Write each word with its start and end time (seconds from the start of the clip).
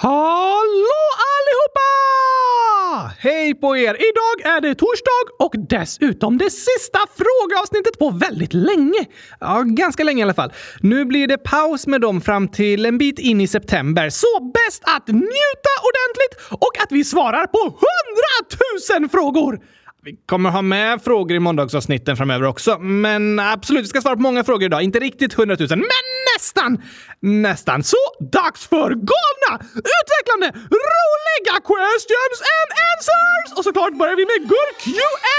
Hallå 0.00 1.00
allihopa! 1.34 1.90
Hej 3.18 3.54
på 3.54 3.76
er! 3.76 3.94
Idag 3.94 4.54
är 4.56 4.60
det 4.60 4.74
torsdag 4.74 5.24
och 5.38 5.54
dessutom 5.68 6.38
det 6.38 6.50
sista 6.50 6.98
frågeavsnittet 7.18 7.98
på 7.98 8.10
väldigt 8.10 8.54
länge. 8.54 9.06
Ja, 9.40 9.62
ganska 9.66 10.04
länge 10.04 10.20
i 10.20 10.22
alla 10.22 10.34
fall. 10.34 10.52
Nu 10.80 11.04
blir 11.04 11.26
det 11.26 11.38
paus 11.38 11.86
med 11.86 12.00
dem 12.00 12.20
fram 12.20 12.48
till 12.48 12.86
en 12.86 12.98
bit 12.98 13.18
in 13.18 13.40
i 13.40 13.48
september, 13.48 14.10
så 14.10 14.52
bäst 14.54 14.82
att 14.84 15.08
njuta 15.08 15.74
ordentligt 15.88 16.34
och 16.50 16.82
att 16.82 16.92
vi 16.92 17.04
svarar 17.04 17.46
på 17.46 17.58
hundratusen 17.64 19.08
frågor! 19.08 19.60
Vi 20.02 20.16
kommer 20.26 20.50
ha 20.50 20.62
med 20.62 21.02
frågor 21.02 21.36
i 21.36 21.40
måndagsavsnitten 21.40 22.16
framöver 22.16 22.46
också, 22.46 22.78
men 22.78 23.38
absolut, 23.38 23.84
vi 23.84 23.88
ska 23.88 24.00
svara 24.00 24.16
på 24.16 24.22
många 24.22 24.44
frågor 24.44 24.64
idag. 24.64 24.82
Inte 24.82 24.98
riktigt 24.98 25.34
hundratusen, 25.34 25.78
men 25.78 26.17
nästan! 26.34 26.82
Nästan. 27.20 27.82
Så 27.84 27.96
dags 28.32 28.66
för 28.66 28.90
galna, 28.90 29.52
utvecklande, 29.74 30.48
roliga 30.86 31.54
questions 31.70 32.38
and 32.58 32.70
answers! 32.90 33.58
Och 33.58 33.64
såklart 33.64 33.98
börjar 33.98 34.16
vi 34.16 34.26
med 34.26 34.48
gurk 34.48 34.78
qa 34.84 35.38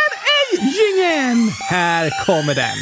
gingen 0.61 1.49
Här 1.69 2.25
kommer 2.25 2.55
den! 2.55 2.77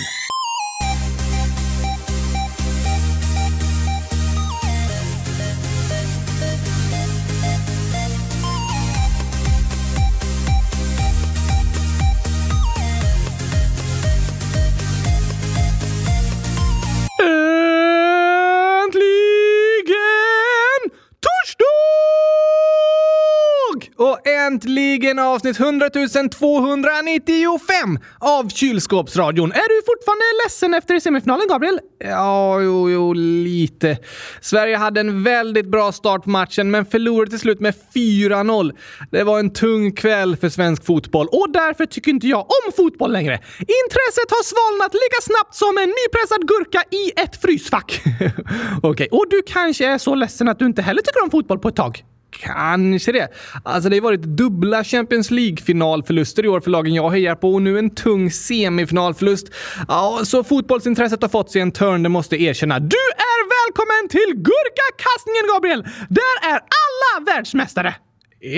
Äntligen 18.88 20.82
torsdag! 21.26 21.68
Och 23.98 24.28
äntligen 24.28 25.20
avsnitt 25.20 25.60
100 25.60 25.90
295 25.90 28.00
av 28.20 28.50
Kylskåpsradion. 28.50 29.52
Är 29.52 29.70
du 29.70 29.82
fortfarande 29.86 30.24
ledsen 30.46 30.74
efter 30.74 31.00
semifinalen, 31.00 31.48
Gabriel? 31.48 31.80
Ja, 32.00 32.62
jo, 32.62 32.90
jo, 32.90 33.14
lite. 33.14 33.98
Sverige 34.42 34.78
hade 34.78 35.00
en 35.00 35.24
väldigt 35.24 35.66
bra 35.66 35.92
start 35.92 36.24
på 36.24 36.30
matchen, 36.30 36.72
men 36.72 36.86
förlorade 36.86 37.30
till 37.30 37.40
slut 37.40 37.60
med 37.60 37.74
4-0. 37.96 38.72
Det 39.12 39.24
var 39.24 39.40
en 39.40 39.54
tung 39.54 39.92
kväll 39.92 40.38
för 40.38 40.50
svensk 40.50 40.86
fotboll 40.86 41.28
och 41.32 41.50
därför 41.50 41.86
tycker 41.86 42.12
inte 42.12 42.28
jag 42.28 42.40
om 42.40 42.72
fotboll 42.76 43.12
längre. 43.12 43.34
Intresset 43.60 44.30
har 44.30 44.44
svalnat 44.44 44.94
lika 44.94 45.22
snabbt 45.22 45.56
som 45.56 45.78
en 45.78 45.90
nypressad 45.90 46.48
gurka 46.48 46.84
i 46.92 47.12
ett 47.22 47.42
frysfack. 47.42 48.02
Okej, 48.78 48.90
okay. 48.90 49.08
och 49.12 49.26
du 49.30 49.42
kanske 49.48 49.86
är 49.86 49.98
så 49.98 50.16
ledsen 50.16 50.48
att 50.48 50.60
du 50.60 50.66
inte 50.66 50.82
heller 50.82 51.02
tycker 51.02 51.24
om 51.24 51.32
fotboll 51.32 51.60
på 51.60 51.68
ett 51.68 51.76
tag? 51.76 52.04
Kanske 52.40 53.12
det. 53.12 53.28
Alltså 53.64 53.90
det 53.90 53.96
har 53.96 54.02
varit 54.02 54.22
dubbla 54.22 54.84
Champions 54.84 55.32
League-finalförluster 55.32 56.46
i 56.46 56.48
år 56.48 56.60
för 56.60 56.72
lagen 56.72 56.94
jag 56.94 57.10
hejar 57.10 57.36
på 57.36 57.54
och 57.54 57.62
nu 57.62 57.80
en 57.80 57.90
tung 57.90 58.32
semifinalförlust. 58.32 59.48
Ja, 59.88 60.20
så 60.24 60.44
fotbollsintresset 60.44 61.22
har 61.22 61.30
fått 61.30 61.52
sig 61.52 61.62
en 61.62 61.72
törn, 61.72 62.04
det 62.04 62.10
måste 62.10 62.36
jag 62.36 62.44
erkänna. 62.44 62.80
Du 62.80 62.98
är 63.18 63.40
välkommen 63.68 64.10
till 64.10 64.44
Gurkakastningen, 64.44 65.44
Gabriel! 65.54 65.84
Där 66.10 66.50
är 66.52 66.56
alla 66.56 67.26
världsmästare! 67.26 67.96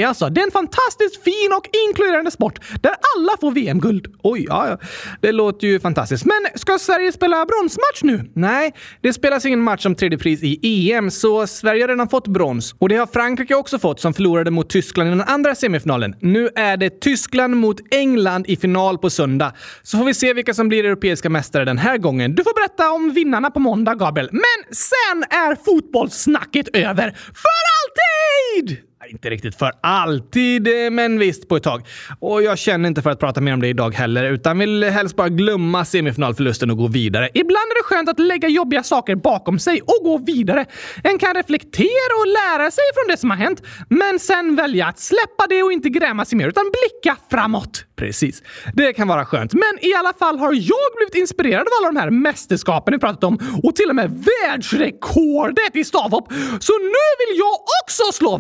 Alltså, 0.08 0.30
det 0.30 0.42
är 0.42 0.46
en 0.46 0.52
fantastiskt 0.52 1.24
fin 1.24 1.54
och 1.58 1.68
inkluderande 1.88 2.32
sport 2.32 2.60
där 2.82 2.92
alla 2.92 3.38
får 3.42 3.52
VM-guld. 3.52 4.08
Oj, 4.24 4.46
ja, 4.50 4.68
ja. 4.70 4.78
Det 5.22 5.32
låter 5.32 5.68
ju 5.68 5.80
fantastiskt. 5.80 6.26
Men 6.26 6.48
ska 6.56 6.80
Sverige 6.80 7.12
spela 7.12 7.46
bronsmatch 7.46 8.04
nu? 8.04 8.32
Nej, 8.36 8.74
det 9.02 9.14
spelas 9.14 9.46
ingen 9.46 9.62
match 9.62 9.86
om 9.86 9.96
tredje 9.96 10.18
pris 10.18 10.40
i 10.44 10.92
EM, 10.92 11.12
så 11.12 11.48
Sverige 11.48 11.84
har 11.84 11.88
redan 11.88 12.10
fått 12.10 12.28
brons. 12.28 12.76
Och 12.80 12.90
det 12.90 12.96
har 12.96 13.08
Frankrike 13.08 13.56
också 13.56 13.80
fått 13.80 14.00
som 14.00 14.14
förlorade 14.14 14.52
mot 14.52 14.70
Tyskland 14.70 15.08
i 15.08 15.10
den 15.10 15.22
andra 15.22 15.56
semifinalen. 15.56 16.16
Nu 16.22 16.50
är 16.56 16.78
det 16.78 17.00
Tyskland 17.02 17.56
mot 17.56 17.78
England 17.92 18.46
i 18.48 18.56
final 18.56 18.98
på 18.98 19.10
söndag. 19.10 19.54
Så 19.84 19.98
får 19.98 20.06
vi 20.06 20.14
se 20.14 20.34
vilka 20.34 20.54
som 20.54 20.68
blir 20.70 20.86
europeiska 20.86 21.30
mästare 21.30 21.66
den 21.66 21.78
här 21.78 21.98
gången. 21.98 22.36
Du 22.36 22.44
får 22.44 22.54
berätta 22.54 22.92
om 22.92 23.14
vinnarna 23.14 23.52
på 23.52 23.60
måndag, 23.60 23.96
Gabriel. 23.96 24.30
Men 24.32 24.76
sen 24.76 25.24
är 25.30 25.56
fotbollssnacket 25.66 26.68
över. 26.76 27.12
För 27.12 27.60
alltid! 27.80 28.89
Inte 29.08 29.30
riktigt 29.30 29.56
för 29.56 29.72
alltid, 29.82 30.68
eh, 30.68 30.92
men 30.92 31.20
visst 31.20 31.48
på 31.48 31.56
ett 31.56 31.64
tag. 31.64 31.88
Och 32.20 32.44
jag 32.44 32.58
känner 32.58 32.88
inte 32.88 33.02
för 33.02 33.10
att 33.10 33.20
prata 33.20 33.42
mer 33.42 33.54
om 33.54 33.62
det 33.62 33.68
idag 33.68 33.96
heller, 33.96 34.32
utan 34.32 34.60
vill 34.60 34.84
helst 34.84 35.16
bara 35.16 35.30
glömma 35.30 35.86
semifinalförlusten 35.86 36.72
och 36.72 36.78
gå 36.78 36.88
vidare. 36.88 37.30
Ibland 37.34 37.72
är 37.72 37.80
det 37.80 37.84
skönt 37.84 38.10
att 38.10 38.20
lägga 38.20 38.48
jobbiga 38.48 38.84
saker 38.84 39.16
bakom 39.16 39.60
sig 39.60 39.82
och 39.82 40.04
gå 40.04 40.18
vidare. 40.18 40.66
En 41.04 41.20
kan 41.20 41.34
reflektera 41.34 42.14
och 42.22 42.28
lära 42.28 42.72
sig 42.72 42.84
från 42.96 43.12
det 43.12 43.18
som 43.18 43.30
har 43.30 43.38
hänt, 43.38 43.64
men 43.90 44.20
sen 44.20 44.56
välja 44.56 44.88
att 44.88 45.00
släppa 45.00 45.48
det 45.50 45.64
och 45.64 45.72
inte 45.72 45.90
gräma 45.90 46.26
sig 46.26 46.38
mer, 46.38 46.48
utan 46.48 46.64
blicka 46.64 47.18
framåt. 47.32 47.86
Precis. 47.96 48.44
Det 48.74 48.94
kan 48.94 49.08
vara 49.08 49.26
skönt. 49.26 49.54
Men 49.54 49.74
i 49.82 49.94
alla 49.94 50.14
fall 50.14 50.40
har 50.40 50.54
jag 50.54 50.90
blivit 50.98 51.16
inspirerad 51.16 51.62
av 51.62 51.68
alla 51.80 51.92
de 51.92 52.00
här 52.00 52.10
mästerskapen 52.10 52.94
vi 52.94 53.00
pratat 53.00 53.24
om 53.24 53.40
och 53.64 53.76
till 53.76 53.90
och 53.90 53.96
med 53.96 54.26
världsrekordet 54.46 55.76
i 55.76 55.84
stavhopp. 55.84 56.34
Så 56.60 56.74
nu 56.80 57.08
vill 57.20 57.38
jag 57.38 57.54
också 57.84 58.04
slå 58.14 58.38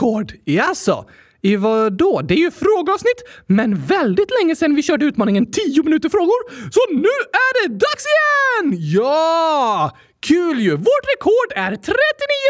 rekord! 0.00 0.32
Jaså? 0.44 0.92
Alltså. 0.92 1.04
I 1.42 1.56
vad 1.56 1.92
då? 1.92 2.20
Det 2.20 2.34
är 2.34 2.38
ju 2.38 2.50
frågeavsnitt, 2.50 3.22
men 3.46 3.86
väldigt 3.86 4.30
länge 4.40 4.56
sedan 4.56 4.74
vi 4.74 4.82
körde 4.82 5.04
utmaningen 5.04 5.50
10 5.50 5.82
minuter 5.82 6.08
frågor. 6.08 6.70
Så 6.70 6.80
nu 6.90 7.16
är 7.46 7.52
det 7.60 7.74
dags 7.74 8.04
igen! 8.12 8.76
Ja! 8.78 9.96
Kul 10.20 10.60
ju! 10.60 10.70
Vårt 10.76 11.06
rekord 11.14 11.50
är 11.56 11.70
39 11.70 11.96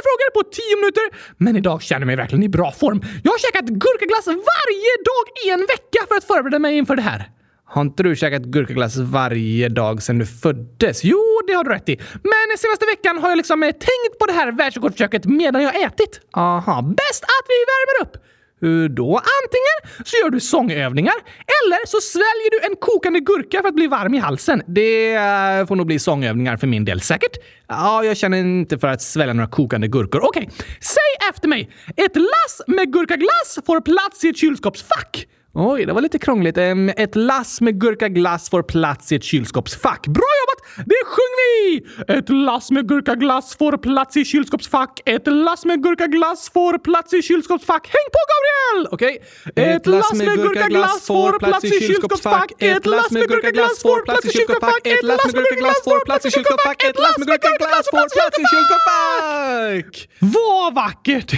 frågor 0.07 0.31
på 0.37 0.43
10 0.43 0.77
minuter, 0.77 1.03
men 1.37 1.57
idag 1.57 1.83
känner 1.83 2.01
jag 2.01 2.07
mig 2.07 2.17
verkligen 2.17 2.43
i 2.43 2.49
bra 2.49 2.73
form. 2.73 3.01
Jag 3.25 3.31
har 3.33 3.39
käkat 3.39 3.65
gurkaglass 3.65 4.27
varje 4.27 4.93
dag 5.11 5.25
i 5.45 5.51
en 5.51 5.61
vecka 5.61 6.01
för 6.09 6.15
att 6.15 6.25
förbereda 6.25 6.59
mig 6.59 6.79
inför 6.79 6.97
det 6.97 7.03
här. 7.03 7.40
Har 7.73 7.83
inte 7.83 8.03
du 8.03 8.17
käkat 8.17 8.43
gurkaglass 8.43 8.97
varje 8.97 9.69
dag 9.69 10.03
sedan 10.03 10.19
du 10.19 10.27
föddes? 10.27 11.05
Jo, 11.05 11.41
det 11.47 11.53
har 11.53 11.65
du 11.65 11.71
rätt 11.71 11.89
i. 11.89 11.97
Men 12.13 12.59
senaste 12.59 12.87
veckan 12.87 13.19
har 13.19 13.29
jag 13.29 13.37
liksom 13.37 13.63
eh, 13.63 13.71
tänkt 13.71 14.19
på 14.19 14.27
det 14.27 14.33
här 14.33 14.53
världsrekordförsöket 14.53 15.25
medan 15.25 15.63
jag 15.63 15.83
ätit. 15.83 16.21
Aha, 16.33 16.83
bäst 16.83 17.25
att 17.25 17.47
vi 17.49 17.59
värmer 17.73 18.07
upp! 18.09 18.25
Hur 18.61 18.89
då? 18.89 19.17
Antingen 19.17 20.05
så 20.05 20.17
gör 20.17 20.31
du 20.31 20.41
sångövningar 20.41 21.15
eller 21.39 21.87
så 21.87 22.01
sväljer 22.01 22.51
du 22.51 22.67
en 22.67 22.77
kokande 22.77 23.21
gurka 23.21 23.61
för 23.61 23.69
att 23.69 23.75
bli 23.75 23.87
varm 23.87 24.15
i 24.15 24.19
halsen. 24.19 24.63
Det 24.67 25.15
eh, 25.15 25.67
får 25.67 25.77
nog 25.77 25.87
bli 25.87 25.99
sångövningar 25.99 26.57
för 26.57 26.67
min 26.67 26.85
del. 26.85 27.01
Säkert? 27.01 27.37
Ja, 27.69 28.05
jag 28.05 28.17
känner 28.17 28.39
inte 28.39 28.79
för 28.79 28.89
att 28.89 29.03
svälja 29.03 29.35
några 29.35 29.51
kokande 29.51 29.89
gurkor. 29.89 30.21
Okej, 30.25 30.43
okay. 30.43 30.67
säg 30.81 31.29
efter 31.31 31.49
mig. 31.49 31.71
Ett 31.97 32.17
lass 32.17 32.63
med 32.67 32.93
gurkaglass 32.93 33.59
får 33.67 33.81
plats 33.81 34.25
i 34.25 34.29
ett 34.29 34.37
kylskåpsfack. 34.37 35.27
Oj, 35.55 35.87
det 35.87 35.93
var 35.93 36.01
lite 36.01 36.19
krångligt. 36.19 36.59
Ett 36.97 37.17
lass 37.17 37.61
med 37.61 37.81
gurkaglass 37.81 38.51
får 38.51 38.63
plats 38.63 39.13
i 39.13 39.17
ett 39.17 39.25
kylskåpsfack. 39.25 40.07
Bra 40.07 40.31
jobbat! 40.41 40.87
Det 40.87 41.03
sjunger 41.05 41.39
vi! 41.47 41.87
Ett 42.19 42.29
lass 42.29 42.71
med 42.71 42.89
gurkaglass 42.89 43.57
får 43.57 43.77
plats 43.77 44.17
i 44.17 44.25
kylskåpsfack. 44.25 45.01
Ett 45.05 45.27
lass 45.27 45.65
med 45.65 45.83
gurkaglass 45.83 46.51
får 46.53 46.79
plats 46.79 47.15
i 47.15 47.23
kylskåpsfack. 47.23 47.87
Häng 47.87 48.09
på 48.17 48.21
Gabriel! 48.31 48.89
Okej. 48.91 49.19
Okay. 49.47 49.65
Ett 49.65 49.87
lass 49.87 50.13
med 50.13 50.27
gurkaglass 50.37 51.07
får 51.07 51.39
plats 51.39 51.65
i 51.65 51.71
kylskåpsfack. 51.71 52.53
Ett 52.59 52.87
lass 52.87 53.11
med 53.11 53.29
gurkaglass 53.29 53.83
får 53.83 54.05
plats 54.05 54.25
i 54.25 54.31
kylskåpsfack. 54.33 54.87
Ett 54.87 55.03
lass 55.03 55.27
med 55.27 55.35
gurkaglass 55.35 55.85
får 55.85 56.05
plats 56.05 56.27
i 56.27 56.31
kylskåpsfack. 56.31 56.85
Ett 56.85 56.99
lass 56.99 57.19
med 57.19 57.29
gurkaglass 57.29 57.87
får 57.91 58.07
plats 58.17 58.39
i 58.39 58.45
kylskåpsfack! 58.53 60.09
Vad 60.19 60.75
vackert! 60.75 61.33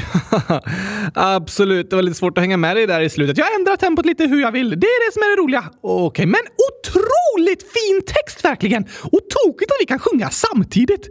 Absolut, 1.14 1.90
det 1.90 1.96
var 1.96 2.02
lite 2.02 2.18
svårt 2.18 2.38
att 2.38 2.42
hänga 2.42 2.56
med 2.56 2.76
dig 2.76 2.86
där 2.86 3.00
i 3.00 3.10
slutet. 3.10 3.38
Jag 3.38 3.54
ändrar 3.54 3.76
tempot 4.02 4.06
lite 4.06 4.34
hur 4.34 4.40
jag 4.40 4.52
vill. 4.52 4.70
Det 4.70 4.86
är 4.86 5.06
det 5.06 5.12
som 5.12 5.22
är 5.22 5.36
det 5.36 5.42
roliga. 5.42 5.64
Okej, 5.82 6.06
okay, 6.06 6.26
men 6.26 6.40
otroligt 6.68 7.62
fin 7.62 8.02
text 8.06 8.44
verkligen! 8.44 8.82
Och 8.84 9.20
tokigt 9.44 9.70
att 9.70 9.76
vi 9.80 9.86
kan 9.86 9.98
sjunga 9.98 10.30
samtidigt. 10.30 11.08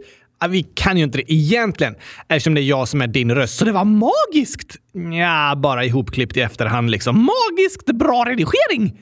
Vi 0.48 0.62
kan 0.62 0.96
ju 0.96 1.04
inte 1.04 1.18
det 1.18 1.32
egentligen, 1.32 1.94
eftersom 2.28 2.54
det 2.54 2.60
är 2.60 2.62
jag 2.62 2.88
som 2.88 3.02
är 3.02 3.06
din 3.06 3.34
röst. 3.34 3.58
Så 3.58 3.64
det 3.64 3.72
var 3.72 3.84
magiskt! 3.84 4.76
Ja, 5.18 5.54
bara 5.56 5.84
ihopklippt 5.84 6.36
i 6.36 6.40
efterhand 6.40 6.90
liksom. 6.90 7.28
Magiskt 7.32 7.86
bra 7.86 8.24
redigering! 8.28 8.98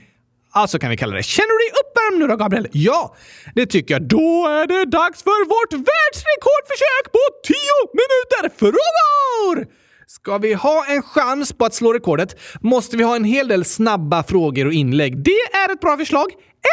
Ja, 0.55 0.67
så 0.67 0.79
kan 0.79 0.91
vi 0.91 0.97
kalla 0.97 1.17
det. 1.17 1.23
Känner 1.23 1.49
du 1.49 1.59
dig 1.65 1.73
uppvärmd 1.81 2.19
nu 2.21 2.27
då, 2.27 2.37
Gabriel? 2.37 2.69
Ja, 2.73 3.17
det 3.55 3.67
tycker 3.67 3.95
jag. 3.95 4.03
Då 4.03 4.47
är 4.49 4.67
det 4.67 4.85
dags 4.85 5.23
för 5.23 5.41
vårt 5.55 5.73
världsrekordförsök 5.73 7.05
på 7.17 7.23
10 7.45 7.57
minuter 8.01 8.59
frågor! 8.59 9.80
Ska 10.11 10.39
vi 10.39 10.55
ha 10.55 10.85
en 10.89 11.03
chans 11.03 11.53
på 11.53 11.65
att 11.65 11.75
slå 11.75 11.93
rekordet 11.93 12.37
måste 12.61 12.97
vi 12.97 13.03
ha 13.03 13.17
en 13.17 13.25
hel 13.25 13.49
del 13.49 13.65
snabba 13.65 14.23
frågor 14.23 14.67
och 14.67 14.73
inlägg. 14.73 15.25
Det 15.25 15.41
är 15.53 15.73
ett 15.73 15.81
bra 15.81 15.97
förslag. 15.97 16.27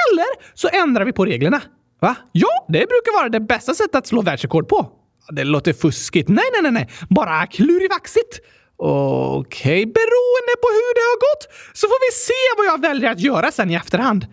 Eller 0.06 0.54
så 0.54 0.68
ändrar 0.68 1.06
vi 1.06 1.14
på 1.14 1.26
reglerna. 1.26 1.62
Va? 2.02 2.16
Ja, 2.32 2.66
det 2.68 2.78
brukar 2.80 3.20
vara 3.20 3.30
det 3.30 3.40
bästa 3.40 3.74
sättet 3.74 3.96
att 3.96 4.08
slå 4.08 4.22
världsrekord 4.22 4.68
på. 4.68 4.92
Det 5.32 5.44
låter 5.44 5.74
fuskigt. 5.74 6.30
Nej, 6.30 6.46
nej, 6.54 6.62
nej, 6.62 6.72
nej. 6.72 6.90
Bara 7.10 7.46
klurivaxigt. 7.46 8.40
Okej, 8.78 9.38
okay. 9.38 9.86
beroende 9.86 10.54
på 10.62 10.68
hur 10.68 10.96
det 10.96 11.02
har 11.02 11.18
gått 11.18 11.74
så 11.74 11.88
får 11.88 12.10
vi 12.10 12.18
se 12.18 12.58
vad 12.58 12.66
jag 12.66 12.82
väljer 12.82 13.12
att 13.12 13.20
göra 13.20 13.52
sen 13.52 13.72
i 13.72 13.74
efterhand. 13.74 14.26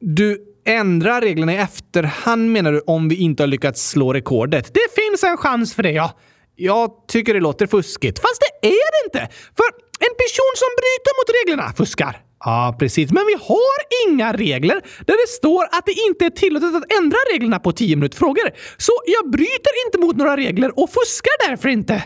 Du 0.00 0.44
ändrar 0.66 1.20
reglerna 1.20 1.52
i 1.52 1.56
efterhand 1.56 2.52
menar 2.52 2.72
du 2.72 2.80
om 2.80 3.08
vi 3.08 3.16
inte 3.16 3.42
har 3.42 3.48
lyckats 3.48 3.88
slå 3.88 4.12
rekordet? 4.12 4.74
Det 4.74 5.02
finns 5.02 5.24
en 5.24 5.36
chans 5.36 5.74
för 5.74 5.82
det, 5.82 5.92
ja. 5.92 6.18
Jag 6.64 6.90
tycker 7.08 7.34
det 7.34 7.40
låter 7.40 7.66
fuskigt. 7.66 8.18
Fast 8.18 8.40
det 8.40 8.68
är 8.68 8.88
det 8.94 9.00
inte! 9.06 9.34
För 9.56 9.68
en 10.06 10.14
person 10.22 10.52
som 10.62 10.70
bryter 10.80 11.12
mot 11.18 11.28
reglerna 11.38 11.72
fuskar. 11.76 12.22
Ja, 12.44 12.76
precis. 12.78 13.12
Men 13.12 13.26
vi 13.26 13.34
har 13.34 13.78
inga 14.06 14.32
regler 14.32 14.82
där 15.06 15.16
det 15.22 15.28
står 15.28 15.64
att 15.64 15.86
det 15.86 15.92
inte 16.08 16.24
är 16.24 16.30
tillåtet 16.30 16.74
att 16.74 16.92
ändra 16.98 17.18
reglerna 17.32 17.58
på 17.58 17.72
10 17.72 17.96
minuter 17.96 18.18
frågor. 18.18 18.50
Så 18.76 18.92
jag 19.06 19.30
bryter 19.30 19.86
inte 19.86 19.98
mot 19.98 20.16
några 20.16 20.36
regler 20.36 20.80
och 20.80 20.90
fuskar 20.90 21.48
därför 21.48 21.68
inte. 21.68 22.02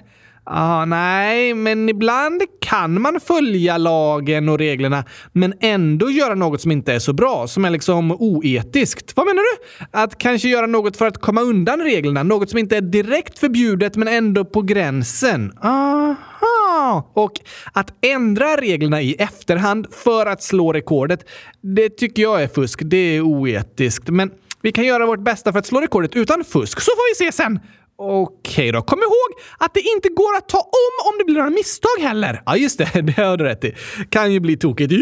Ah, 0.48 0.84
nej, 0.84 1.54
men 1.54 1.88
ibland 1.88 2.42
kan 2.60 3.00
man 3.00 3.20
följa 3.20 3.78
lagen 3.78 4.48
och 4.48 4.58
reglerna 4.58 5.04
men 5.32 5.54
ändå 5.60 6.10
göra 6.10 6.34
något 6.34 6.60
som 6.60 6.72
inte 6.72 6.92
är 6.92 6.98
så 6.98 7.12
bra, 7.12 7.46
som 7.46 7.64
är 7.64 7.70
liksom 7.70 8.12
oetiskt. 8.12 9.16
Vad 9.16 9.26
menar 9.26 9.42
du? 9.42 9.84
Att 9.90 10.18
kanske 10.18 10.48
göra 10.48 10.66
något 10.66 10.96
för 10.96 11.06
att 11.06 11.18
komma 11.18 11.40
undan 11.40 11.80
reglerna, 11.80 12.22
något 12.22 12.50
som 12.50 12.58
inte 12.58 12.76
är 12.76 12.80
direkt 12.80 13.38
förbjudet 13.38 13.96
men 13.96 14.08
ändå 14.08 14.44
på 14.44 14.62
gränsen. 14.62 15.52
Aha! 15.62 17.10
Och 17.14 17.32
att 17.72 18.04
ändra 18.04 18.56
reglerna 18.56 19.02
i 19.02 19.14
efterhand 19.14 19.86
för 20.04 20.26
att 20.26 20.42
slå 20.42 20.72
rekordet, 20.72 21.28
det 21.60 21.88
tycker 21.88 22.22
jag 22.22 22.42
är 22.42 22.48
fusk. 22.48 22.80
Det 22.84 23.16
är 23.16 23.20
oetiskt. 23.20 24.08
Men 24.08 24.30
vi 24.62 24.72
kan 24.72 24.84
göra 24.84 25.06
vårt 25.06 25.20
bästa 25.20 25.52
för 25.52 25.58
att 25.58 25.66
slå 25.66 25.80
rekordet 25.80 26.16
utan 26.16 26.44
fusk, 26.44 26.80
så 26.80 26.90
får 26.90 27.24
vi 27.24 27.26
se 27.26 27.36
sen. 27.36 27.60
Okej 27.98 28.72
då. 28.72 28.82
Kom 28.82 28.98
ihåg 28.98 29.30
att 29.58 29.74
det 29.74 29.80
inte 29.80 30.08
går 30.08 30.36
att 30.36 30.48
ta 30.48 30.58
om 30.58 30.94
om 31.12 31.18
det 31.18 31.24
blir 31.24 31.36
några 31.36 31.50
misstag 31.50 31.98
heller. 32.00 32.42
Ja, 32.46 32.56
just 32.56 32.78
det. 32.78 32.90
Det 33.16 33.22
har 33.22 33.36
du 33.36 33.44
rätt 33.44 33.64
i. 33.64 33.74
Kan 34.10 34.32
ju 34.32 34.40
bli 34.40 34.56
tokigt. 34.56 34.92
Ja, 34.92 34.98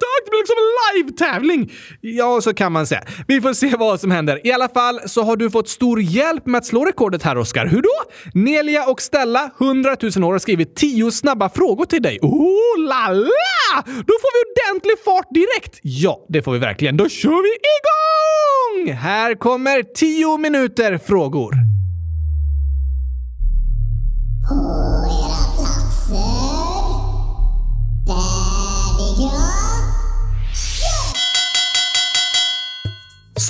tack! 0.00 0.24
Det 0.24 0.30
blir 0.30 0.40
liksom 0.40 0.56
en 0.62 0.70
live-tävling. 0.96 1.72
Ja, 2.00 2.40
så 2.40 2.54
kan 2.54 2.72
man 2.72 2.86
säga. 2.86 3.02
Vi 3.28 3.40
får 3.40 3.52
se 3.52 3.74
vad 3.78 4.00
som 4.00 4.10
händer. 4.10 4.46
I 4.46 4.52
alla 4.52 4.68
fall 4.68 5.00
så 5.06 5.22
har 5.22 5.36
du 5.36 5.50
fått 5.50 5.68
stor 5.68 6.00
hjälp 6.00 6.46
med 6.46 6.58
att 6.58 6.66
slå 6.66 6.84
rekordet 6.84 7.22
här, 7.22 7.38
Oskar. 7.38 7.66
Hur 7.66 7.82
då? 7.82 8.10
Nelia 8.34 8.84
och 8.86 9.02
Stella, 9.02 9.50
100 9.60 9.96
000 10.16 10.24
år, 10.24 10.32
har 10.32 10.38
skrivit 10.38 10.76
10 10.76 11.10
snabba 11.10 11.48
frågor 11.48 11.84
till 11.84 12.02
dig. 12.02 12.18
Oh 12.22 12.78
la 12.78 13.08
la! 13.12 13.82
Då 13.86 14.14
får 14.22 14.32
vi 14.34 14.52
ordentlig 14.52 14.98
fart 15.04 15.28
direkt. 15.30 15.78
Ja, 15.82 16.26
det 16.28 16.42
får 16.42 16.52
vi 16.52 16.58
verkligen. 16.58 16.96
Då 16.96 17.08
kör 17.08 17.42
vi 17.42 17.52
igång! 17.76 18.96
Här 18.96 19.34
kommer 19.34 19.82
10 19.82 20.38
minuter 20.38 20.98
frågor. 20.98 21.79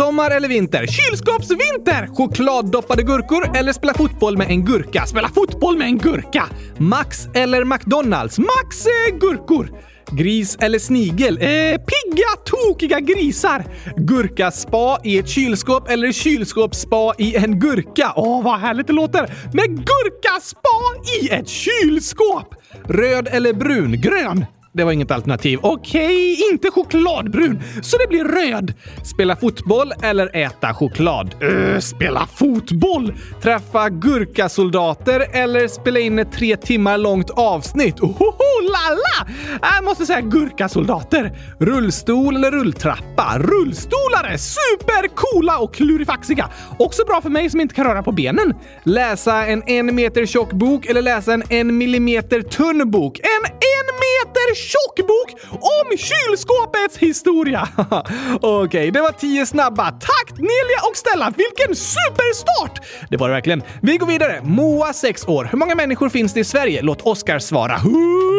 Sommar 0.00 0.31
eller 0.31 0.49
vinter? 0.49 0.87
Kylskåpsvinter! 0.87 2.06
Chokladdoppade 2.14 3.02
gurkor 3.02 3.56
eller 3.56 3.73
spela 3.73 3.94
fotboll 3.94 4.38
med 4.38 4.50
en 4.50 4.64
gurka? 4.64 5.06
Spela 5.06 5.29
fotboll 5.29 5.79
med 5.79 5.87
en 5.87 5.99
gurka! 5.99 6.44
Max 6.79 7.29
eller 7.35 7.64
McDonalds? 7.64 8.38
Max 8.38 8.87
eh, 8.87 9.19
gurkor! 9.20 9.70
Gris 10.11 10.56
eller 10.61 10.79
snigel? 10.79 11.38
Eh, 11.38 11.76
pigga, 11.79 12.31
tokiga 12.44 13.00
grisar! 13.00 13.64
Gurkaspa 13.97 14.99
i 15.05 15.19
ett 15.19 15.29
kylskåp 15.29 15.91
eller 15.91 16.12
kylskåpsspa 16.12 17.14
i 17.19 17.37
en 17.37 17.61
gurka? 17.61 18.12
Åh, 18.17 18.44
vad 18.44 18.61
härligt 18.61 18.87
det 18.87 18.93
låter! 18.93 19.35
Med 19.52 19.69
gurkaspa 19.69 20.79
i 21.20 21.29
ett 21.29 21.49
kylskåp! 21.49 22.55
Röd 22.88 23.29
eller 23.32 23.52
brun? 23.52 24.00
Grön! 24.00 24.44
Det 24.72 24.84
var 24.84 24.93
inget 24.93 25.11
alternativ. 25.11 25.58
Okej, 25.62 26.38
inte 26.52 26.70
chokladbrun, 26.70 27.62
så 27.82 27.96
det 27.96 28.08
blir 28.08 28.25
röd. 28.25 28.75
Spela 29.05 29.37
fotboll 29.37 29.93
eller 30.02 30.37
äta 30.37 30.75
choklad? 30.75 31.34
Uh, 31.43 31.78
spela 31.78 32.26
fotboll! 32.26 33.14
Träffa 33.43 33.88
gurkasoldater 33.88 35.26
eller 35.32 35.69
spela 35.69 36.00
in 36.00 36.19
ett 36.19 36.32
tre 36.32 36.56
timmar 36.56 36.99
långt 36.99 37.31
avsnitt? 37.31 38.00
Ohoho, 38.00 38.61
lalla! 38.62 39.32
Jag 39.62 39.78
äh, 39.78 39.84
måste 39.84 40.06
säga 40.06 40.20
gurkasoldater. 40.20 41.38
Rullstol 41.61 42.37
eller 42.37 42.50
rulltrappa? 42.50 43.38
Rullstolare! 43.38 44.38
Supercoola 44.38 45.58
och 45.58 45.75
klurifaxiga. 45.75 46.49
Också 46.78 47.05
bra 47.05 47.20
för 47.20 47.31
mig 47.31 47.50
som 47.50 47.61
inte 47.61 47.75
kan 47.75 47.84
röra 47.84 48.02
på 48.02 48.12
benen. 48.12 48.55
Läsa 48.84 49.46
en 49.46 49.62
en 49.66 49.94
meter 49.94 50.26
tjock 50.26 50.52
bok 50.52 50.87
eller 50.87 51.02
läsa 51.02 51.32
en 51.32 51.43
en 51.49 51.78
millimeter 51.78 52.43
tunn 52.43 52.90
bok? 52.90 53.19
En 53.19 53.50
en 53.50 53.87
meter 54.00 54.60
tjock 54.69 54.97
bok 54.97 55.31
om 55.53 55.99
kylskåpets 55.99 56.99
historia! 56.99 57.69
Okej, 58.41 58.91
det 58.91 59.01
var 59.01 59.12
tio 59.12 59.47
snabba. 59.47 59.91
Tack 59.91 60.31
Nelia 60.31 60.81
och 60.91 60.97
Stella! 60.97 61.33
Vilken 61.37 61.77
superstart! 61.77 62.81
Det 63.11 63.17
var 63.17 63.29
det 63.29 63.35
verkligen. 63.35 63.62
Vi 63.83 63.97
går 63.97 64.07
vidare. 64.07 64.41
Moa, 64.43 64.93
6 64.93 65.29
år. 65.29 65.49
Hur 65.51 65.59
många 65.59 65.75
människor 65.75 66.09
finns 66.09 66.35
det 66.35 66.41
i 66.41 66.45
Sverige? 66.45 66.83
Låt 66.83 67.03
Oskar 67.03 67.39
svara. 67.39 67.77
Hundratusen! 67.77 68.31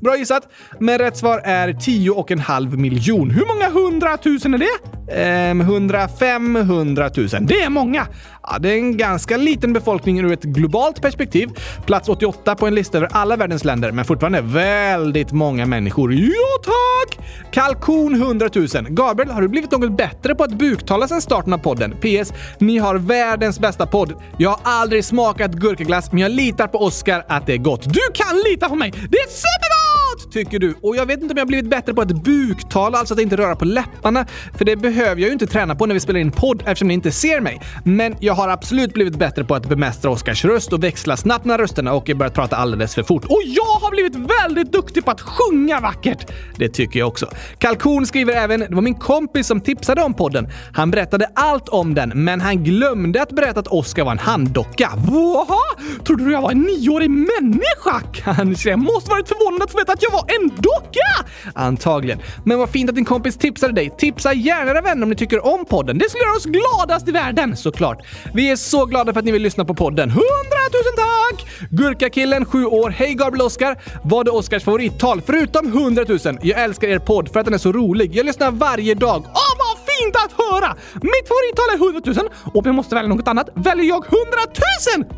Bra 0.00 0.16
gissat. 0.16 0.48
Men 0.80 0.98
rätt 0.98 1.16
svar 1.16 1.38
är 1.44 1.72
10 1.72 2.10
och 2.10 2.30
en 2.30 2.38
halv 2.38 2.78
miljon. 2.78 3.30
Hur 3.30 3.46
många 3.46 3.70
hundratusen 3.70 4.54
är 4.54 4.58
det? 4.58 4.78
Ehm, 5.12 5.60
105 5.60 6.56
hundratusen. 6.56 7.46
Det 7.46 7.62
är 7.62 7.70
många! 7.70 8.06
Ja, 8.50 8.58
det 8.58 8.68
är 8.72 8.76
en 8.76 8.96
ganska 8.96 9.36
liten 9.36 9.72
befolkning 9.72 10.20
ur 10.20 10.32
ett 10.32 10.42
globalt 10.42 11.02
perspektiv. 11.02 11.48
Plats 11.86 12.08
88 12.08 12.54
på 12.54 12.66
en 12.66 12.74
lista 12.74 12.98
över 12.98 13.08
alla 13.12 13.36
världens 13.36 13.64
länder, 13.64 13.92
men 13.92 14.04
fortfarande 14.04 14.40
väldigt 14.40 15.32
många 15.32 15.66
människor. 15.66 16.14
Ja, 16.14 16.30
tack! 16.64 17.18
Kalkon 17.50 18.14
100 18.14 18.48
000. 18.54 18.66
Gabriel, 18.88 19.30
har 19.30 19.42
du 19.42 19.48
blivit 19.48 19.70
något 19.70 19.96
bättre 19.96 20.34
på 20.34 20.44
att 20.44 20.52
buktala 20.52 21.08
sedan 21.08 21.20
starten 21.20 21.52
av 21.52 21.58
podden? 21.58 21.94
PS. 22.00 22.32
Ni 22.58 22.78
har 22.78 22.94
världens 22.94 23.60
bästa 23.60 23.86
podd. 23.86 24.14
Jag 24.36 24.50
har 24.50 24.60
aldrig 24.62 25.04
smakat 25.04 25.52
gurkaglass, 25.52 26.12
men 26.12 26.20
jag 26.20 26.30
litar 26.30 26.66
på 26.66 26.78
Oscar 26.78 27.24
att 27.28 27.46
det 27.46 27.52
är 27.52 27.58
gott. 27.58 27.84
Du 27.84 28.00
kan 28.14 28.36
lita 28.50 28.68
på 28.68 28.74
mig! 28.74 28.90
Det 28.90 29.18
är 29.18 29.28
superbra! 29.28 29.97
Tycker 30.30 30.58
du. 30.58 30.74
Och 30.82 30.96
jag 30.96 31.06
vet 31.06 31.22
inte 31.22 31.32
om 31.32 31.36
jag 31.36 31.44
har 31.44 31.48
blivit 31.48 31.70
bättre 31.70 31.94
på 31.94 32.00
att 32.00 32.12
buktala, 32.12 32.98
alltså 32.98 33.14
att 33.14 33.20
inte 33.20 33.36
röra 33.36 33.56
på 33.56 33.64
läpparna, 33.64 34.26
för 34.58 34.64
det 34.64 34.76
behöver 34.76 35.20
jag 35.20 35.26
ju 35.26 35.32
inte 35.32 35.46
träna 35.46 35.74
på 35.74 35.86
när 35.86 35.94
vi 35.94 36.00
spelar 36.00 36.20
in 36.20 36.30
podd 36.30 36.62
eftersom 36.66 36.88
ni 36.88 36.94
inte 36.94 37.12
ser 37.12 37.40
mig. 37.40 37.60
Men 37.84 38.16
jag 38.20 38.34
har 38.34 38.48
absolut 38.48 38.94
blivit 38.94 39.16
bättre 39.18 39.44
på 39.44 39.54
att 39.54 39.68
bemästra 39.68 40.10
Oscars 40.10 40.44
röst 40.44 40.72
och 40.72 40.84
växla 40.84 41.16
snabbt 41.16 41.44
mellan 41.44 41.58
rösterna 41.58 41.92
och 41.92 42.10
börjat 42.16 42.34
prata 42.34 42.56
alldeles 42.56 42.94
för 42.94 43.02
fort. 43.02 43.24
Och 43.24 43.40
jag 43.44 43.80
har 43.80 43.90
blivit 43.90 44.16
väldigt 44.16 44.72
duktig 44.72 45.04
på 45.04 45.10
att 45.10 45.20
sjunga 45.20 45.80
vackert! 45.80 46.32
Det 46.56 46.68
tycker 46.68 46.98
jag 46.98 47.08
också. 47.08 47.26
Kalkon 47.58 48.06
skriver 48.06 48.32
även 48.34 48.60
“Det 48.60 48.74
var 48.74 48.82
min 48.82 48.94
kompis 48.94 49.46
som 49.46 49.60
tipsade 49.60 50.02
om 50.02 50.14
podden. 50.14 50.48
Han 50.72 50.90
berättade 50.90 51.30
allt 51.34 51.68
om 51.68 51.94
den, 51.94 52.12
men 52.14 52.40
han 52.40 52.64
glömde 52.64 53.22
att 53.22 53.32
berätta 53.32 53.60
att 53.60 53.68
Oscar 53.68 54.04
var 54.04 54.12
en 54.12 54.18
handdocka. 54.18 54.92
Vaha? 54.96 55.60
Trodde 56.06 56.24
du 56.24 56.32
jag 56.32 56.42
var 56.42 56.50
en 56.50 56.60
nioårig 56.60 57.10
människa? 57.10 58.02
Kanske. 58.12 58.70
Jag 58.70 58.78
måste 58.78 59.10
varit 59.10 59.28
förvånad 59.28 59.62
att 59.62 59.70
få 59.70 59.78
veta 59.78 59.92
att 59.92 60.02
jag 60.02 60.10
var 60.10 60.17
en 60.28 60.48
docka! 60.48 61.30
Antagligen. 61.54 62.18
Men 62.44 62.58
vad 62.58 62.70
fint 62.70 62.90
att 62.90 62.96
din 62.96 63.04
kompis 63.04 63.36
tipsade 63.36 63.72
dig. 63.72 63.90
Tipsa 63.98 64.32
gärna 64.32 64.70
era 64.70 64.80
vänner 64.80 65.02
om 65.02 65.10
ni 65.10 65.16
tycker 65.16 65.46
om 65.46 65.64
podden. 65.64 65.98
Det 65.98 66.08
skulle 66.08 66.24
göra 66.24 66.36
oss 66.36 66.44
gladast 66.44 67.08
i 67.08 67.12
världen, 67.12 67.56
såklart. 67.56 67.98
Vi 68.34 68.50
är 68.50 68.56
så 68.56 68.84
glada 68.86 69.12
för 69.12 69.18
att 69.18 69.24
ni 69.24 69.32
vill 69.32 69.42
lyssna 69.42 69.64
på 69.64 69.74
podden. 69.74 70.10
Hundratusen 70.10 70.94
tack! 70.96 71.46
Gurkakillen, 71.70 72.44
7 72.44 72.64
år. 72.66 72.90
Hej 72.90 73.14
Gabriel 73.14 73.46
Oskar! 73.46 73.76
Vad 74.04 74.28
är 74.28 74.34
Oskars 74.34 74.64
favorittal? 74.64 75.22
Förutom 75.26 75.66
100 75.66 76.04
000. 76.08 76.18
Jag 76.42 76.62
älskar 76.62 76.88
er 76.88 76.98
podd 76.98 77.32
för 77.32 77.40
att 77.40 77.46
den 77.46 77.54
är 77.54 77.58
så 77.58 77.72
rolig. 77.72 78.16
Jag 78.16 78.26
lyssnar 78.26 78.50
varje 78.50 78.94
dag. 78.94 79.22
Åh, 79.26 79.54
vad 79.58 79.78
fint 79.86 80.16
att 80.16 80.32
höra! 80.32 80.76
Mitt 80.94 81.28
favorittal 81.28 81.68
är 81.74 82.10
100 82.14 82.22
000 82.22 82.30
och 82.44 82.56
om 82.56 82.62
jag 82.64 82.74
måste 82.74 82.94
välja 82.94 83.08
något 83.08 83.28
annat 83.28 83.48
väljer 83.54 83.84
jag 83.84 84.04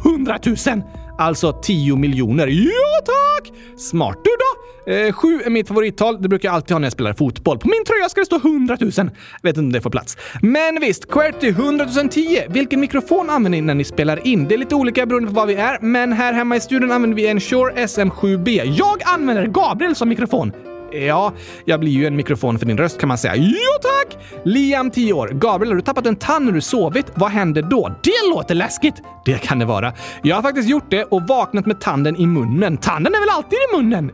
100 0.04 0.38
000! 0.76 0.99
Alltså 1.20 1.52
10 1.62 1.96
miljoner. 1.96 2.46
Ja 2.46 3.00
tack! 3.04 3.52
Smart. 3.76 4.18
Du 4.24 4.30
då? 4.30 4.92
Eh, 4.92 5.12
sju 5.12 5.42
är 5.44 5.50
mitt 5.50 5.68
favorittal. 5.68 6.22
Det 6.22 6.28
brukar 6.28 6.48
jag 6.48 6.54
alltid 6.54 6.72
ha 6.72 6.78
när 6.78 6.86
jag 6.86 6.92
spelar 6.92 7.12
fotboll. 7.12 7.58
På 7.58 7.68
min 7.68 7.84
tröja 7.84 8.08
ska 8.08 8.20
det 8.20 8.26
stå 8.26 8.36
100 8.36 8.76
000. 8.80 8.90
Vet 8.90 9.08
inte 9.42 9.60
om 9.60 9.72
det 9.72 9.80
får 9.80 9.90
plats. 9.90 10.16
Men 10.42 10.80
visst, 10.80 11.10
QWERTY 11.10 11.48
100 11.48 11.86
010. 12.10 12.42
Vilken 12.48 12.80
mikrofon 12.80 13.30
använder 13.30 13.58
ni 13.58 13.66
när 13.66 13.74
ni 13.74 13.84
spelar 13.84 14.26
in? 14.26 14.48
Det 14.48 14.54
är 14.54 14.58
lite 14.58 14.74
olika 14.74 15.06
beroende 15.06 15.28
på 15.28 15.34
var 15.34 15.46
vi 15.46 15.54
är, 15.54 15.78
men 15.80 16.12
här 16.12 16.32
hemma 16.32 16.56
i 16.56 16.60
studion 16.60 16.92
använder 16.92 17.16
vi 17.16 17.26
en 17.26 17.40
Shure 17.40 17.72
SM7B. 17.72 18.62
Jag 18.64 19.02
använder 19.04 19.46
Gabriel 19.46 19.94
som 19.94 20.08
mikrofon. 20.08 20.52
Ja, 20.92 21.32
jag 21.64 21.80
blir 21.80 21.92
ju 21.92 22.06
en 22.06 22.16
mikrofon 22.16 22.58
för 22.58 22.66
din 22.66 22.78
röst 22.78 23.00
kan 23.00 23.08
man 23.08 23.18
säga. 23.18 23.36
Jo 23.36 23.78
tack! 23.82 24.18
Liam, 24.44 24.90
10 24.90 25.12
år. 25.12 25.28
Gabriel, 25.28 25.72
har 25.72 25.76
du 25.76 25.82
tappat 25.82 26.06
en 26.06 26.16
tand 26.16 26.46
när 26.46 26.52
du 26.52 26.60
sovit? 26.60 27.06
Vad 27.14 27.30
händer 27.30 27.62
då? 27.62 27.92
Det 28.02 28.34
låter 28.34 28.54
läskigt! 28.54 28.94
Det 29.24 29.38
kan 29.38 29.58
det 29.58 29.64
vara. 29.64 29.92
Jag 30.22 30.36
har 30.36 30.42
faktiskt 30.42 30.68
gjort 30.68 30.90
det 30.90 31.04
och 31.04 31.22
vaknat 31.22 31.66
med 31.66 31.80
tanden 31.80 32.16
i 32.16 32.26
munnen. 32.26 32.76
Tanden 32.76 33.14
är 33.14 33.20
väl 33.20 33.36
alltid 33.36 33.58
i 33.58 33.76
munnen? 33.76 34.12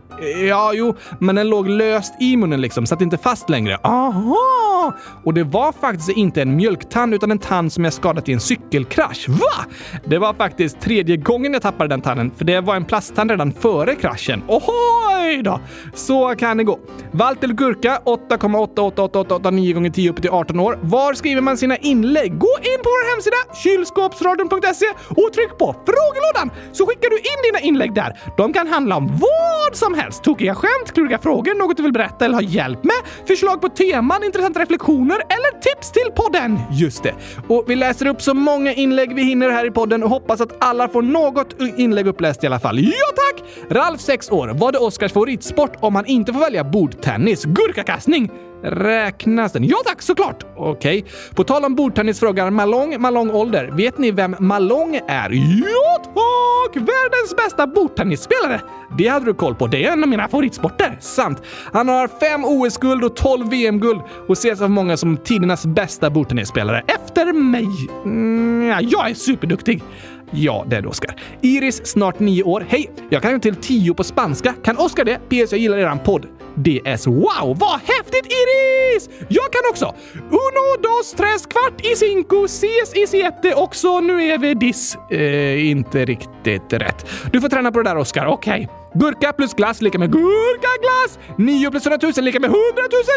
Ja, 0.49 0.73
jo, 0.75 0.95
men 1.19 1.35
den 1.35 1.49
låg 1.49 1.69
löst 1.69 2.15
i 2.21 2.37
munnen 2.37 2.61
liksom, 2.61 2.87
satt 2.87 3.01
inte 3.01 3.19
fast 3.19 3.51
längre. 3.51 3.79
Aha! 3.83 4.93
Och 5.25 5.35
det 5.35 5.45
var 5.45 5.73
faktiskt 5.73 6.09
inte 6.09 6.43
en 6.43 6.57
mjölktand 6.57 7.15
utan 7.15 7.31
en 7.31 7.39
tand 7.39 7.73
som 7.73 7.85
jag 7.85 7.93
skadat 7.93 8.29
i 8.29 8.33
en 8.33 8.41
cykelkrasch. 8.41 9.29
Va? 9.29 9.65
Det 10.05 10.19
var 10.19 10.35
faktiskt 10.35 10.81
tredje 10.81 11.17
gången 11.17 11.53
jag 11.53 11.63
tappade 11.63 11.89
den 11.89 12.01
tanden, 12.01 12.31
för 12.37 12.45
det 12.45 12.61
var 12.61 12.77
en 12.77 12.85
plasttand 12.85 13.31
redan 13.31 13.53
före 13.53 13.95
kraschen. 13.95 14.43
Ohoj 14.49 15.43
då! 15.43 15.61
Så 15.95 16.35
kan 16.35 16.57
det 16.57 16.65
gå. 16.67 16.79
Walter 17.13 17.49
Gurka, 17.49 18.01
8,88889 18.05 19.75
gånger 19.75 19.91
10 19.91 20.11
upp 20.11 20.23
till 20.23 20.31
18 20.31 20.61
år. 20.61 20.79
Var 20.83 21.15
skriver 21.15 21.41
man 21.41 21.57
sina 21.57 21.77
inlägg? 21.77 22.39
Gå 22.39 22.57
in 22.63 22.79
på 22.83 22.89
vår 22.97 23.15
hemsida 23.15 23.37
kylskåpsradion.se 23.63 24.87
och 25.09 25.33
tryck 25.33 25.59
på 25.59 25.75
frågelådan 25.87 26.51
så 26.73 26.87
skickar 26.87 27.11
du 27.11 27.17
in 27.17 27.41
dina 27.53 27.61
inlägg 27.61 27.95
där. 27.95 28.19
De 28.37 28.53
kan 28.53 28.67
handla 28.67 28.97
om 28.97 29.07
vad 29.07 29.77
som 29.77 29.95
helst. 29.95 30.25
Tokiga 30.25 30.55
skämt, 30.55 30.93
kluriga 30.95 31.19
frågor, 31.19 31.55
något 31.55 31.77
du 31.77 31.83
vill 31.83 31.93
berätta 31.93 32.25
eller 32.25 32.35
ha 32.35 32.43
hjälp 32.43 32.85
med, 32.85 32.97
förslag 33.27 33.61
på 33.61 33.69
teman, 33.69 34.25
intressanta 34.25 34.61
reflektioner 34.61 35.17
eller 35.17 35.61
tips 35.61 35.93
till 35.93 36.13
podden. 36.17 36.59
Just 36.73 37.03
det. 37.03 37.15
Och 37.49 37.65
vi 37.67 37.77
läser 37.77 38.07
upp 38.07 38.23
så 38.23 38.35
många 38.35 38.73
inlägg 38.73 39.15
vi 39.15 39.23
hinner 39.23 39.51
här 39.51 39.67
i 39.67 39.71
podden 39.71 40.03
och 40.03 40.11
hoppas 40.11 40.41
att 40.41 40.57
alla 40.59 40.89
får 40.89 41.03
något 41.03 41.57
inlägg 41.77 42.07
uppläst 42.07 42.45
i 42.45 42.47
alla 42.47 42.61
fall. 42.61 42.79
Ja 42.79 43.07
tack! 43.17 43.45
Ralf, 43.71 44.01
6 44.01 44.31
år. 44.31 44.49
Vad 44.55 44.75
är 44.75 44.83
Oskars 44.83 45.13
favoritsport 45.13 45.77
om 45.81 45.95
han 45.95 46.07
inte 46.07 46.33
får 46.33 46.41
välja 46.41 46.56
bordtennis? 46.65 47.45
Gurkakastning! 47.45 48.31
Räknas 48.63 49.53
den? 49.53 49.65
Ja 49.65 49.77
tack, 49.87 50.03
såklart! 50.03 50.47
Okej. 50.57 51.05
På 51.35 51.45
tal 51.45 51.65
om 51.65 51.75
bordtennis 51.75 52.21
frågar 52.21 52.51
Malong 52.51 53.01
Malong 53.01 53.31
ålder. 53.31 53.71
Vet 53.73 53.99
ni 53.99 54.11
vem 54.11 54.37
Malong 54.39 54.97
är? 54.97 55.31
Ja 55.33 56.03
tack! 56.05 56.77
Världens 56.77 57.37
bästa 57.37 57.67
bordtennisspelare! 57.67 58.61
Det 58.99 59.09
hade 59.09 59.27
du 59.27 59.35
koll 59.35 59.55
på. 59.55 59.67
Det 59.67 59.85
är 59.85 59.93
en 59.93 60.03
av 60.03 60.09
mina 60.09 60.29
favoritsporter. 60.29 60.99
Sant. 61.01 61.43
Han 61.73 61.89
har 61.89 62.09
fem 62.09 62.45
OS-guld 62.45 63.05
och 63.05 63.17
12 63.17 63.51
VM-guld 63.51 64.01
och 64.29 64.33
ses 64.33 64.61
av 64.61 64.71
många 64.71 64.97
som 64.97 65.17
tidernas 65.17 65.67
bästa 65.67 66.11
bordtennisspelare. 66.11 66.83
Efter 66.87 67.33
mig. 67.33 67.69
Mm, 68.05 68.69
ja, 68.69 68.81
jag 68.81 69.11
är 69.11 69.15
superduktig. 69.15 69.83
Ja, 70.31 70.65
det 70.69 70.77
är 70.77 70.83
det 70.83 70.89
Oskar. 70.89 71.17
Iris, 71.43 71.87
snart 71.87 72.19
nio 72.19 72.43
år. 72.43 72.67
Hej! 72.69 72.91
Jag 73.11 73.23
kan 73.23 73.41
till 73.41 73.57
tio 73.57 73.95
på 73.95 74.05
spanska. 74.05 74.55
Kan 74.65 74.79
Oskar 74.79 75.05
det? 75.05 75.19
PS, 75.19 75.53
jag 75.53 75.61
gillar 75.61 75.79
eran 75.79 75.99
podd. 75.99 76.27
DS. 76.57 77.07
Wow, 77.07 77.57
vad 77.59 77.81
häftigt 77.81 78.27
Iris! 78.27 79.09
Jag 79.29 79.53
kan 79.53 79.63
också! 79.71 79.95
Uno, 80.31 80.83
dos, 80.83 81.13
tres, 81.13 81.47
kvart 81.47 81.87
i 81.87 81.97
cinco, 81.97 82.45
ses 82.45 82.95
i 82.95 83.07
siete 83.07 83.55
också 83.55 84.01
nu 84.01 84.23
är 84.23 84.39
vi 84.39 84.55
dis. 84.55 84.99
Eh, 85.11 85.69
inte 85.71 86.05
riktigt 86.05 86.73
rätt. 86.73 87.07
Du 87.33 87.41
får 87.41 87.49
träna 87.49 87.73
på 87.73 87.83
det 87.83 87.91
där 87.91 87.97
Oskar, 87.97 88.27
okej. 88.27 88.69
Okay. 88.71 88.86
Gurka 88.99 89.33
plus 89.33 89.55
glass 89.55 89.83
lika 89.83 89.99
med 89.99 90.13
gurkaglass! 90.13 91.19
9 91.37 91.71
plus 91.71 91.87
100 91.87 92.13
000 92.17 92.25
lika 92.25 92.41
med 92.41 92.51
100 92.51 92.61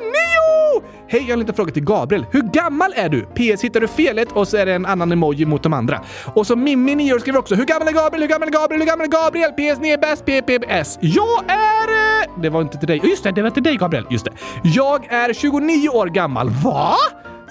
000 0.02 0.82
9! 0.82 0.90
Hej, 1.08 1.22
jag 1.22 1.28
har 1.28 1.34
en 1.34 1.40
liten 1.40 1.56
fråga 1.56 1.74
till 1.74 1.84
Gabriel. 1.84 2.26
Hur 2.32 2.42
gammal 2.42 2.94
är 2.96 3.10
du? 3.10 3.22
PS 3.22 3.64
hittar 3.64 3.80
du 3.82 3.88
felet 3.88 4.32
och 4.32 4.48
så 4.48 4.58
är 4.58 4.66
det 4.66 4.74
en 4.74 4.86
annan 4.86 5.12
emoji 5.12 5.46
mot 5.46 5.64
de 5.64 5.74
andra. 5.74 6.02
Och 6.34 6.48
så 6.48 6.56
Mimmi 6.56 6.96
9 6.96 7.14
år 7.14 7.20
skriver 7.20 7.40
också 7.40 7.56
Hur 7.56 7.66
gammal 7.66 7.88
är 7.88 7.92
Gabriel? 7.92 8.22
Hur 8.22 8.30
gammal 8.30 8.48
är 8.48 8.52
Gabriel? 8.52 8.82
Hur 8.82 8.88
gammal 8.88 9.08
är 9.08 9.12
Gabriel? 9.12 9.52
PS 9.52 9.82
ni 9.82 9.90
är 9.90 9.98
bäst 9.98 10.26
PPS. 10.26 10.98
Jag 11.02 11.44
är... 11.48 11.90
Eh, 12.22 12.42
det 12.42 12.50
var 12.50 12.62
inte 12.62 12.78
till 12.78 12.88
dig. 12.88 13.02
Just 13.04 13.24
det, 13.24 13.32
det 13.32 13.42
var 13.42 13.50
till 13.50 13.64
dig 13.64 13.76
Gabriel. 13.76 14.06
Just 14.10 14.26
det. 14.26 14.32
Jag 14.64 15.14
är 15.14 15.34
29 15.34 15.90
år 15.90 16.08
gammal. 16.08 16.50
Va? 16.50 16.96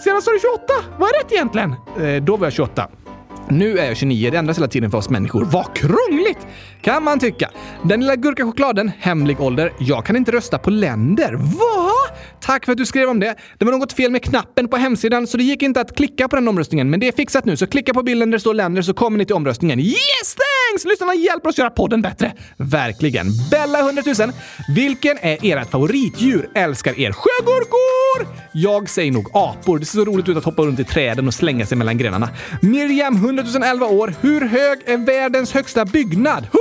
Senast 0.04 0.26
var 0.26 0.34
du 0.34 0.40
28. 0.40 0.62
Vad 0.98 1.08
är 1.08 1.22
rätt 1.22 1.32
egentligen? 1.32 1.74
Eh, 2.00 2.22
då 2.22 2.36
var 2.36 2.46
jag 2.46 2.52
28. 2.52 2.88
Nu 3.50 3.78
är 3.78 3.84
jag 3.84 3.96
29, 3.96 4.30
det 4.30 4.38
ändras 4.38 4.58
hela 4.58 4.68
tiden 4.68 4.90
för 4.90 4.98
oss 4.98 5.10
människor. 5.10 5.44
Vad 5.44 5.76
krångligt! 5.76 6.46
Kan 6.80 7.04
man 7.04 7.18
tycka. 7.18 7.50
Den 7.82 8.00
lilla 8.00 8.16
gurkachokladen, 8.16 8.90
hemlig 8.98 9.40
ålder. 9.40 9.72
Jag 9.78 10.04
kan 10.04 10.16
inte 10.16 10.32
rösta 10.32 10.58
på 10.58 10.70
länder. 10.70 11.34
Vad? 11.34 11.97
Tack 12.40 12.64
för 12.64 12.72
att 12.72 12.78
du 12.78 12.86
skrev 12.86 13.08
om 13.08 13.20
det. 13.20 13.34
Det 13.58 13.64
var 13.64 13.72
något 13.72 13.92
fel 13.92 14.10
med 14.10 14.22
knappen 14.22 14.68
på 14.68 14.76
hemsidan 14.76 15.26
så 15.26 15.36
det 15.36 15.44
gick 15.44 15.62
inte 15.62 15.80
att 15.80 15.96
klicka 15.96 16.28
på 16.28 16.36
den 16.36 16.48
omröstningen. 16.48 16.90
Men 16.90 17.00
det 17.00 17.08
är 17.08 17.12
fixat 17.12 17.44
nu, 17.44 17.56
så 17.56 17.66
klicka 17.66 17.94
på 17.94 18.02
bilden 18.02 18.30
där 18.30 18.38
det 18.38 18.40
står 18.40 18.54
länder 18.54 18.82
så 18.82 18.94
kommer 18.94 19.18
ni 19.18 19.26
till 19.26 19.34
omröstningen. 19.36 19.80
Yes 19.80 20.36
thanks! 20.36 20.84
Lyssnarna 20.84 21.14
hjälper 21.14 21.48
oss 21.48 21.58
göra 21.58 21.70
podden 21.70 22.02
bättre. 22.02 22.32
Verkligen. 22.56 23.26
Bella 23.50 23.78
100 23.78 24.02
000. 24.18 24.32
Vilken 24.74 25.18
är 25.22 25.38
ert 25.42 25.70
favoritdjur? 25.70 26.48
Älskar 26.54 27.00
er 27.00 27.12
sjögurkor! 27.12 28.34
Jag 28.52 28.90
säger 28.90 29.12
nog 29.12 29.30
apor. 29.32 29.78
Det 29.78 29.84
ser 29.84 29.98
så 29.98 30.04
roligt 30.04 30.28
ut 30.28 30.36
att 30.36 30.44
hoppa 30.44 30.62
runt 30.62 30.80
i 30.80 30.84
träden 30.84 31.26
och 31.26 31.34
slänga 31.34 31.66
sig 31.66 31.78
mellan 31.78 31.98
grenarna. 31.98 32.28
Miriam 32.62 33.14
100 33.16 33.44
011 33.64 33.86
år. 33.86 34.14
Hur 34.20 34.40
hög 34.40 34.78
är 34.86 34.96
världens 34.96 35.52
högsta 35.54 35.84
byggnad? 35.84 36.38
100 36.38 36.58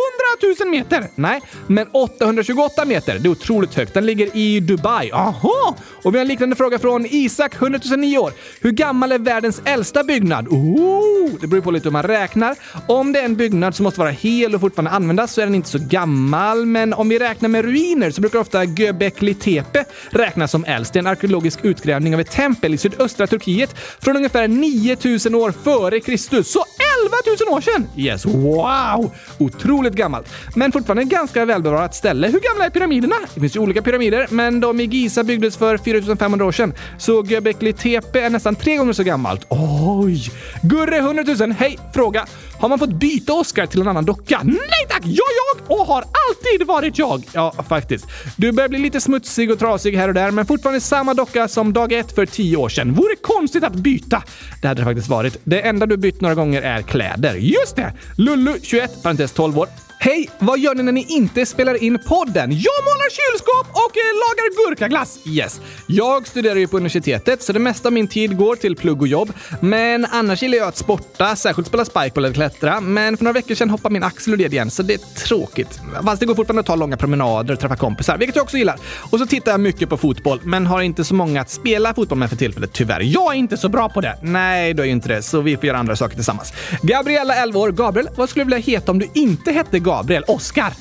000 0.59 0.69
meter! 0.69 1.07
Nej, 1.15 1.41
men 1.67 1.87
828 1.91 2.85
meter. 2.85 3.19
Det 3.19 3.27
är 3.27 3.31
otroligt 3.31 3.75
högt. 3.75 3.93
Den 3.93 4.05
ligger 4.05 4.37
i 4.37 4.59
Dubai. 4.59 5.11
Aha! 5.11 5.66
Och 6.03 6.13
vi 6.13 6.17
har 6.17 6.21
en 6.21 6.27
liknande 6.27 6.55
fråga 6.55 6.79
från 6.79 7.05
Isak, 7.05 7.55
100 7.55 7.79
009 7.97 8.17
år. 8.17 8.33
Hur 8.61 8.71
gammal 8.71 9.11
är 9.11 9.19
världens 9.19 9.61
äldsta 9.65 10.03
byggnad? 10.03 10.47
Oh, 10.47 11.29
det 11.41 11.47
beror 11.47 11.61
på 11.61 11.71
lite 11.71 11.87
hur 11.87 11.91
man 11.91 12.03
räknar. 12.03 12.55
Om 12.87 13.13
det 13.13 13.19
är 13.19 13.25
en 13.25 13.35
byggnad 13.35 13.75
som 13.75 13.83
måste 13.83 13.99
vara 13.99 14.09
hel 14.09 14.55
och 14.55 14.61
fortfarande 14.61 14.91
användas 14.91 15.33
så 15.33 15.41
är 15.41 15.45
den 15.45 15.55
inte 15.55 15.69
så 15.69 15.79
gammal. 15.89 16.65
Men 16.65 16.93
om 16.93 17.09
vi 17.09 17.19
räknar 17.19 17.49
med 17.49 17.65
ruiner 17.65 18.11
så 18.11 18.21
brukar 18.21 18.39
ofta 18.39 18.63
Göbekli 18.63 19.33
Tepe 19.33 19.85
räknas 20.09 20.51
som 20.51 20.65
äldst. 20.65 20.93
Det 20.93 20.99
är 20.99 21.01
en 21.01 21.07
arkeologisk 21.07 21.59
utgrävning 21.61 22.13
av 22.13 22.19
ett 22.19 22.31
tempel 22.31 22.73
i 22.73 22.77
sydöstra 22.77 23.27
Turkiet 23.27 23.75
från 23.99 24.15
ungefär 24.17 24.47
9000 24.47 25.35
år 25.35 25.53
före 25.63 25.99
Kristus. 25.99 26.51
Så 26.51 26.63
11 27.03 27.17
000 27.47 27.57
år 27.57 27.61
sedan! 27.61 27.87
Yes, 27.97 28.25
wow! 28.25 29.11
Otroligt 29.37 29.93
gammalt. 29.93 30.27
Men 30.55 30.71
fortfarande 30.71 31.03
ganska 31.03 31.45
välbevarat 31.45 31.95
ställe. 31.95 32.27
Hur 32.27 32.39
gamla 32.39 32.65
är 32.65 32.69
pyramiderna? 32.69 33.15
Det 33.33 33.39
finns 33.39 33.55
ju 33.55 33.59
olika 33.59 33.81
pyramider, 33.81 34.27
men 34.29 34.59
de 34.59 34.79
i 34.79 34.85
Giza 34.85 35.23
byggdes 35.23 35.56
för 35.59 35.77
4500 35.77 36.45
år 36.45 36.51
sedan. 36.51 36.73
Så 36.97 37.23
Göbekli 37.25 37.73
Tepe 37.73 38.21
är 38.21 38.29
nästan 38.29 38.55
tre 38.55 38.77
gånger 38.77 38.93
så 38.93 39.03
gammalt. 39.03 39.45
Oj! 39.49 40.31
Gurre 40.61 40.97
100 40.97 41.23
000, 41.39 41.51
hej! 41.51 41.79
Fråga. 41.93 42.25
Har 42.59 42.69
man 42.69 42.79
fått 42.79 42.93
byta 42.93 43.33
Oscar 43.33 43.65
till 43.65 43.81
en 43.81 43.87
annan 43.87 44.05
docka? 44.05 44.39
Nej 44.43 44.85
tack! 44.89 45.01
Jag 45.03 45.27
jag 45.37 45.79
och 45.79 45.85
har 45.85 45.97
alltid 46.01 46.67
varit 46.67 46.97
jag! 46.97 47.23
Ja, 47.33 47.53
faktiskt. 47.69 48.05
Du 48.35 48.51
börjar 48.51 48.69
bli 48.69 48.79
lite 48.79 49.01
smutsig 49.01 49.51
och 49.51 49.59
trasig 49.59 49.97
här 49.97 50.07
och 50.07 50.13
där, 50.13 50.31
men 50.31 50.45
fortfarande 50.45 50.81
samma 50.81 51.13
docka 51.13 51.47
som 51.47 51.73
dag 51.73 51.91
ett 51.91 52.15
för 52.15 52.25
tio 52.25 52.57
år 52.57 52.69
sedan. 52.69 52.93
Vore 52.93 53.15
konstigt 53.15 53.63
att 53.63 53.73
byta. 53.73 54.23
Det 54.61 54.67
hade 54.67 54.81
det 54.81 54.85
faktiskt 54.85 55.09
varit. 55.09 55.37
Det 55.43 55.61
enda 55.61 55.85
du 55.85 55.97
bytt 55.97 56.21
några 56.21 56.35
gånger 56.35 56.61
är 56.61 56.81
kläder. 56.81 57.35
Just 57.35 57.75
det! 57.75 57.93
Lullu, 58.17 58.53
21, 58.63 59.03
parentes 59.03 59.31
12 59.31 59.59
år. 59.59 59.86
Hej! 59.99 60.29
Vad 60.39 60.59
gör 60.59 60.75
ni 60.75 60.83
när 60.83 60.91
ni 60.91 61.05
inte 61.09 61.45
spelar 61.45 61.83
in 61.83 61.99
podden? 61.99 62.51
Jag 62.51 62.83
målar 62.83 63.09
kylskåp 63.09 63.67
och 63.71 63.97
eh, 63.97 64.13
lagar 64.13 64.69
gurkaglass! 64.69 65.19
Yes. 65.25 65.61
Jag 65.87 66.27
studerar 66.27 66.55
ju 66.55 66.67
på 66.67 66.77
universitetet, 66.77 67.43
så 67.43 67.53
det 67.53 67.59
mesta 67.59 67.89
av 67.89 67.93
min 67.93 68.07
tid 68.07 68.37
går 68.37 68.55
till 68.55 68.75
plugg 68.75 69.01
och 69.01 69.07
jobb. 69.07 69.33
Men 69.61 70.05
annars 70.05 70.41
gillar 70.41 70.57
jag 70.57 70.67
att 70.67 70.77
sporta, 70.77 71.35
särskilt 71.35 71.67
spela 71.67 71.85
spikeball 71.85 72.25
eller 72.25 72.33
klättra. 72.33 72.81
Men 72.81 73.17
för 73.17 73.23
några 73.23 73.33
veckor 73.33 73.55
sedan 73.55 73.69
hoppade 73.69 73.93
min 73.93 74.03
axel 74.03 74.33
ur 74.33 74.37
led 74.37 74.53
igen, 74.53 74.71
så 74.71 74.83
det 74.83 74.93
är 74.93 74.97
tråkigt. 74.97 75.79
Fast 76.05 76.19
det 76.19 76.25
går 76.25 76.35
fortfarande 76.35 76.59
att 76.59 76.65
ta 76.65 76.75
långa 76.75 76.97
promenader 76.97 77.53
och 77.53 77.59
träffa 77.59 77.75
kompisar, 77.75 78.17
vilket 78.17 78.35
jag 78.35 78.43
också 78.43 78.57
gillar. 78.57 78.79
Och 79.11 79.19
så 79.19 79.25
tittar 79.25 79.51
jag 79.51 79.59
mycket 79.59 79.89
på 79.89 79.97
fotboll, 79.97 80.39
men 80.43 80.65
har 80.65 80.81
inte 80.81 81.03
så 81.03 81.15
många 81.15 81.41
att 81.41 81.49
spela 81.49 81.93
fotboll 81.93 82.17
med 82.17 82.29
för 82.29 82.37
tillfället, 82.37 82.73
tyvärr. 82.73 83.01
Jag 83.01 83.33
är 83.33 83.37
inte 83.37 83.57
så 83.57 83.69
bra 83.69 83.89
på 83.89 84.01
det. 84.01 84.17
Nej, 84.21 84.73
du 84.73 84.81
är 84.81 84.85
ju 84.85 84.91
inte 84.91 85.07
det, 85.09 85.21
så 85.21 85.41
vi 85.41 85.57
får 85.57 85.65
göra 85.65 85.77
andra 85.77 85.95
saker 85.95 86.15
tillsammans. 86.15 86.53
Gabriella, 86.81 87.35
11 87.35 87.59
år. 87.59 87.71
Gabriel, 87.71 88.09
vad 88.15 88.29
skulle 88.29 88.45
du 88.45 88.55
vilja 88.55 88.79
heta 88.79 88.91
om 88.91 88.99
du 88.99 89.09
inte 89.13 89.51
hette 89.51 89.79
Gabriel? 89.87 90.23
Oscar? 90.27 90.73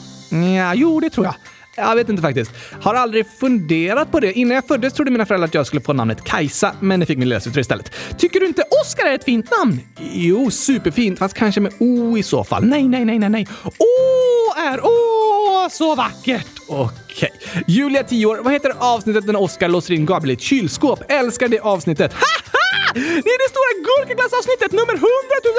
Ja, 0.57 0.75
jo, 0.75 1.01
det 1.01 1.11
tror 1.11 1.27
jag. 1.27 1.35
Jag 1.77 1.97
vet 1.97 2.09
inte 2.09 2.23
faktiskt. 2.23 2.51
Har 2.81 2.95
aldrig 2.95 3.27
funderat 3.41 4.11
på 4.13 4.21
det. 4.21 4.33
Innan 4.33 4.55
jag 4.55 4.67
föddes 4.69 4.95
trodde 4.95 5.11
mina 5.11 5.27
föräldrar 5.27 5.49
att 5.49 5.55
jag 5.55 5.67
skulle 5.67 5.83
få 5.83 5.93
namnet 5.93 6.25
Kajsa, 6.25 6.73
men 6.81 7.01
det 7.01 7.07
fick 7.07 7.19
min 7.19 7.29
lillasyster 7.29 7.61
istället. 7.61 7.93
Tycker 8.19 8.41
du 8.41 8.47
inte 8.47 8.63
Oscar 8.83 9.07
är 9.07 9.15
ett 9.15 9.25
fint 9.25 9.51
namn? 9.59 9.81
Jo, 10.13 10.51
superfint, 10.51 11.19
fast 11.19 11.35
kanske 11.35 11.61
med 11.61 11.73
O 11.79 12.19
i 12.19 12.23
så 12.23 12.45
fall. 12.45 12.65
Nej, 12.65 12.89
nej, 12.89 13.05
nej, 13.05 13.19
nej, 13.19 13.29
nej. 13.29 13.49
Å 13.65 14.61
är 14.61 14.81
Å, 14.85 15.69
så 15.71 15.95
vackert! 15.95 16.56
Okej. 16.69 17.33
Okay. 17.39 17.63
Julia, 17.67 18.03
10 18.03 18.27
år. 18.27 18.37
Vad 18.37 18.53
heter 18.53 18.73
avsnittet 18.79 19.27
när 19.27 19.37
Oscar 19.43 19.69
låser 19.69 19.95
in 19.95 20.07
Gabriel 20.07 20.31
i 20.31 20.35
ett 20.35 20.41
kylskåp? 20.41 21.03
Älskar 21.09 21.49
det 21.49 21.61
avsnittet. 21.61 22.13
Ha! 22.13 22.47
Det 22.95 23.01
är 23.01 23.39
det 23.45 23.51
stora 23.51 23.73
gurkaglassavsnittet 23.89 24.73
nummer 24.73 24.95
100 24.95 25.07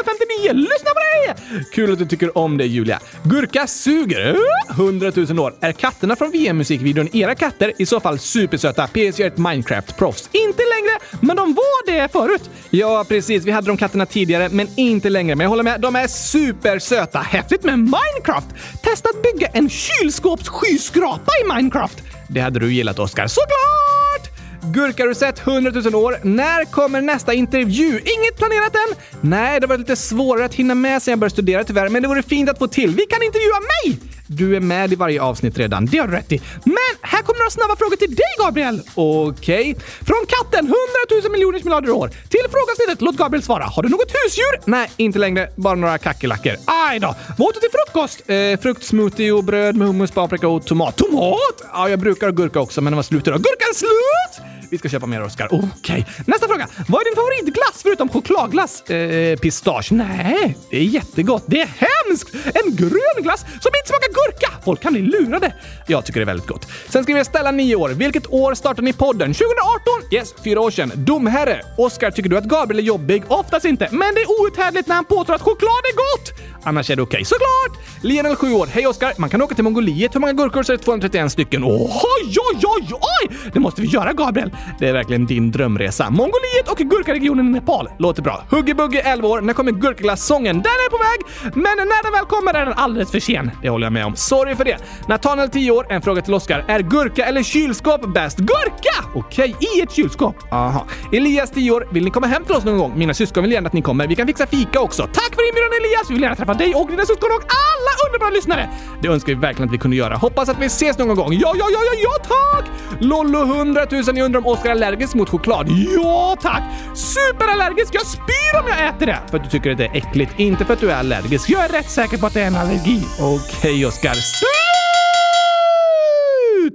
059! 0.06 0.54
Lyssna 0.54 0.90
på 0.90 1.00
det! 1.00 1.64
Kul 1.72 1.94
att 1.94 2.00
du 2.00 2.06
tycker 2.06 2.38
om 2.38 2.58
det 2.58 2.66
Julia. 2.66 3.00
Gurka 3.24 3.68
suger 3.68 4.38
100 4.72 5.12
000 5.16 5.40
år. 5.40 5.54
Är 5.60 5.72
katterna 5.72 6.16
från 6.16 6.32
VM-musikvideon 6.32 7.16
era 7.16 7.36
katter? 7.36 7.74
I 7.78 7.86
så 7.86 8.00
fall 8.00 8.20
supersöta. 8.20 8.88
PS 8.88 9.20
är 9.20 9.28
ett 9.28 9.38
Minecraft-proffs. 9.38 10.30
Inte 10.32 10.64
längre, 10.64 10.97
men 11.22 11.36
de 11.36 11.54
var 11.54 11.86
det 11.86 12.12
förut. 12.12 12.50
Ja, 12.70 13.06
precis. 13.08 13.44
Vi 13.44 13.52
hade 13.52 13.68
de 13.68 13.78
katterna 13.78 14.06
tidigare, 14.06 14.50
men 14.50 14.68
inte 14.76 15.10
längre. 15.10 15.36
Men 15.36 15.44
jag 15.44 15.50
håller 15.50 15.64
med, 15.64 15.82
de 15.82 15.96
är 15.96 16.08
supersöta. 16.08 17.20
Häftigt 17.20 17.64
med 17.64 17.80
Minecraft! 17.80 18.48
Testa 18.84 19.10
att 19.10 19.34
bygga 19.34 19.48
en 19.48 19.70
kylskåpsskyskrapa 19.70 21.32
i 21.44 21.56
Minecraft. 21.56 21.98
Det 22.30 22.40
hade 22.40 22.60
du 22.60 22.74
gillat, 22.74 23.00
Oskar. 23.00 23.28
Såklart! 23.28 24.38
Gurka 24.74 25.04
har 25.04 25.08
du 25.08 25.16
sett 25.16 25.48
100 25.48 25.72
000 25.72 25.96
år. 25.96 26.18
När 26.24 26.66
kommer 26.66 27.02
nästa 27.02 27.34
intervju? 27.34 27.88
Inget 27.88 28.38
planerat 28.38 28.76
än? 28.76 28.96
Nej, 29.22 29.60
det 29.60 29.66
har 29.66 29.70
varit 29.70 29.80
lite 29.80 29.96
svårare 29.96 30.46
att 30.46 30.54
hinna 30.54 30.76
med 30.76 31.04
sen 31.04 31.12
jag 31.12 31.20
började 31.20 31.34
studera 31.34 31.64
tyvärr, 31.64 31.90
men 31.90 32.02
det 32.02 32.08
vore 32.08 32.24
fint 32.24 32.50
att 32.50 32.58
få 32.58 32.68
till. 32.68 32.96
Vi 32.96 33.06
kan 33.06 33.24
intervjua 33.24 33.60
mig! 33.60 34.00
Du 34.28 34.56
är 34.56 34.60
med 34.60 34.94
i 34.94 34.96
varje 34.96 35.22
avsnitt 35.22 35.58
redan, 35.58 35.86
det 35.86 35.98
har 35.98 36.08
du 36.08 36.14
rätt 36.14 36.32
i. 36.32 36.42
Men 36.64 36.94
här 37.02 37.22
kommer 37.22 37.40
några 37.40 37.50
snabba 37.50 37.76
frågor 37.76 37.96
till 37.96 38.16
dig, 38.16 38.26
Gabriel. 38.40 38.82
Okej. 38.96 39.76
Från 40.08 40.26
katten 40.28 40.66
100 40.66 40.76
000 41.24 41.32
miljoner 41.32 41.64
miljarder 41.64 41.90
år 41.90 42.08
till 42.30 42.46
frågasnittet. 42.52 43.02
Låt 43.02 43.18
Gabriel 43.18 43.44
svara. 43.44 43.64
Har 43.64 43.84
du 43.84 43.90
något 43.90 44.12
husdjur? 44.12 44.70
Nej, 44.70 44.92
inte 44.98 45.20
längre. 45.20 45.50
Bara 45.56 45.76
några 45.76 45.98
kackerlackor. 45.98 46.56
Aj 46.66 47.00
då. 47.00 47.16
Vad 47.38 47.48
åt 47.48 47.54
du 47.54 47.60
till 47.60 47.70
frukost? 47.72 48.22
Eh, 48.30 48.60
fruktsmoothie 48.62 49.32
och 49.32 49.44
bröd 49.44 49.76
med 49.76 49.88
hummus, 49.88 50.12
paprika 50.12 50.48
och 50.48 50.66
tomat. 50.66 50.98
Tomat? 50.98 51.64
Ja, 51.74 51.90
jag 51.90 52.00
brukar 52.00 52.28
ha 52.28 52.32
gurka 52.32 52.60
också, 52.60 52.82
men 52.82 52.92
den 52.92 52.96
var 52.96 53.04
slut 53.04 53.28
idag. 53.28 53.38
Gurkan 53.42 53.74
slut! 53.76 54.48
Vi 54.72 54.78
ska 54.78 54.90
köpa 54.90 55.06
mer, 55.06 55.24
Oskar. 55.24 55.48
Okej. 55.52 56.06
Nästa 56.26 56.48
fråga. 56.48 56.68
Vad 56.88 57.02
är 57.02 57.06
din 57.06 57.16
favoritglass 57.16 57.80
förutom 57.84 58.10
chokladglass? 58.10 58.82
Eh, 58.90 59.38
pistage? 59.38 59.92
Nej, 59.92 60.58
det 60.70 60.78
är 60.78 60.82
jättegott. 60.82 61.44
Det 61.48 61.62
är 61.62 61.70
hemskt! 61.78 62.34
En 62.34 62.76
grön 62.76 63.24
glass 63.24 63.40
som 63.42 63.72
inte 63.80 63.88
smakar 63.88 64.14
gurka! 64.18 64.54
Folk 64.66 64.82
kan 64.82 64.94
bli 64.94 65.02
lurade. 65.02 65.54
Jag 65.88 66.06
tycker 66.06 66.20
det 66.20 66.24
är 66.24 66.26
väldigt 66.26 66.48
gott. 66.48 66.68
Sen 66.90 67.04
skriver 67.04 67.26
jag 67.34 67.56
9 67.56 67.76
år. 67.76 67.90
Vilket 67.90 68.28
år 68.34 68.54
startade 68.54 68.82
ni 68.82 68.94
podden? 68.94 69.34
2018? 69.34 70.12
Yes, 70.12 70.34
fyra 70.44 70.62
år 70.62 70.72
sedan. 70.72 70.92
Domherre. 70.96 71.62
Oskar, 71.78 72.12
tycker 72.12 72.30
du 72.30 72.38
att 72.38 72.44
Gabriel 72.44 72.80
är 72.80 72.84
jobbig? 72.84 73.24
Oftast 73.28 73.66
inte, 73.66 73.88
men 73.92 74.16
det 74.16 74.22
är 74.22 74.42
outhärdligt 74.42 74.88
när 74.88 74.96
han 74.96 75.06
påstår 75.06 75.34
att 75.34 75.42
choklad 75.42 75.84
är 75.92 75.96
gott! 75.96 76.34
Annars 76.64 76.90
är 76.90 76.96
det 76.96 77.02
okej. 77.02 77.26
Såklart! 77.26 77.86
Lionel 78.04 78.36
7 78.36 78.54
år. 78.54 78.68
Hej 78.72 78.88
Oskar! 78.88 79.14
Man 79.18 79.30
kan 79.30 79.42
åka 79.42 79.56
till 79.56 79.64
Mongoliet. 79.64 80.16
Hur 80.16 80.20
många 80.20 80.34
gurkor 80.34 80.64
så 80.64 80.74
är 80.74 80.78
det 80.78 80.84
231 80.84 81.32
stycken. 81.32 81.64
Oj, 81.64 82.36
oj, 82.54 82.62
oj, 82.64 82.90
oj! 82.94 83.38
Det 83.54 83.60
måste 83.60 83.82
vi 83.82 83.88
göra, 83.88 84.14
Gabriel. 84.14 84.52
Det 84.80 84.88
är 84.88 84.94
verkligen 84.94 85.26
din 85.26 85.52
drömresa. 85.52 86.10
Mongoliet 86.10 86.68
och 86.68 86.78
gurkaregionen 86.78 87.48
i 87.48 87.50
Nepal. 87.50 87.90
Låter 88.00 88.22
bra. 88.22 88.44
Huggy-Buggy 88.50 89.02
11 89.04 89.28
år. 89.28 89.42
När 89.42 89.54
kommer 89.54 89.72
gurkaglassången? 89.72 90.56
Den 90.56 90.66
är 90.66 90.90
på 90.90 90.98
väg, 90.98 91.54
men 91.56 91.78
när 91.78 92.04
den 92.04 92.12
väl 92.12 92.26
kommer 92.26 92.54
är 92.54 92.66
den 92.66 92.74
alldeles 92.74 93.12
för 93.12 93.20
sen. 93.20 93.52
Det 93.62 93.70
håller 93.70 93.86
jag 93.86 93.94
med 93.94 94.06
om. 94.08 94.16
Sorry 94.16 94.56
för 94.56 94.66
det. 94.66 94.78
Nathaniel 95.08 95.50
10 95.50 95.72
år. 95.72 95.86
En 95.90 96.02
fråga 96.02 96.22
till 96.22 96.34
Oskar. 96.34 96.66
Är 96.68 96.80
gurka 96.80 97.26
eller 97.26 97.44
kylskåp 97.44 98.14
bäst? 98.14 98.38
Gurka! 98.38 99.06
Okej, 99.16 99.56
i 99.60 99.82
ett 99.82 99.92
kylskåp. 99.92 100.36
Aha. 100.52 100.86
Elias 101.14 101.52
10 101.52 101.72
år. 101.72 101.88
Vill 101.92 102.04
ni 102.04 102.12
komma 102.12 102.28
hem 102.28 102.46
till 102.46 102.56
oss 102.56 102.64
någon 102.64 102.78
gång? 102.78 102.94
Mina 102.98 103.14
syskon 103.14 103.44
vill 103.44 103.52
gärna 103.52 103.68
att 103.68 103.74
ni 103.74 103.82
kommer. 103.82 104.08
Vi 104.08 104.16
kan 104.16 104.28
fixa 104.28 104.48
fika 104.48 104.80
också. 104.80 105.04
Tack 105.04 105.36
för 105.36 105.50
inbjudan 105.50 105.72
Elias! 105.80 106.10
Vi 106.10 106.14
vill 106.14 106.24
gärna 106.24 106.36
träffa 106.36 106.54
dig 106.54 106.76
och 106.76 106.90
dina 106.90 107.06
syskon 107.06 107.30
och 107.38 107.44
alla 107.44 108.08
underbara 108.08 108.30
lyssnare! 108.30 108.70
Det 109.02 109.08
önskar 109.08 109.28
vi 109.34 109.40
verkligen 109.40 109.70
att 109.70 109.74
vi 109.74 109.78
kunde 109.78 109.98
göra. 109.98 110.16
Hoppas 110.16 110.50
att 110.50 110.60
vi 110.60 110.66
ses 110.66 110.98
någon 110.98 111.16
gång. 111.16 111.34
Ja, 111.34 111.54
ja, 111.56 111.66
ja, 111.72 111.80
ja, 111.94 112.00
ja 112.04 112.26
tack! 112.28 112.66
Lollo 113.00 113.44
100 113.44 113.86
000. 113.92 114.04
Jag 114.06 114.20
undrar 114.20 114.40
om 114.40 114.46
Oskar 114.48 114.70
är 114.70 114.72
allergisk 114.72 115.14
mot 115.16 115.30
choklad. 115.30 115.70
Ja, 115.70 116.38
tack! 116.42 116.64
Superallergisk! 116.94 117.96
Jag 117.96 118.06
spyr 118.06 118.60
om 118.62 118.68
jag 118.68 118.88
äter 118.88 119.06
det! 119.06 119.20
För 119.30 119.38
att 119.38 119.44
du 119.44 119.50
tycker 119.50 119.72
att 119.72 119.78
det 119.78 119.86
är 119.86 119.96
äckligt, 119.98 120.32
inte 120.38 120.66
för 120.66 120.74
att 120.74 120.80
du 120.80 120.92
är 120.92 120.96
allergisk. 120.96 121.50
Jag 121.50 121.66
är 121.66 121.70
rätt 121.70 121.90
säker 121.90 122.18
på 122.18 122.26
att 122.26 122.34
det 122.34 122.42
är 122.42 122.48
en 122.48 122.56
allergi. 122.56 123.04
Okej, 123.20 123.86
Oscar. 123.98 124.14
Slut! 124.14 124.54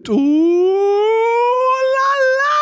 Oh, 0.08 0.16
la, 1.94 2.10
la! 2.38 2.58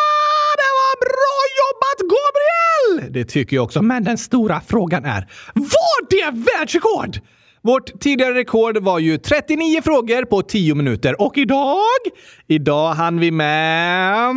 Det 0.57 0.71
var 0.81 0.95
bra 1.01 1.37
jobbat, 1.61 1.99
Gabriel! 2.13 3.13
Det 3.13 3.25
tycker 3.25 3.57
jag 3.57 3.65
också, 3.65 3.83
men 3.83 4.05
den 4.05 4.19
stora 4.19 4.61
frågan 4.69 5.05
är, 5.05 5.29
var 5.55 6.11
det 6.11 6.31
världsrekord? 6.51 7.19
Vårt 7.63 8.01
tidigare 8.01 8.35
rekord 8.35 8.79
var 8.79 8.99
ju 8.99 9.19
39 9.19 9.83
frågor 9.83 10.25
på 10.25 10.43
10 10.43 10.75
minuter 10.75 11.23
och 11.23 11.39
idag? 11.39 11.99
Idag 12.47 12.95
hann 12.95 13.21
vi 13.21 13.31
med... 13.31 14.29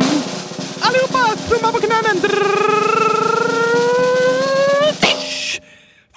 Allihopa, 0.80 1.36
trumma 1.48 1.72
på 1.72 1.78
knänen! 1.78 2.16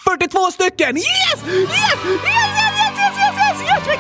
42 0.06 0.52
stycken! 0.52 0.98
Yes, 0.98 1.06
yes, 1.46 1.70
yes, 1.70 2.06
yes! 2.06 2.67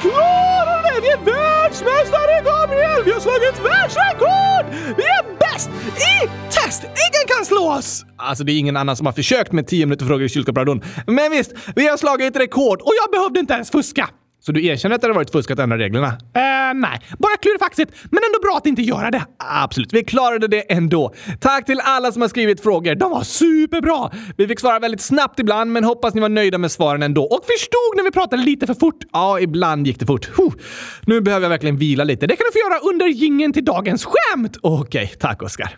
Vi 0.03 0.09
klarade 0.09 0.89
det! 0.95 1.01
Vi 1.01 1.09
är 1.09 1.17
världsmästare, 1.17 2.43
Gabriel! 2.45 3.03
Vi 3.05 3.11
har 3.11 3.19
slagit 3.19 3.59
världsrekord! 3.65 4.95
Vi 4.97 5.03
är 5.03 5.37
bäst 5.39 5.69
i 5.97 6.29
test! 6.51 6.83
Ingen 6.83 7.27
kan 7.27 7.45
slå 7.45 7.71
oss! 7.71 8.05
Alltså, 8.17 8.43
det 8.43 8.51
är 8.51 8.59
ingen 8.59 8.77
annan 8.77 8.95
som 8.95 9.05
har 9.05 9.13
försökt 9.13 9.51
med 9.51 9.67
10 9.67 9.85
minuter 9.85 10.05
frågor 10.05 10.23
i 10.25 10.29
kylskåpsradion. 10.29 10.81
Men 11.07 11.31
visst, 11.31 11.53
vi 11.75 11.87
har 11.87 11.97
slagit 11.97 12.35
rekord 12.35 12.81
och 12.81 12.93
jag 13.03 13.11
behövde 13.11 13.39
inte 13.39 13.53
ens 13.53 13.71
fuska. 13.71 14.09
Så 14.39 14.51
du 14.51 14.65
erkänner 14.65 14.95
att 14.95 15.01
det 15.01 15.07
har 15.07 15.15
varit 15.15 15.31
fusk 15.31 15.51
att 15.51 15.59
ändra 15.59 15.77
reglerna? 15.77 16.07
Eh, 16.07 16.73
nej. 16.75 17.01
Bara 17.19 17.37
klurifaxigt, 17.41 17.91
men 18.03 18.21
ändå 18.23 18.39
bra 18.41 18.57
att 18.57 18.65
inte 18.65 18.81
göra 18.81 19.11
det. 19.11 19.25
Absolut, 19.37 19.93
vi 19.93 20.03
klarade 20.03 20.47
det 20.47 20.71
ändå. 20.71 21.13
Tack 21.39 21.65
till 21.65 21.79
alla 21.83 22.11
som 22.11 22.21
har 22.21 22.29
skrivit 22.29 22.63
frågor. 22.63 22.95
De 22.95 23.11
var 23.11 23.23
superbra! 23.23 24.11
Vi 24.37 24.47
fick 24.47 24.59
svara 24.59 24.79
väldigt 24.79 25.01
snabbt 25.01 25.39
ibland, 25.39 25.71
men 25.71 25.83
hoppas 25.83 26.13
ni 26.13 26.21
var 26.21 26.29
nöjda 26.29 26.57
med 26.57 26.71
svaren 26.71 27.03
ändå. 27.03 27.23
Och 27.23 27.45
förstod 27.45 27.97
när 27.97 28.03
vi 28.03 28.11
pratade 28.11 28.43
lite 28.43 28.67
för 28.67 28.73
fort. 28.73 29.03
Ja, 29.13 29.39
ibland 29.39 29.87
gick 29.87 29.99
det 29.99 30.05
fort. 30.05 30.29
Huh. 30.37 30.53
Nu 31.01 31.21
behöver 31.21 31.43
jag 31.43 31.49
verkligen 31.49 31.77
vila 31.77 32.03
lite. 32.03 32.27
Det 32.27 32.35
kan 32.35 32.45
du 32.47 32.59
få 32.59 32.69
göra 32.69 32.91
under 32.91 33.07
gingen 33.07 33.53
till 33.53 33.65
dagens 33.65 34.05
skämt. 34.05 34.57
Okej, 34.61 35.13
tack 35.19 35.41
Oskar. 35.43 35.77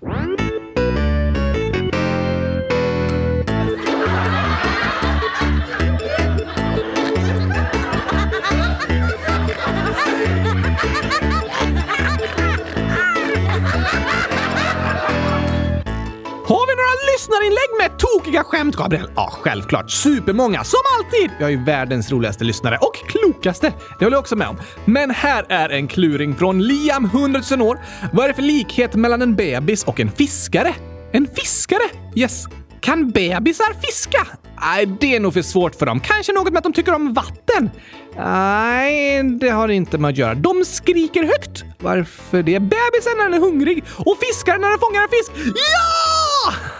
Lyssnarinlägg 17.30 17.78
med 17.80 18.00
tokiga 18.00 18.44
skämt, 18.44 18.76
Gabriel? 18.76 19.12
Ja, 19.16 19.30
självklart. 19.42 19.92
Supermånga, 19.92 20.64
som 20.64 20.80
alltid! 20.98 21.32
Jag 21.40 21.48
är 21.48 21.52
ju 21.52 21.64
världens 21.64 22.12
roligaste 22.12 22.44
lyssnare 22.44 22.78
och 22.82 22.96
klokaste. 22.96 23.74
Det 24.00 24.06
håller 24.06 24.16
jag 24.16 24.22
också 24.22 24.36
med 24.36 24.48
om. 24.48 24.58
Men 24.86 25.12
här 25.12 25.46
är 25.50 25.70
en 25.70 25.88
kluring 25.88 26.36
från 26.36 26.64
Liam, 26.64 27.06
100 27.06 27.42
000 27.52 27.62
år. 27.62 27.80
Vad 28.14 28.24
är 28.24 28.28
det 28.28 28.34
för 28.34 28.42
likhet 28.42 28.96
mellan 28.96 29.22
en 29.22 29.36
bebis 29.36 29.84
och 29.84 30.00
en 30.00 30.12
fiskare? 30.12 30.74
En 31.12 31.28
fiskare? 31.36 31.84
Yes. 32.16 32.46
Kan 32.82 33.10
bebisar 33.12 33.82
fiska? 33.82 34.28
Nej, 34.62 34.86
det 34.86 35.16
är 35.16 35.20
nog 35.20 35.34
för 35.34 35.42
svårt 35.42 35.76
för 35.76 35.86
dem. 35.86 36.00
Kanske 36.00 36.34
något 36.34 36.54
med 36.54 36.58
att 36.58 36.64
de 36.64 36.74
tycker 36.74 36.94
om 36.94 37.14
vatten? 37.14 37.70
Nej, 38.18 39.24
det 39.24 39.50
har 39.50 39.68
inte 39.68 39.98
med 39.98 40.10
att 40.10 40.18
göra. 40.18 40.36
De 40.36 40.66
skriker 40.66 41.24
högt. 41.24 41.64
Varför 41.80 42.44
det? 42.44 42.60
Bebisen 42.60 43.18
när 43.18 43.24
den 43.24 43.34
är 43.34 43.40
hungrig 43.40 43.84
och 43.98 44.18
fiskaren 44.20 44.62
när 44.62 44.70
den 44.70 44.80
fångar 44.80 45.02
en 45.02 45.10
fisk. 45.10 45.32
Ja! 45.56 46.09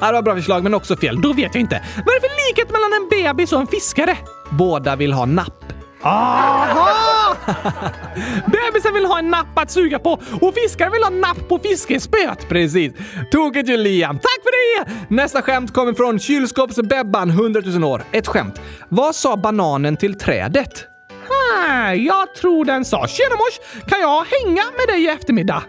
Det 0.00 0.12
var 0.12 0.22
bra 0.22 0.34
förslag, 0.34 0.62
men 0.62 0.74
också 0.74 0.96
fel. 0.96 1.20
Då 1.20 1.32
vet 1.32 1.54
jag 1.54 1.60
inte. 1.60 1.82
Vad 1.96 2.14
är 2.14 2.20
det 2.20 2.28
för 2.28 2.48
likhet 2.48 2.70
mellan 2.72 2.92
en 2.92 3.08
bebis 3.08 3.52
och 3.52 3.60
en 3.60 3.66
fiskare? 3.66 4.16
Båda 4.50 4.96
vill 4.96 5.12
ha 5.12 5.24
napp. 5.24 5.64
Aha! 6.02 7.34
Bebisen 8.46 8.94
vill 8.94 9.04
ha 9.06 9.18
en 9.18 9.30
napp 9.30 9.58
att 9.58 9.70
suga 9.70 9.98
på 9.98 10.12
och 10.40 10.54
fiskaren 10.54 10.92
vill 10.92 11.02
ha 11.02 11.10
napp 11.10 11.48
på 11.48 11.58
fiskespöet. 11.58 12.48
Precis. 12.48 12.92
Tokigt 13.32 13.68
ju 13.68 13.76
Liam. 13.76 14.16
Tack 14.16 14.42
för 14.42 14.84
det! 14.84 14.92
Nästa 15.14 15.42
skämt 15.42 15.74
kommer 15.74 15.92
från 15.94 16.18
kylskåpsbebban 16.18 17.30
100 17.30 17.60
000 17.64 17.84
år. 17.84 18.02
Ett 18.12 18.26
skämt. 18.26 18.60
Vad 18.88 19.14
sa 19.14 19.36
bananen 19.36 19.96
till 19.96 20.18
trädet? 20.18 20.84
Jag 21.96 22.34
tror 22.34 22.64
den 22.64 22.84
sa 22.84 23.06
“Tjena 23.06 23.36
mors, 23.36 23.82
kan 23.86 24.00
jag 24.00 24.24
hänga 24.24 24.62
med 24.62 24.94
dig 24.94 25.04
i 25.04 25.08
eftermiddag?” 25.08 25.62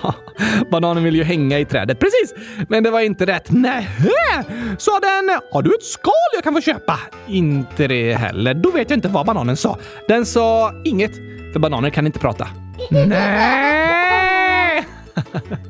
Bananen 0.70 1.04
vill 1.04 1.16
ju 1.16 1.24
hänga 1.24 1.58
i 1.58 1.64
trädet, 1.64 1.98
precis! 1.98 2.34
Men 2.68 2.82
det 2.82 2.90
var 2.90 3.00
inte 3.00 3.26
rätt. 3.26 3.50
Nähä! 3.50 4.44
Sa 4.78 5.00
den 5.00 5.40
“Har 5.52 5.62
du 5.62 5.74
ett 5.74 5.82
skal 5.82 6.12
jag 6.34 6.44
kan 6.44 6.54
få 6.54 6.60
köpa?” 6.60 6.98
Inte 7.26 7.88
det 7.88 8.14
heller. 8.14 8.54
Då 8.54 8.70
vet 8.70 8.90
jag 8.90 8.96
inte 8.96 9.08
vad 9.08 9.26
bananen 9.26 9.56
sa. 9.56 9.78
Den 10.08 10.26
sa 10.26 10.72
inget, 10.84 11.12
för 11.52 11.58
bananer 11.58 11.90
kan 11.90 12.06
inte 12.06 12.18
prata. 12.18 12.48
Nej! 12.90 14.01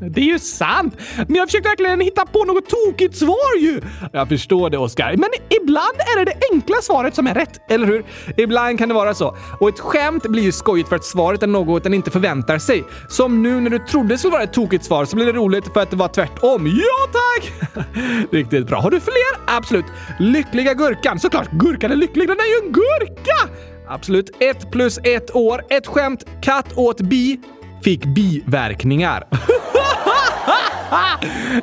Det 0.00 0.20
är 0.20 0.24
ju 0.24 0.38
sant! 0.38 0.96
Men 1.16 1.36
jag 1.36 1.48
försökte 1.48 1.68
verkligen 1.68 2.00
hitta 2.00 2.26
på 2.26 2.44
något 2.44 2.68
tokigt 2.68 3.16
svar 3.16 3.58
ju! 3.58 3.80
Jag 4.12 4.28
förstår 4.28 4.70
det, 4.70 4.78
Oskar. 4.78 5.16
Men 5.16 5.28
ibland 5.62 5.96
är 5.98 6.18
det 6.18 6.24
det 6.24 6.36
enkla 6.52 6.76
svaret 6.82 7.14
som 7.14 7.26
är 7.26 7.34
rätt, 7.34 7.70
eller 7.70 7.86
hur? 7.86 8.04
Ibland 8.36 8.78
kan 8.78 8.88
det 8.88 8.94
vara 8.94 9.14
så. 9.14 9.36
Och 9.60 9.68
ett 9.68 9.80
skämt 9.80 10.22
blir 10.22 10.42
ju 10.42 10.52
skojigt 10.52 10.88
för 10.88 10.96
att 10.96 11.04
svaret 11.04 11.42
är 11.42 11.46
något 11.46 11.84
den 11.84 11.94
inte 11.94 12.10
förväntar 12.10 12.58
sig. 12.58 12.84
Som 13.08 13.42
nu 13.42 13.60
när 13.60 13.70
du 13.70 13.78
trodde 13.78 14.08
det 14.08 14.18
skulle 14.18 14.32
vara 14.32 14.42
ett 14.42 14.52
tokigt 14.52 14.84
svar 14.84 15.04
så 15.04 15.16
blir 15.16 15.26
det 15.26 15.32
roligt 15.32 15.72
för 15.72 15.80
att 15.80 15.90
det 15.90 15.96
var 15.96 16.08
tvärtom. 16.08 16.66
Ja, 16.66 17.12
tack! 17.12 17.52
Riktigt 18.32 18.66
bra. 18.66 18.80
Har 18.80 18.90
du 18.90 19.00
fler? 19.00 19.56
Absolut. 19.56 19.84
Lyckliga 20.18 20.74
gurkan. 20.74 21.18
Såklart, 21.20 21.50
gurkan 21.50 21.90
är 21.92 21.96
lycklig. 21.96 22.28
Den 22.28 22.36
är 22.36 22.60
ju 22.60 22.66
en 22.66 22.72
gurka! 22.72 23.54
Absolut. 23.88 24.30
Ett 24.38 24.70
plus 24.70 24.98
ett 25.04 25.36
år. 25.36 25.62
Ett 25.70 25.86
skämt. 25.86 26.26
Katt 26.42 26.72
åt 26.76 27.00
bi 27.00 27.40
fick 27.84 28.04
biverkningar. 28.04 29.24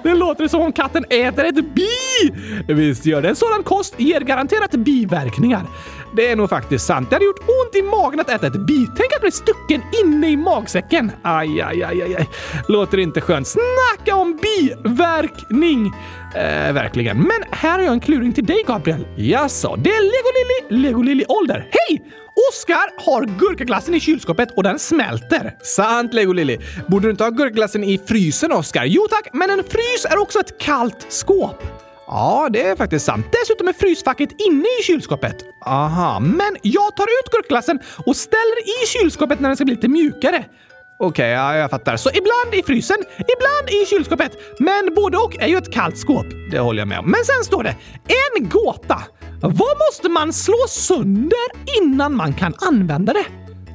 det 0.03 0.13
låter 0.13 0.47
som 0.47 0.61
om 0.61 0.71
katten 0.71 1.05
äter 1.09 1.45
ett 1.45 1.75
bi! 1.75 1.87
Visst 2.67 3.05
gör 3.05 3.21
det. 3.21 3.29
En 3.29 3.35
sådan 3.35 3.63
kost 3.63 3.99
ger 3.99 4.21
garanterat 4.21 4.71
biverkningar. 4.71 5.63
Det 6.15 6.31
är 6.31 6.35
nog 6.35 6.49
faktiskt 6.49 6.85
sant. 6.85 7.09
Det 7.09 7.15
hade 7.15 7.25
gjort 7.25 7.39
ont 7.39 7.75
i 7.75 7.81
magen 7.81 8.19
att 8.19 8.29
äta 8.29 8.47
ett 8.47 8.67
bi. 8.67 8.87
Tänk 8.97 9.13
att 9.15 9.21
bli 9.21 9.31
stucken 9.31 9.81
inne 10.03 10.29
i 10.29 10.37
magsäcken. 10.37 11.11
Aj, 11.21 11.61
aj, 11.61 11.83
aj, 11.83 12.01
aj, 12.01 12.15
aj. 12.15 12.29
Låter 12.67 12.97
inte 12.97 13.21
skönt. 13.21 13.47
Snacka 13.47 14.15
om 14.15 14.39
biverkning! 14.41 15.93
Eh, 16.35 16.73
verkligen. 16.73 17.17
Men 17.17 17.43
här 17.51 17.71
har 17.71 17.79
jag 17.79 17.93
en 17.93 17.99
kluring 17.99 18.33
till 18.33 18.45
dig, 18.45 18.63
Gabriel. 18.67 19.07
Jaså, 19.15 19.75
det 19.75 19.89
är 19.89 20.01
Lego 20.01 20.69
Lilly, 20.69 20.83
Lego 20.83 21.01
Lilly 21.01 21.25
ålder. 21.27 21.67
Hej! 21.71 22.01
Oskar 22.49 23.05
har 23.05 23.25
gurkaglassen 23.25 23.95
i 23.95 23.99
kylskåpet 23.99 24.51
och 24.51 24.63
den 24.63 24.79
smälter. 24.79 25.55
Sant, 25.63 26.13
Lego 26.13 26.33
Lilly. 26.33 26.57
Borde 26.87 27.07
du 27.07 27.11
inte 27.11 27.23
ha 27.23 27.31
gurkaglassen 27.31 27.83
i 27.83 27.97
frysen, 28.07 28.51
Oskar? 28.51 28.85
Jo 28.85 29.07
tack, 29.09 29.29
men 29.33 29.49
en 29.49 29.63
frys 29.63 30.05
är 30.09 30.21
också 30.21 30.39
ett 30.39 30.57
kallt 30.59 31.05
skåp. 31.09 31.63
Ja, 32.07 32.49
det 32.53 32.61
är 32.61 32.75
faktiskt 32.75 33.05
sant. 33.05 33.25
Dessutom 33.41 33.67
är 33.67 33.73
frysfacket 33.73 34.29
inne 34.47 34.67
i 34.79 34.83
kylskåpet. 34.83 35.35
Aha, 35.65 36.19
men 36.19 36.57
jag 36.61 36.95
tar 36.95 37.03
ut 37.03 37.31
gurkglassen 37.31 37.79
och 38.05 38.15
ställer 38.15 38.83
i 38.83 38.87
kylskåpet 38.87 39.39
när 39.39 39.49
den 39.49 39.55
ska 39.55 39.65
bli 39.65 39.75
lite 39.75 39.87
mjukare. 39.87 40.45
Okej, 40.99 41.29
ja, 41.29 41.55
jag 41.55 41.69
fattar. 41.69 41.97
Så 41.97 42.09
ibland 42.09 42.53
i 42.53 42.63
frysen, 42.63 42.97
ibland 43.17 43.69
i 43.81 43.85
kylskåpet. 43.85 44.31
Men 44.59 44.93
både 44.95 45.17
och 45.17 45.35
är 45.39 45.47
ju 45.47 45.57
ett 45.57 45.73
kallt 45.73 45.97
skåp. 45.97 46.25
Det 46.51 46.59
håller 46.59 46.79
jag 46.81 46.87
med 46.87 46.99
om. 46.99 47.11
Men 47.11 47.25
sen 47.25 47.43
står 47.43 47.63
det 47.63 47.75
en 48.07 48.49
gåta. 48.49 49.01
Vad 49.41 49.77
måste 49.87 50.09
man 50.09 50.33
slå 50.33 50.65
sönder 50.67 51.47
innan 51.81 52.15
man 52.15 52.33
kan 52.33 52.53
använda 52.57 53.13
det? 53.13 53.25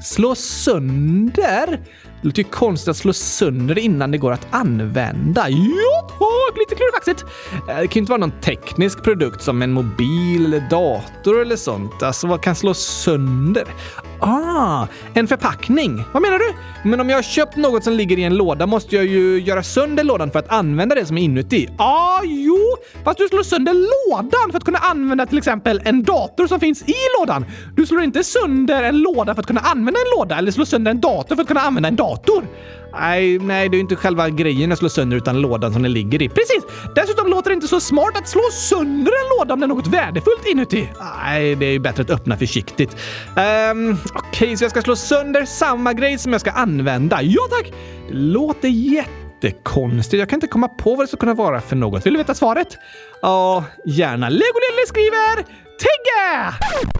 Slå 0.02 0.34
sönder? 0.34 1.80
Det 2.24 2.28
låter 2.28 2.42
ju 2.42 2.48
konstigt 2.48 2.88
att 2.88 2.96
slå 2.96 3.12
sönder 3.12 3.74
det 3.74 3.80
innan 3.80 4.10
det 4.10 4.18
går 4.18 4.32
att 4.32 4.46
använda. 4.50 5.48
Ja, 5.50 6.08
tack! 6.08 6.58
Lite 6.58 6.74
klurifaxigt. 6.74 7.24
Eh, 7.52 7.66
det 7.66 7.86
kan 7.86 7.94
ju 7.94 8.00
inte 8.00 8.10
vara 8.10 8.20
någon 8.20 8.40
teknisk 8.40 9.04
produkt 9.04 9.42
som 9.42 9.62
en 9.62 9.72
mobil 9.72 10.46
eller 10.46 10.70
dator 10.70 11.42
eller 11.42 11.56
sånt. 11.56 12.02
Alltså, 12.02 12.26
vad 12.26 12.42
kan 12.42 12.54
slås 12.54 12.78
sönder? 12.78 13.64
Ah, 14.20 14.86
en 15.14 15.28
förpackning. 15.28 16.04
Vad 16.12 16.22
menar 16.22 16.38
du? 16.38 16.52
Men 16.90 17.00
om 17.00 17.08
jag 17.08 17.16
har 17.16 17.22
köpt 17.22 17.56
något 17.56 17.84
som 17.84 17.92
ligger 17.92 18.18
i 18.18 18.22
en 18.22 18.36
låda 18.36 18.66
måste 18.66 18.96
jag 18.96 19.04
ju 19.04 19.40
göra 19.40 19.62
sönder 19.62 20.04
lådan 20.04 20.30
för 20.30 20.38
att 20.38 20.52
använda 20.52 20.94
det 20.94 21.06
som 21.06 21.18
är 21.18 21.22
inuti. 21.22 21.68
Ah, 21.78 22.20
jo, 22.24 22.58
fast 23.04 23.18
du 23.18 23.28
slår 23.28 23.42
sönder 23.42 23.74
lådan 23.74 24.50
för 24.50 24.58
att 24.58 24.64
kunna 24.64 24.78
använda 24.78 25.26
till 25.26 25.38
exempel 25.38 25.82
en 25.84 26.02
dator 26.02 26.46
som 26.46 26.60
finns 26.60 26.82
i 26.82 26.94
lådan. 27.20 27.46
Du 27.76 27.86
slår 27.86 28.02
inte 28.02 28.24
sönder 28.24 28.82
en 28.82 28.98
låda 28.98 29.34
för 29.34 29.40
att 29.40 29.46
kunna 29.46 29.60
använda 29.60 30.00
en 30.00 30.18
låda 30.18 30.38
eller 30.38 30.52
slår 30.52 30.64
sönder 30.64 30.90
en 30.90 31.00
dator 31.00 31.34
för 31.34 31.42
att 31.42 31.48
kunna 31.48 31.60
använda 31.60 31.88
en 31.88 31.96
dator. 31.96 32.13
Nej, 33.00 33.38
nej, 33.38 33.68
det 33.68 33.76
är 33.76 33.80
inte 33.80 33.96
själva 33.96 34.28
grejen 34.28 34.70
jag 34.70 34.78
slår 34.78 34.88
sönder 34.88 35.16
utan 35.16 35.40
lådan 35.40 35.72
som 35.72 35.82
den 35.82 35.92
ligger 35.92 36.22
i. 36.22 36.28
Precis! 36.28 36.64
Dessutom 36.94 37.30
låter 37.30 37.50
det 37.50 37.54
inte 37.54 37.68
så 37.68 37.80
smart 37.80 38.16
att 38.16 38.28
slå 38.28 38.42
sönder 38.52 39.12
en 39.12 39.38
låda 39.38 39.54
om 39.54 39.60
det 39.60 39.66
är 39.66 39.68
något 39.68 39.86
värdefullt 39.86 40.46
inuti. 40.46 40.88
Nej, 41.24 41.54
det 41.54 41.66
är 41.66 41.70
ju 41.70 41.78
bättre 41.78 42.02
att 42.02 42.10
öppna 42.10 42.36
försiktigt. 42.36 42.96
Um, 43.36 43.98
Okej, 44.14 44.28
okay, 44.28 44.56
så 44.56 44.64
jag 44.64 44.70
ska 44.70 44.82
slå 44.82 44.96
sönder 44.96 45.44
samma 45.44 45.92
grej 45.92 46.18
som 46.18 46.32
jag 46.32 46.40
ska 46.40 46.50
använda. 46.50 47.22
Ja 47.22 47.42
tack! 47.50 47.72
Det 48.08 48.14
låter 48.14 48.68
jättekonstigt. 48.68 50.18
Jag 50.18 50.28
kan 50.28 50.36
inte 50.36 50.46
komma 50.46 50.68
på 50.68 50.94
vad 50.94 51.04
det 51.04 51.08
ska 51.08 51.16
kunna 51.16 51.34
vara 51.34 51.60
för 51.60 51.76
något. 51.76 52.06
Vill 52.06 52.12
du 52.12 52.18
veta 52.18 52.34
svaret? 52.34 52.78
Ja, 53.22 53.64
gärna. 53.86 54.28
Legolille 54.28 54.86
skriver 54.86 55.36
Tegge! 55.84 56.54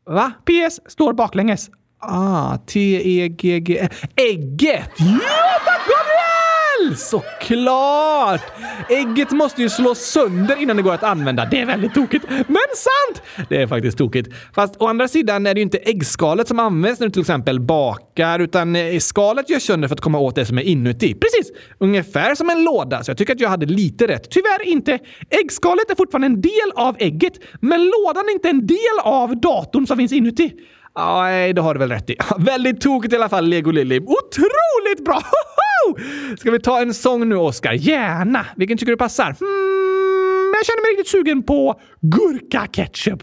Va? 0.04 0.32
PS 0.44 0.80
står 0.92 1.12
baklänges. 1.12 1.70
Ah, 2.08 2.56
T-E-G-G... 2.66 3.88
Ägget! 4.16 4.90
Ja, 4.98 5.60
tack 5.64 5.80
Gabriel! 5.88 6.96
Såklart! 6.96 8.40
Ägget 8.88 9.30
måste 9.30 9.62
ju 9.62 9.68
slås 9.68 9.98
sönder 9.98 10.62
innan 10.62 10.76
det 10.76 10.82
går 10.82 10.94
att 10.94 11.02
använda. 11.02 11.44
Det 11.50 11.60
är 11.60 11.66
väldigt 11.66 11.94
tokigt, 11.94 12.24
men 12.28 12.66
sant! 12.76 13.46
Det 13.48 13.62
är 13.62 13.66
faktiskt 13.66 13.98
tokigt. 13.98 14.28
Fast 14.54 14.76
å 14.82 14.86
andra 14.86 15.08
sidan 15.08 15.46
är 15.46 15.54
det 15.54 15.58
ju 15.58 15.62
inte 15.62 15.78
äggskalet 15.78 16.48
som 16.48 16.58
används 16.58 17.00
när 17.00 17.06
du 17.06 17.12
till 17.12 17.20
exempel 17.20 17.60
bakar, 17.60 18.38
utan 18.38 18.76
eh, 18.76 18.98
skalet 18.98 19.50
görs 19.50 19.62
sönder 19.62 19.88
för 19.88 19.94
att 19.94 20.00
komma 20.00 20.18
åt 20.18 20.34
det 20.34 20.46
som 20.46 20.58
är 20.58 20.62
inuti. 20.62 21.14
Precis! 21.14 21.52
Ungefär 21.78 22.34
som 22.34 22.50
en 22.50 22.64
låda, 22.64 23.04
så 23.04 23.10
jag 23.10 23.18
tycker 23.18 23.32
att 23.32 23.40
jag 23.40 23.48
hade 23.48 23.66
lite 23.66 24.06
rätt. 24.06 24.30
Tyvärr 24.30 24.68
inte. 24.68 24.98
Äggskalet 25.30 25.90
är 25.90 25.94
fortfarande 25.94 26.26
en 26.26 26.40
del 26.40 26.70
av 26.74 26.96
ägget, 26.98 27.32
men 27.60 27.84
lådan 27.84 28.24
är 28.28 28.32
inte 28.32 28.48
en 28.48 28.66
del 28.66 28.98
av 29.02 29.40
datorn 29.40 29.86
som 29.86 29.96
finns 29.96 30.12
inuti. 30.12 30.52
Ja, 30.94 31.22
nej, 31.22 31.52
det 31.52 31.60
har 31.60 31.74
du 31.74 31.80
väl 31.80 31.88
rätt 31.88 32.10
i. 32.10 32.16
Väldigt 32.38 32.80
tokigt 32.80 33.12
i 33.12 33.16
alla 33.16 33.28
fall, 33.28 33.46
Lego 33.48 33.70
Lilly. 33.70 34.00
Otroligt 34.00 35.04
bra! 35.04 35.22
Ska 36.38 36.50
vi 36.50 36.60
ta 36.60 36.80
en 36.80 36.94
sång 36.94 37.28
nu, 37.28 37.36
Oskar? 37.36 37.72
Gärna! 37.72 38.46
Vilken 38.56 38.78
tycker 38.78 38.92
du 38.92 38.96
passar? 38.96 39.24
Hmm, 39.24 40.54
jag 40.54 40.66
känner 40.66 40.82
mig 40.82 40.90
riktigt 40.90 41.08
sugen 41.08 41.42
på 41.42 41.80
gurka 42.00 42.66
ketchup. 42.66 43.22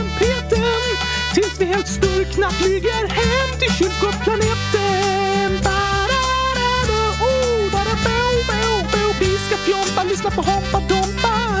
vi 1.61 1.67
helt 1.67 1.87
sturkna 1.87 2.49
flyger 2.49 3.07
hem 3.07 3.59
till 3.59 3.73
kylskåpsplaneten. 3.73 5.51
Oh, 7.21 7.71
bo, 8.47 8.83
bo. 8.91 9.13
Vi 9.19 9.37
ska 9.37 9.57
fjompa, 9.57 10.03
lyssna 10.03 10.31
på 10.31 10.41
Hoppa 10.41 10.79
Dompa. 10.79 11.60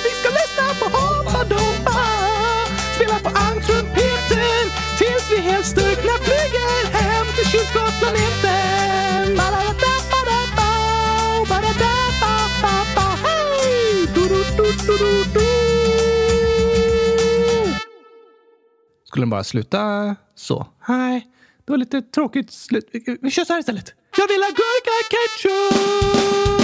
Skulle 19.11 19.21
den 19.23 19.29
bara 19.29 19.43
sluta 19.43 20.15
så? 20.35 20.67
Nej, 20.87 21.27
det 21.65 21.71
var 21.71 21.77
lite 21.77 22.01
tråkigt 22.01 22.51
slut. 22.51 22.89
Vi- 22.93 23.17
Vi 23.21 23.31
kör 23.31 23.45
så 23.45 23.53
här 23.53 23.59
istället. 23.59 23.93
Jag 24.17 24.27
vill 24.27 24.41
ha 24.41 24.49
gurka 24.49 24.91
ketchup! 25.11 26.60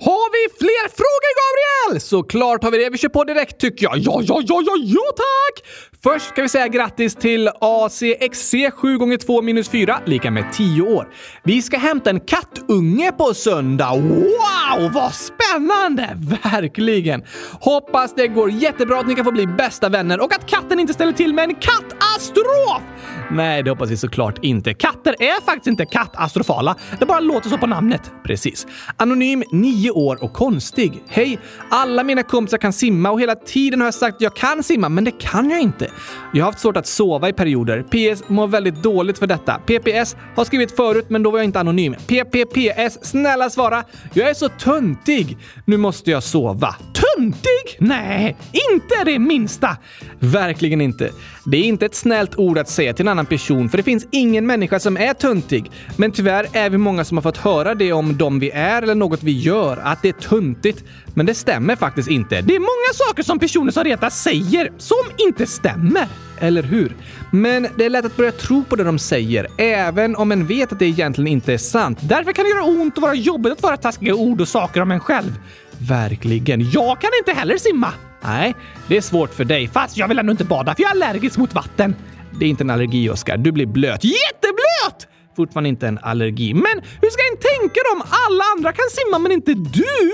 Har 0.00 0.30
vi 0.32 0.58
fler 0.58 0.88
frågor, 0.88 1.32
Gabriel? 1.40 2.00
Såklart 2.00 2.64
har 2.64 2.70
vi 2.70 2.78
det. 2.78 2.90
Vi 2.90 2.98
kör 2.98 3.08
på 3.08 3.24
direkt 3.24 3.60
tycker 3.60 3.86
jag. 3.86 3.98
Ja, 3.98 4.20
ja, 4.22 4.40
ja, 4.46 4.62
ja, 4.66 4.72
ja 4.78 5.02
tack! 5.16 5.66
Först 6.02 6.28
ska 6.28 6.42
vi 6.42 6.48
säga 6.48 6.68
grattis 6.68 7.14
till 7.14 7.50
ACXC 7.60 8.54
7 8.74 8.98
gånger 8.98 9.16
2 9.16 9.42
minus 9.42 9.68
4 9.68 10.00
lika 10.06 10.30
med 10.30 10.52
10 10.52 10.82
år. 10.82 11.08
Vi 11.44 11.62
ska 11.62 11.78
hämta 11.78 12.10
en 12.10 12.20
kattunge 12.20 13.12
på 13.12 13.34
söndag. 13.34 13.90
Wow, 13.94 14.92
vad 14.92 15.12
spännande! 15.14 16.18
Verkligen! 16.42 17.22
Hoppas 17.60 18.14
det 18.14 18.28
går 18.28 18.50
jättebra 18.50 18.98
att 18.98 19.06
ni 19.06 19.14
kan 19.14 19.24
få 19.24 19.32
bli 19.32 19.46
bästa 19.46 19.88
vänner 19.88 20.20
och 20.20 20.34
att 20.34 20.46
katten 20.46 20.80
inte 20.80 20.92
ställer 20.92 21.12
till 21.12 21.34
med 21.34 21.44
en 21.44 21.54
katastrof! 21.54 22.82
Nej, 23.30 23.62
det 23.62 23.70
hoppas 23.70 23.90
vi 23.90 23.96
såklart 23.96 24.38
inte. 24.42 24.74
Katter 24.74 25.16
är 25.22 25.44
faktiskt 25.44 25.66
inte 25.66 25.86
katastrofala. 25.86 26.76
Det 26.98 27.06
bara 27.06 27.20
låter 27.20 27.48
så 27.48 27.58
på 27.58 27.66
namnet. 27.66 28.12
Precis. 28.24 28.66
Anonym, 28.96 29.42
9 29.52 29.85
år 29.90 30.24
och 30.24 30.32
konstig. 30.32 31.02
Hej! 31.08 31.38
Alla 31.70 32.04
mina 32.04 32.22
kompisar 32.22 32.58
kan 32.58 32.72
simma 32.72 33.10
och 33.10 33.20
hela 33.20 33.34
tiden 33.34 33.80
har 33.80 33.86
jag 33.86 33.94
sagt 33.94 34.14
att 34.14 34.20
jag 34.20 34.36
kan 34.36 34.62
simma, 34.62 34.88
men 34.88 35.04
det 35.04 35.10
kan 35.10 35.50
jag 35.50 35.60
inte. 35.60 35.90
Jag 36.32 36.44
har 36.44 36.52
haft 36.52 36.60
svårt 36.62 36.76
att 36.76 36.86
sova 36.86 37.28
i 37.28 37.32
perioder. 37.32 37.82
PS 37.82 38.22
mår 38.28 38.46
väldigt 38.46 38.82
dåligt 38.82 39.18
för 39.18 39.26
detta. 39.26 39.60
PPS 39.66 40.16
har 40.36 40.44
skrivit 40.44 40.76
förut, 40.76 41.06
men 41.08 41.22
då 41.22 41.30
var 41.30 41.38
jag 41.38 41.44
inte 41.44 41.60
anonym. 41.60 41.94
PPPS, 42.06 42.98
snälla 43.02 43.50
svara. 43.50 43.84
Jag 44.12 44.30
är 44.30 44.34
så 44.34 44.48
töntig. 44.48 45.38
Nu 45.64 45.76
måste 45.76 46.10
jag 46.10 46.22
sova. 46.22 46.76
Töntig? 46.78 47.76
Nej, 47.78 48.36
inte 48.72 49.04
det 49.04 49.18
minsta. 49.18 49.76
Verkligen 50.18 50.80
inte. 50.80 51.10
Det 51.48 51.56
är 51.56 51.62
inte 51.62 51.86
ett 51.86 51.94
snällt 51.94 52.38
ord 52.38 52.58
att 52.58 52.68
säga 52.68 52.92
till 52.92 53.04
en 53.04 53.08
annan 53.08 53.26
person, 53.26 53.68
för 53.68 53.76
det 53.76 53.82
finns 53.82 54.06
ingen 54.10 54.46
människa 54.46 54.80
som 54.80 54.96
är 54.96 55.14
töntig. 55.14 55.70
Men 55.96 56.12
tyvärr 56.12 56.46
är 56.52 56.70
vi 56.70 56.78
många 56.78 57.04
som 57.04 57.16
har 57.16 57.22
fått 57.22 57.36
höra 57.36 57.74
det 57.74 57.92
om 57.92 58.16
dem 58.16 58.38
vi 58.38 58.50
är 58.50 58.82
eller 58.82 58.94
något 58.94 59.22
vi 59.22 59.40
gör, 59.40 59.76
att 59.76 60.02
det 60.02 60.08
är 60.08 60.12
töntigt. 60.12 60.84
Men 61.14 61.26
det 61.26 61.34
stämmer 61.34 61.76
faktiskt 61.76 62.10
inte. 62.10 62.40
Det 62.40 62.54
är 62.54 62.60
många 62.60 62.94
saker 62.94 63.22
som 63.22 63.38
personer 63.38 63.72
som 63.72 63.84
retas 63.84 64.22
säger 64.22 64.72
som 64.78 65.26
inte 65.28 65.46
stämmer. 65.46 66.08
Eller 66.38 66.62
hur? 66.62 66.96
Men 67.30 67.68
det 67.76 67.84
är 67.84 67.90
lätt 67.90 68.04
att 68.04 68.16
börja 68.16 68.32
tro 68.32 68.64
på 68.64 68.76
det 68.76 68.84
de 68.84 68.98
säger, 68.98 69.46
även 69.58 70.16
om 70.16 70.32
en 70.32 70.46
vet 70.46 70.72
att 70.72 70.78
det 70.78 70.86
egentligen 70.86 71.28
inte 71.28 71.52
är 71.52 71.58
sant. 71.58 71.98
Därför 72.02 72.32
kan 72.32 72.44
det 72.44 72.50
göra 72.50 72.64
ont 72.64 72.96
och 72.96 73.02
vara 73.02 73.14
jobbigt 73.14 73.52
att 73.52 73.62
vara 73.62 73.76
taskiga 73.76 74.14
ord 74.14 74.40
och 74.40 74.48
saker 74.48 74.80
om 74.80 74.90
en 74.90 75.00
själv. 75.00 75.32
Verkligen. 75.78 76.70
Jag 76.70 77.00
kan 77.00 77.10
inte 77.20 77.40
heller 77.40 77.58
simma. 77.58 77.92
Nej, 78.26 78.54
det 78.88 78.96
är 78.96 79.00
svårt 79.00 79.34
för 79.34 79.44
dig. 79.44 79.68
Fast 79.68 79.96
jag 79.96 80.08
vill 80.08 80.18
ändå 80.18 80.30
inte 80.30 80.44
bada 80.44 80.74
för 80.74 80.82
jag 80.82 80.90
är 80.90 80.94
allergisk 80.94 81.38
mot 81.38 81.54
vatten. 81.54 81.96
Det 82.38 82.44
är 82.44 82.48
inte 82.48 82.64
en 82.64 82.70
allergi, 82.70 83.10
Oskar. 83.10 83.36
Du 83.36 83.52
blir 83.52 83.66
blöt. 83.66 84.04
Jätteblöt! 84.04 85.08
Fortfarande 85.36 85.68
inte 85.68 85.88
en 85.88 85.98
allergi. 86.02 86.54
Men 86.54 86.82
hur 87.00 87.10
ska 87.10 87.22
en 87.32 87.60
tänka 87.60 87.80
då 87.84 87.96
om 87.96 88.02
alla 88.26 88.44
andra 88.56 88.72
kan 88.72 88.84
simma 88.90 89.18
men 89.18 89.32
inte 89.32 89.54
du? 89.54 90.10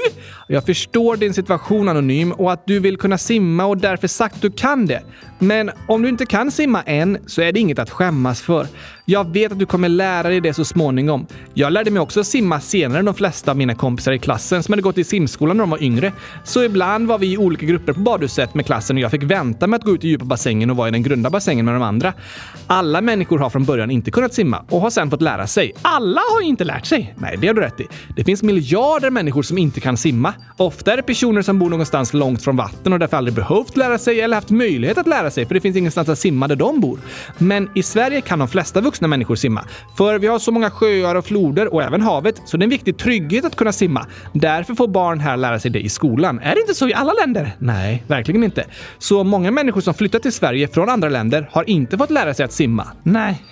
Jag 0.49 0.67
förstår 0.67 1.17
din 1.17 1.35
situation 1.35 1.89
Anonym 1.89 2.33
och 2.33 2.53
att 2.53 2.67
du 2.67 2.81
vill 2.81 2.97
kunna 2.97 3.19
simma 3.19 3.65
och 3.65 3.79
därför 3.79 4.09
sagt 4.09 4.35
att 4.35 4.43
du 4.43 4.51
kan 4.51 4.87
det. 4.87 5.03
Men 5.39 5.71
om 5.89 6.03
du 6.03 6.09
inte 6.09 6.27
kan 6.27 6.51
simma 6.51 6.83
än 6.83 7.19
så 7.27 7.43
är 7.43 7.53
det 7.53 7.61
inget 7.61 7.79
att 7.79 7.91
skämmas 7.91 8.43
för. 8.43 8.67
Jag 9.05 9.33
vet 9.33 9.53
att 9.53 9.59
du 9.59 9.67
kommer 9.67 9.89
lära 9.89 10.29
dig 10.29 10.41
det 10.41 10.55
så 10.55 10.65
småningom. 10.65 11.27
Jag 11.55 11.73
lärde 11.73 11.91
mig 11.91 12.01
också 12.03 12.25
simma 12.25 12.61
senare 12.61 12.99
än 12.99 13.05
de 13.05 13.15
flesta 13.15 13.51
av 13.51 13.57
mina 13.57 13.75
kompisar 13.75 14.13
i 14.13 14.19
klassen 14.19 14.63
som 14.63 14.73
hade 14.73 14.83
gått 14.83 14.99
i 14.99 15.05
simskolan 15.05 15.57
när 15.57 15.63
de 15.63 15.71
var 15.71 15.83
yngre. 15.83 16.13
Så 16.45 16.65
ibland 16.65 17.09
var 17.09 17.19
vi 17.19 17.33
i 17.33 17.39
olika 17.39 17.67
grupper 17.67 17.93
på 17.93 18.01
badhuset 18.01 18.55
med 18.55 18.67
klassen 18.67 18.97
och 18.97 19.03
jag 19.03 19.11
fick 19.11 19.23
vänta 19.23 19.67
med 19.67 19.79
att 19.79 19.85
gå 19.85 19.95
ut 19.95 20.05
i 20.05 20.09
djupa 20.09 20.25
bassängen 20.25 20.71
och 20.71 20.77
vara 20.77 20.89
i 20.89 20.91
den 20.91 21.03
grunda 21.03 21.31
bassängen 21.31 21.65
med 21.65 21.75
de 21.75 21.83
andra. 21.83 22.13
Alla 22.67 23.01
människor 23.01 23.39
har 23.39 23.51
från 23.51 23.65
början 23.65 23.91
inte 23.91 24.11
kunnat 24.11 24.35
simma 24.35 24.65
och 24.69 24.81
har 24.81 24.91
sen 24.91 25.11
fått 25.11 25.23
lära 25.23 25.47
sig. 25.47 25.73
Alla 25.83 26.21
har 26.35 26.41
ju 26.41 26.47
inte 26.49 26.65
lärt 26.65 26.87
sig. 26.87 27.15
Nej, 27.19 27.37
det 27.41 27.47
har 27.47 27.55
du 27.55 27.61
rätt 27.61 27.81
i. 27.81 27.87
Det 28.17 28.25
finns 28.25 28.43
miljarder 28.43 29.11
människor 29.11 29.43
som 29.43 29.59
inte 29.59 29.81
kan 29.81 29.97
simma. 29.97 30.35
Ofta 30.57 30.93
är 30.93 30.97
det 30.97 31.03
personer 31.03 31.43
som 31.43 31.59
bor 31.59 31.71
någonstans 31.71 32.15
långt 32.15 32.43
från 32.43 32.57
vatten 32.57 32.93
och 32.93 32.99
därför 32.99 33.17
aldrig 33.17 33.35
behövt 33.35 33.77
lära 33.77 33.99
sig 33.99 34.21
eller 34.21 34.35
haft 34.35 34.51
möjlighet 34.51 34.99
att 34.99 35.07
lära 35.07 35.31
sig 35.31 35.47
för 35.47 35.55
det 35.55 35.61
finns 35.61 35.77
ingenstans 35.77 36.09
att 36.09 36.19
simma 36.19 36.49
där 36.49 36.57
de 36.57 36.81
bor. 36.81 36.99
Men 37.39 37.71
i 37.75 37.83
Sverige 37.83 38.21
kan 38.21 38.39
de 38.39 38.49
flesta 38.49 38.81
vuxna 38.81 39.09
människor 39.09 39.35
simma. 39.35 39.65
För 39.97 40.19
vi 40.19 40.27
har 40.27 40.39
så 40.39 40.53
många 40.53 40.71
sjöar 40.71 41.15
och 41.15 41.25
floder 41.25 41.75
och 41.75 41.83
även 41.83 42.01
havet, 42.01 42.41
så 42.45 42.57
det 42.57 42.63
är 42.63 42.65
en 42.65 42.71
viktig 42.71 42.99
trygghet 42.99 43.45
att 43.45 43.57
kunna 43.57 43.73
simma. 43.73 44.07
Därför 44.33 44.75
får 44.75 44.89
barn 44.89 45.21
här 45.21 45.37
lära 45.37 45.61
sig 45.61 45.71
det 45.71 45.81
i 45.81 45.89
skolan. 45.89 46.41
Är 46.41 46.55
det 46.55 46.61
inte 46.61 46.75
så 46.75 46.89
i 46.89 46.95
alla 46.95 47.13
länder? 47.13 47.57
Nej, 47.59 48.05
verkligen 48.07 48.45
inte. 48.45 48.65
Så 48.99 49.25
många 49.25 49.51
människor 49.51 49.81
som 49.81 49.95
flyttat 49.95 50.23
till 50.23 50.33
Sverige 50.33 50.69
från 50.69 50.89
andra 50.89 51.09
länder 51.09 51.49
har 51.53 51.71
inte 51.71 51.99
fått 51.99 52.11
lära 52.11 52.35
sig 52.35 52.45
att 52.45 52.53
simma. 52.53 52.87
Nej. 53.03 53.43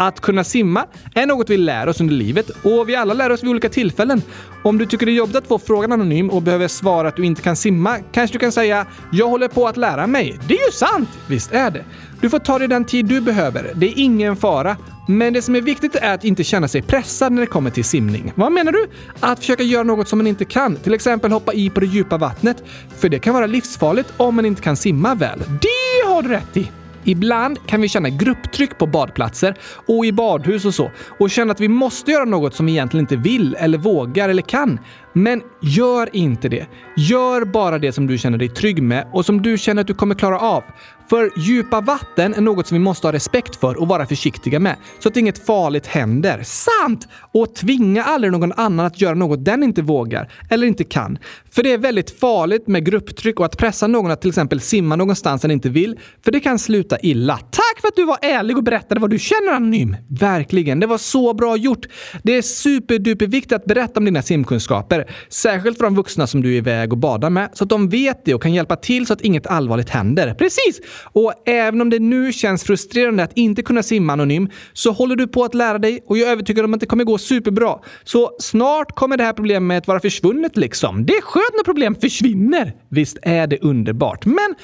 Att 0.00 0.20
kunna 0.20 0.44
simma 0.44 0.86
är 1.14 1.26
något 1.26 1.50
vi 1.50 1.56
lär 1.56 1.86
oss 1.86 2.00
under 2.00 2.14
livet 2.14 2.50
och 2.62 2.88
vi 2.88 2.96
alla 2.96 3.14
lär 3.14 3.30
oss 3.30 3.42
vid 3.42 3.50
olika 3.50 3.68
tillfällen. 3.68 4.22
Om 4.62 4.78
du 4.78 4.86
tycker 4.86 5.06
det 5.06 5.12
är 5.12 5.14
jobbigt 5.14 5.36
att 5.36 5.46
få 5.46 5.58
frågan 5.58 5.92
anonym 5.92 6.30
och 6.30 6.42
behöver 6.42 6.68
svara 6.68 7.08
att 7.08 7.16
du 7.16 7.24
inte 7.24 7.42
kan 7.42 7.56
simma 7.56 7.98
kanske 8.12 8.34
du 8.34 8.38
kan 8.38 8.52
säga 8.52 8.86
“Jag 9.12 9.28
håller 9.28 9.48
på 9.48 9.68
att 9.68 9.76
lära 9.76 10.06
mig”. 10.06 10.38
Det 10.48 10.54
är 10.54 10.66
ju 10.66 10.72
sant! 10.72 11.08
Visst 11.26 11.52
är 11.52 11.70
det. 11.70 11.84
Du 12.20 12.30
får 12.30 12.38
ta 12.38 12.58
dig 12.58 12.68
den 12.68 12.84
tid 12.84 13.06
du 13.06 13.20
behöver. 13.20 13.72
Det 13.74 13.86
är 13.86 13.92
ingen 13.96 14.36
fara. 14.36 14.76
Men 15.08 15.32
det 15.32 15.42
som 15.42 15.56
är 15.56 15.60
viktigt 15.60 15.96
är 15.96 16.14
att 16.14 16.24
inte 16.24 16.44
känna 16.44 16.68
sig 16.68 16.82
pressad 16.82 17.32
när 17.32 17.40
det 17.40 17.46
kommer 17.46 17.70
till 17.70 17.84
simning. 17.84 18.32
Vad 18.34 18.52
menar 18.52 18.72
du? 18.72 18.86
Att 19.20 19.38
försöka 19.38 19.62
göra 19.62 19.82
något 19.82 20.08
som 20.08 20.18
man 20.18 20.26
inte 20.26 20.44
kan. 20.44 20.76
Till 20.76 20.94
exempel 20.94 21.32
hoppa 21.32 21.52
i 21.52 21.70
på 21.70 21.80
det 21.80 21.86
djupa 21.86 22.18
vattnet. 22.18 22.62
För 22.98 23.08
det 23.08 23.18
kan 23.18 23.34
vara 23.34 23.46
livsfarligt 23.46 24.12
om 24.16 24.34
man 24.34 24.46
inte 24.46 24.62
kan 24.62 24.76
simma 24.76 25.14
väl. 25.14 25.38
Det 25.38 26.08
har 26.08 26.22
du 26.22 26.28
rätt 26.28 26.56
i! 26.56 26.70
Ibland 27.04 27.66
kan 27.66 27.80
vi 27.80 27.88
känna 27.88 28.08
grupptryck 28.08 28.78
på 28.78 28.86
badplatser 28.86 29.54
och 29.86 30.06
i 30.06 30.12
badhus 30.12 30.64
och 30.64 30.74
så 30.74 30.90
och 31.18 31.30
känna 31.30 31.52
att 31.52 31.60
vi 31.60 31.68
måste 31.68 32.10
göra 32.10 32.24
något 32.24 32.54
som 32.54 32.66
vi 32.66 32.72
egentligen 32.72 33.04
inte 33.04 33.16
vill 33.16 33.56
eller 33.58 33.78
vågar 33.78 34.28
eller 34.28 34.42
kan. 34.42 34.78
Men 35.12 35.42
gör 35.62 36.16
inte 36.16 36.48
det. 36.48 36.66
Gör 36.96 37.44
bara 37.44 37.78
det 37.78 37.92
som 37.92 38.06
du 38.06 38.18
känner 38.18 38.38
dig 38.38 38.48
trygg 38.48 38.82
med 38.82 39.06
och 39.12 39.26
som 39.26 39.42
du 39.42 39.58
känner 39.58 39.80
att 39.80 39.86
du 39.86 39.94
kommer 39.94 40.14
klara 40.14 40.40
av. 40.40 40.62
För 41.10 41.30
djupa 41.36 41.80
vatten 41.80 42.34
är 42.34 42.40
något 42.40 42.66
som 42.66 42.74
vi 42.74 42.84
måste 42.84 43.06
ha 43.06 43.12
respekt 43.12 43.56
för 43.56 43.80
och 43.80 43.88
vara 43.88 44.06
försiktiga 44.06 44.60
med 44.60 44.76
så 44.98 45.08
att 45.08 45.16
inget 45.16 45.46
farligt 45.46 45.86
händer. 45.86 46.42
Sant! 46.42 47.08
Och 47.32 47.54
tvinga 47.54 48.04
aldrig 48.04 48.32
någon 48.32 48.52
annan 48.52 48.86
att 48.86 49.00
göra 49.00 49.14
något 49.14 49.44
den 49.44 49.62
inte 49.62 49.82
vågar 49.82 50.32
eller 50.50 50.66
inte 50.66 50.84
kan. 50.84 51.18
För 51.52 51.62
det 51.62 51.72
är 51.72 51.78
väldigt 51.78 52.18
farligt 52.20 52.66
med 52.66 52.84
grupptryck 52.84 53.40
och 53.40 53.46
att 53.46 53.58
pressa 53.58 53.86
någon 53.86 54.10
att 54.10 54.20
till 54.20 54.30
exempel 54.30 54.60
simma 54.60 54.96
någonstans 54.96 55.42
den 55.42 55.50
inte 55.50 55.68
vill, 55.68 55.98
för 56.24 56.32
det 56.32 56.40
kan 56.40 56.58
sluta 56.58 56.98
illa. 56.98 57.36
Tack 57.36 57.80
för 57.80 57.88
att 57.88 57.96
du 57.96 58.04
var 58.04 58.18
ärlig 58.22 58.56
och 58.56 58.62
berättade 58.62 59.00
vad 59.00 59.10
du 59.10 59.18
känner 59.18 59.52
Anonym. 59.52 59.96
Verkligen, 60.08 60.80
det 60.80 60.86
var 60.86 60.98
så 60.98 61.34
bra 61.34 61.56
gjort. 61.56 61.86
Det 62.22 62.36
är 62.36 62.42
superduperviktigt 62.42 63.52
att 63.52 63.64
berätta 63.64 64.00
om 64.00 64.04
dina 64.04 64.22
simkunskaper, 64.22 65.10
särskilt 65.28 65.76
för 65.76 65.84
de 65.84 65.94
vuxna 65.94 66.26
som 66.26 66.42
du 66.42 66.52
är 66.52 66.56
iväg 66.56 66.92
och 66.92 66.98
badar 66.98 67.30
med, 67.30 67.50
så 67.52 67.64
att 67.64 67.70
de 67.70 67.88
vet 67.88 68.24
det 68.24 68.34
och 68.34 68.42
kan 68.42 68.54
hjälpa 68.54 68.76
till 68.76 69.06
så 69.06 69.12
att 69.12 69.20
inget 69.20 69.46
allvarligt 69.46 69.90
händer. 69.90 70.34
Precis! 70.34 70.80
Och 71.12 71.32
även 71.46 71.80
om 71.80 71.90
det 71.90 71.98
nu 71.98 72.32
känns 72.32 72.64
frustrerande 72.64 73.22
att 73.22 73.32
inte 73.34 73.62
kunna 73.62 73.82
simma 73.82 74.12
anonym, 74.12 74.48
så 74.72 74.92
håller 74.92 75.16
du 75.16 75.26
på 75.26 75.44
att 75.44 75.54
lära 75.54 75.78
dig 75.78 76.00
och 76.06 76.18
jag 76.18 76.28
är 76.28 76.32
övertygad 76.32 76.64
om 76.64 76.74
att 76.74 76.80
det 76.80 76.86
kommer 76.86 77.04
gå 77.04 77.18
superbra. 77.18 77.78
Så 78.04 78.36
snart 78.38 78.94
kommer 78.94 79.16
det 79.16 79.24
här 79.24 79.32
problemet 79.32 79.86
vara 79.86 80.00
försvunnet 80.00 80.56
liksom. 80.56 81.06
Det 81.06 81.12
är 81.12 81.20
skönt 81.20 81.39
när 81.56 81.64
problem 81.64 81.94
försvinner. 81.94 82.72
Visst 82.88 83.18
är 83.22 83.46
det 83.46 83.58
underbart. 83.62 84.26
Men 84.26 84.54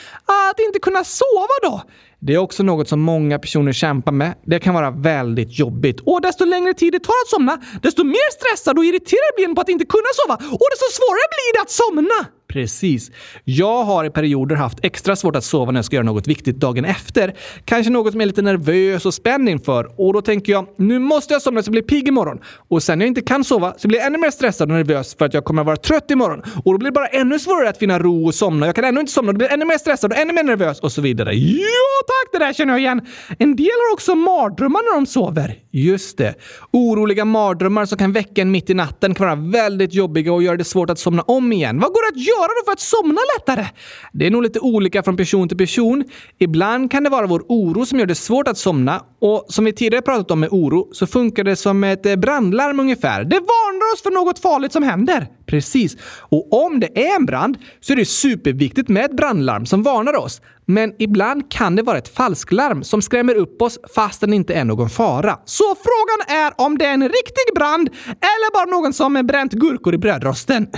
att 0.50 0.60
inte 0.60 0.78
kunna 0.78 1.04
sova 1.04 1.56
då? 1.62 1.82
Det 2.18 2.34
är 2.34 2.38
också 2.38 2.62
något 2.62 2.88
som 2.88 3.00
många 3.00 3.38
personer 3.38 3.72
kämpar 3.72 4.12
med. 4.12 4.34
Det 4.44 4.58
kan 4.58 4.74
vara 4.74 4.90
väldigt 4.90 5.58
jobbigt. 5.58 6.00
Och 6.00 6.20
desto 6.20 6.44
längre 6.44 6.74
tid 6.74 6.92
det 6.92 6.98
tar 6.98 7.12
att 7.24 7.28
somna, 7.28 7.58
desto 7.82 8.04
mer 8.04 8.30
stressad 8.38 8.78
och 8.78 8.84
irriterad 8.84 9.32
blir 9.36 9.44
en 9.48 9.54
på 9.54 9.60
att 9.60 9.68
inte 9.68 9.84
kunna 9.84 10.10
sova. 10.20 10.34
Och 10.34 10.68
desto 10.72 10.86
svårare 10.98 11.26
blir 11.34 11.50
det 11.54 11.60
att 11.62 11.70
somna! 11.70 12.35
Precis. 12.48 13.10
Jag 13.44 13.84
har 13.84 14.04
i 14.04 14.10
perioder 14.10 14.56
haft 14.56 14.78
extra 14.82 15.16
svårt 15.16 15.36
att 15.36 15.44
sova 15.44 15.72
när 15.72 15.78
jag 15.78 15.84
ska 15.84 15.96
göra 15.96 16.06
något 16.06 16.26
viktigt 16.26 16.56
dagen 16.56 16.84
efter. 16.84 17.34
Kanske 17.64 17.92
något 17.92 18.12
som 18.12 18.20
jag 18.20 18.24
är 18.24 18.26
lite 18.26 18.42
nervös 18.42 19.06
och 19.06 19.14
spänd 19.14 19.48
inför. 19.48 19.90
Och 19.96 20.12
då 20.12 20.22
tänker 20.22 20.52
jag, 20.52 20.66
nu 20.78 20.98
måste 20.98 21.32
jag 21.32 21.42
somna 21.42 21.62
så 21.62 21.68
jag 21.68 21.72
blir 21.72 21.82
pigg 21.82 22.08
imorgon. 22.08 22.38
Och 22.68 22.82
sen 22.82 22.98
när 22.98 23.06
jag 23.06 23.10
inte 23.10 23.20
kan 23.20 23.44
sova 23.44 23.74
så 23.78 23.88
blir 23.88 23.98
jag 23.98 24.06
ännu 24.06 24.18
mer 24.18 24.30
stressad 24.30 24.70
och 24.70 24.76
nervös 24.76 25.16
för 25.18 25.24
att 25.24 25.34
jag 25.34 25.44
kommer 25.44 25.62
att 25.62 25.66
vara 25.66 25.76
trött 25.76 26.10
imorgon. 26.10 26.42
Och 26.64 26.72
då 26.72 26.78
blir 26.78 26.90
det 26.90 26.94
bara 26.94 27.06
ännu 27.06 27.38
svårare 27.38 27.68
att 27.68 27.78
finna 27.78 27.98
ro 27.98 28.26
och 28.26 28.34
somna. 28.34 28.66
Jag 28.66 28.74
kan 28.74 28.84
ännu 28.84 29.00
inte 29.00 29.12
somna, 29.12 29.32
då 29.32 29.38
blir 29.38 29.46
jag 29.46 29.54
ännu 29.54 29.64
mer 29.64 29.78
stressad 29.78 30.12
och 30.12 30.18
ännu 30.18 30.32
mer 30.32 30.42
nervös 30.42 30.80
och 30.80 30.92
så 30.92 31.00
vidare. 31.00 31.34
Ja 31.34 31.96
tack, 32.06 32.32
det 32.32 32.38
där 32.38 32.52
känner 32.52 32.72
jag 32.72 32.80
igen. 32.80 33.00
En 33.38 33.56
del 33.56 33.66
har 33.66 33.92
också 33.92 34.14
mardrömmar 34.14 34.80
när 34.92 34.94
de 34.94 35.06
sover. 35.06 35.54
Just 35.70 36.18
det. 36.18 36.34
Oroliga 36.72 37.24
mardrömmar 37.24 37.86
som 37.86 37.98
kan 37.98 38.12
väcka 38.12 38.42
en 38.42 38.50
mitt 38.50 38.70
i 38.70 38.74
natten 38.74 39.14
kan 39.14 39.26
vara 39.26 39.50
väldigt 39.50 39.94
jobbiga 39.94 40.32
och 40.32 40.42
göra 40.42 40.56
det 40.56 40.64
svårt 40.64 40.90
att 40.90 40.98
somna 40.98 41.22
om 41.22 41.52
igen. 41.52 41.80
Vad 41.80 41.92
går 41.92 42.12
det 42.12 42.20
att 42.20 42.26
göra 42.26 42.35
då 42.40 42.64
för 42.64 42.72
att 42.72 42.80
somna 42.80 43.20
lättare? 43.38 43.66
Det 44.12 44.26
är 44.26 44.30
nog 44.30 44.42
lite 44.42 44.60
olika 44.60 45.02
från 45.02 45.16
person 45.16 45.48
till 45.48 45.58
person. 45.58 46.04
Ibland 46.38 46.90
kan 46.90 47.04
det 47.04 47.10
vara 47.10 47.26
vår 47.26 47.44
oro 47.48 47.86
som 47.86 47.98
gör 47.98 48.06
det 48.06 48.14
svårt 48.14 48.48
att 48.48 48.58
somna 48.58 49.04
och 49.20 49.44
som 49.48 49.64
vi 49.64 49.72
tidigare 49.72 50.02
pratat 50.02 50.30
om 50.30 50.40
med 50.40 50.48
oro 50.52 50.88
så 50.92 51.06
funkar 51.06 51.44
det 51.44 51.56
som 51.56 51.84
ett 51.84 52.06
eh, 52.06 52.16
brandlarm 52.16 52.80
ungefär. 52.80 53.24
Det 53.24 53.36
varnar 53.36 53.94
oss 53.94 54.02
för 54.02 54.10
något 54.10 54.38
farligt 54.38 54.72
som 54.72 54.82
händer. 54.82 55.26
Precis. 55.46 55.96
Och 56.18 56.66
om 56.66 56.80
det 56.80 57.06
är 57.06 57.16
en 57.16 57.26
brand 57.26 57.58
så 57.80 57.92
är 57.92 57.96
det 57.96 58.04
superviktigt 58.04 58.88
med 58.88 59.04
ett 59.04 59.16
brandlarm 59.16 59.66
som 59.66 59.82
varnar 59.82 60.16
oss. 60.16 60.40
Men 60.68 60.92
ibland 60.98 61.50
kan 61.50 61.76
det 61.76 61.82
vara 61.82 61.98
ett 61.98 62.08
falsklarm 62.08 62.84
som 62.84 63.02
skrämmer 63.02 63.34
upp 63.34 63.62
oss 63.62 63.78
fast 63.94 64.20
den 64.20 64.32
inte 64.32 64.54
är 64.54 64.64
någon 64.64 64.90
fara. 64.90 65.38
Så 65.44 65.64
frågan 65.64 66.38
är 66.42 66.52
om 66.56 66.78
det 66.78 66.84
är 66.84 66.94
en 66.94 67.02
riktig 67.02 67.54
brand 67.54 67.88
eller 68.06 68.52
bara 68.52 68.80
någon 68.80 68.92
som 68.92 69.26
bränt 69.26 69.52
gurkor 69.52 69.94
i 69.94 69.98
brödrosten. 69.98 70.68